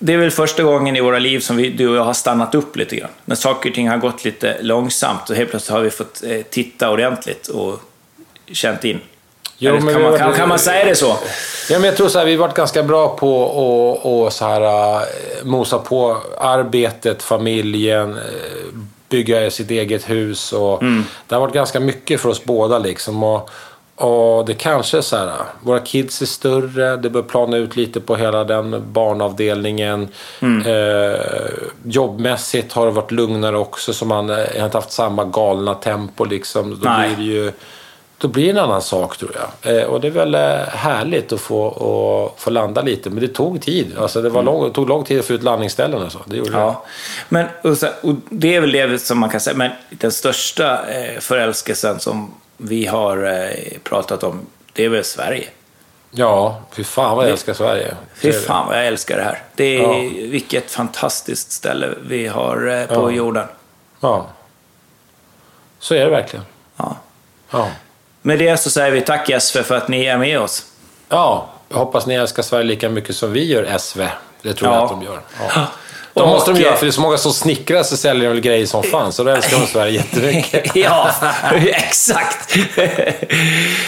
det 0.03 0.13
är 0.13 0.17
väl 0.17 0.31
första 0.31 0.63
gången 0.63 0.95
i 0.95 1.01
våra 1.01 1.19
liv 1.19 1.39
som 1.39 1.57
vi, 1.57 1.69
du 1.69 1.89
och 1.89 1.95
jag 1.95 2.03
har 2.03 2.13
stannat 2.13 2.55
upp 2.55 2.75
lite 2.75 2.95
grann. 2.95 3.09
När 3.25 3.35
saker 3.35 3.69
och 3.69 3.75
ting 3.75 3.89
har 3.89 3.97
gått 3.97 4.25
lite 4.25 4.57
långsamt 4.61 5.29
och 5.29 5.35
helt 5.35 5.49
plötsligt 5.49 5.73
har 5.73 5.81
vi 5.81 5.89
fått 5.89 6.23
eh, 6.23 6.41
titta 6.49 6.91
ordentligt 6.91 7.47
och 7.47 7.79
känt 8.51 8.83
in. 8.83 8.99
Jo, 9.57 9.69
Eller 9.69 9.81
men 9.81 9.93
kan, 9.93 10.03
man, 10.03 10.17
kan, 10.17 10.33
kan 10.33 10.49
man 10.49 10.59
säga 10.59 10.85
det 10.85 10.95
så? 10.95 11.17
Ja, 11.69 11.79
men 11.79 11.83
jag 11.83 11.97
tror 11.97 12.07
så 12.07 12.19
här, 12.19 12.25
vi 12.25 12.31
har 12.31 12.39
varit 12.39 12.55
ganska 12.55 12.83
bra 12.83 13.15
på 13.15 13.45
att 13.45 14.05
och 14.05 14.33
så 14.33 14.45
här, 14.45 14.61
äh, 14.61 15.01
mosa 15.43 15.79
på 15.79 16.17
arbetet, 16.39 17.23
familjen, 17.23 18.17
äh, 18.17 18.23
bygga 19.09 19.51
sitt 19.51 19.71
eget 19.71 20.09
hus. 20.09 20.53
Och 20.53 20.83
Det 21.27 21.35
har 21.35 21.41
varit 21.41 21.53
ganska 21.53 21.79
mycket 21.79 22.21
för 22.21 22.29
oss 22.29 22.43
båda. 22.43 22.79
Liksom. 22.79 23.23
Och, 23.23 23.49
och 24.01 24.45
det 24.45 24.53
kanske 24.53 24.97
är 24.97 25.01
så 25.01 25.17
här, 25.17 25.31
våra 25.61 25.79
kids 25.79 26.21
är 26.21 26.25
större, 26.25 26.97
det 26.97 27.09
bör 27.09 27.21
plana 27.21 27.57
ut 27.57 27.75
lite 27.75 28.01
på 28.01 28.15
hela 28.15 28.43
den 28.43 28.83
barnavdelningen. 28.93 30.07
Eh, 30.41 31.19
jobbmässigt 31.83 32.73
har 32.73 32.85
det 32.85 32.91
varit 32.91 33.11
lugnare 33.11 33.57
också, 33.57 33.93
så 33.93 34.05
man 34.05 34.29
eh, 34.29 34.35
har 34.35 34.65
inte 34.65 34.77
haft 34.77 34.91
samma 34.91 35.25
galna 35.25 35.73
tempo. 35.73 36.25
Liksom. 36.25 36.79
Då 36.81 36.89
Nej. 36.89 37.15
blir 37.15 37.25
det 37.25 37.31
ju 37.33 37.51
då 38.17 38.27
blir 38.27 38.43
det 38.43 38.59
en 38.59 38.65
annan 38.65 38.81
sak 38.81 39.17
tror 39.17 39.31
jag. 39.35 39.77
Eh, 39.77 39.83
och 39.83 40.01
det 40.01 40.07
är 40.07 40.11
väl 40.11 40.35
eh, 40.35 40.67
härligt 40.67 41.31
att 41.31 41.41
få, 41.41 41.67
att 42.35 42.41
få 42.41 42.49
landa 42.49 42.81
lite. 42.81 43.09
Men 43.09 43.19
det 43.19 43.27
tog 43.27 43.61
tid. 43.61 43.97
Alltså, 43.97 44.21
det, 44.21 44.29
var 44.29 44.43
lång, 44.43 44.63
det 44.63 44.73
tog 44.73 44.89
lång 44.89 45.03
tid 45.03 45.19
att 45.19 45.25
få 45.25 45.33
ut 45.33 45.43
landningsställen 45.43 46.03
och 46.03 46.11
så. 46.11 46.19
Det 46.25 46.37
gjorde 46.37 46.51
Ja. 46.51 46.85
Men, 47.29 47.47
och, 47.63 47.77
så, 47.77 47.87
och 48.01 48.15
det 48.29 48.55
är 48.55 48.61
väl 48.61 48.71
det 48.71 48.99
som 48.99 49.19
man 49.19 49.29
kan 49.29 49.39
säga, 49.39 49.57
men 49.57 49.71
den 49.89 50.11
största 50.11 50.89
eh, 50.89 51.19
förälskelsen 51.19 51.99
som 51.99 52.33
vi 52.61 52.85
har 52.85 53.23
eh, 53.23 53.77
pratat 53.83 54.23
om, 54.23 54.45
det 54.73 54.85
är 54.85 54.89
väl 54.89 55.03
Sverige. 55.03 55.47
Ja, 56.11 56.61
fy 56.71 56.83
fan 56.83 57.15
vad 57.15 57.25
jag 57.25 57.31
älskar 57.31 57.53
Sverige. 57.53 57.95
Fy 58.15 58.31
fan 58.33 58.67
vad 58.67 58.77
jag 58.77 58.87
älskar 58.87 59.17
det 59.17 59.23
här. 59.23 59.43
Det 59.55 59.77
är, 59.77 59.81
Ja. 59.81 59.93
Vilket 60.29 60.71
fantastiskt 60.71 61.51
ställe 61.51 61.89
vi 62.07 62.27
har 62.27 62.67
eh, 62.67 62.85
på 62.87 63.11
Ja. 63.11 63.15
jorden. 63.15 63.47
Ja. 63.99 64.27
Så 65.79 65.95
är 65.95 66.05
det 66.05 66.09
verkligen. 66.11 66.45
Ja. 66.77 66.95
Ja. 67.51 67.67
Med 68.21 68.39
det 68.39 68.57
så 68.57 68.69
säger 68.69 68.91
vi 68.91 69.01
tack 69.01 69.29
SV 69.41 69.61
för 69.63 69.75
att 69.77 69.87
ni 69.87 70.05
är 70.05 70.17
med 70.17 70.39
oss. 70.39 70.65
ja, 71.09 71.49
jag 71.69 71.77
hoppas 71.77 72.05
ni 72.05 72.13
älskar 72.15 72.43
Sverige 72.43 72.63
lika 72.65 72.89
mycket 72.89 73.15
som 73.15 73.31
vi 73.33 73.45
gör 73.51 73.77
SV. 73.77 74.01
Det 74.41 74.53
tror 74.53 74.71
jag 74.71 74.79
Ja. 74.79 74.83
att 74.83 74.89
de 74.89 75.01
gör. 75.03 75.19
Ja. 75.55 75.67
De 76.13 76.21
Och, 76.23 76.29
måste 76.29 76.53
de 76.53 76.61
göra, 76.61 76.75
för 76.75 76.85
det 76.85 76.89
är 76.89 76.91
så 76.91 77.01
många 77.01 77.17
som 77.17 77.33
snickrar 77.33 77.83
så 77.83 77.97
säljer 77.97 78.23
de 78.23 78.29
väl 78.29 78.39
grejer 78.41 78.65
som 78.65 78.83
fan. 78.83 79.13
Så 79.13 79.23
då 79.23 79.31
älskar 79.31 79.59
de 79.59 79.67
Sverige 79.67 79.91
jättemycket. 79.91 80.75
ja, 80.75 81.11
exakt. 81.65 82.57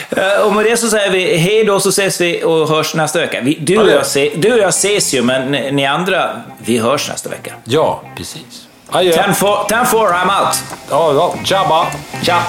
Eh, 0.09 0.41
och 0.45 0.53
med 0.53 0.65
det 0.65 0.77
så 0.77 0.89
säger 0.89 1.11
vi 1.11 1.37
hej 1.37 1.63
då 1.63 1.79
så 1.79 1.89
ses 1.89 2.21
vi 2.21 2.43
och 2.43 2.69
hörs 2.69 2.95
nästa 2.95 3.19
vecka. 3.19 3.41
Vi, 3.41 3.57
du, 3.61 3.77
och 3.77 3.89
jag 3.89 4.05
se, 4.05 4.31
du 4.35 4.53
och 4.53 4.59
jag 4.59 4.69
ses 4.69 5.13
ju, 5.13 5.21
men 5.21 5.51
ni 5.51 5.71
ni 5.71 5.85
andra, 5.85 6.41
vi 6.57 6.77
hörs 6.77 7.09
nästa 7.09 7.29
vecka. 7.29 7.53
Ja, 7.63 8.01
precis. 8.17 8.67
Adjö. 8.89 9.23
10 9.23 9.33
for, 9.33 9.65
10 9.69 9.85
for 9.85 10.07
I'm 10.07 10.39
out. 10.39 10.63
Ja, 10.89 11.13
ja. 11.13 11.35
Tjabba! 11.43 11.87
Tja! 12.23 12.43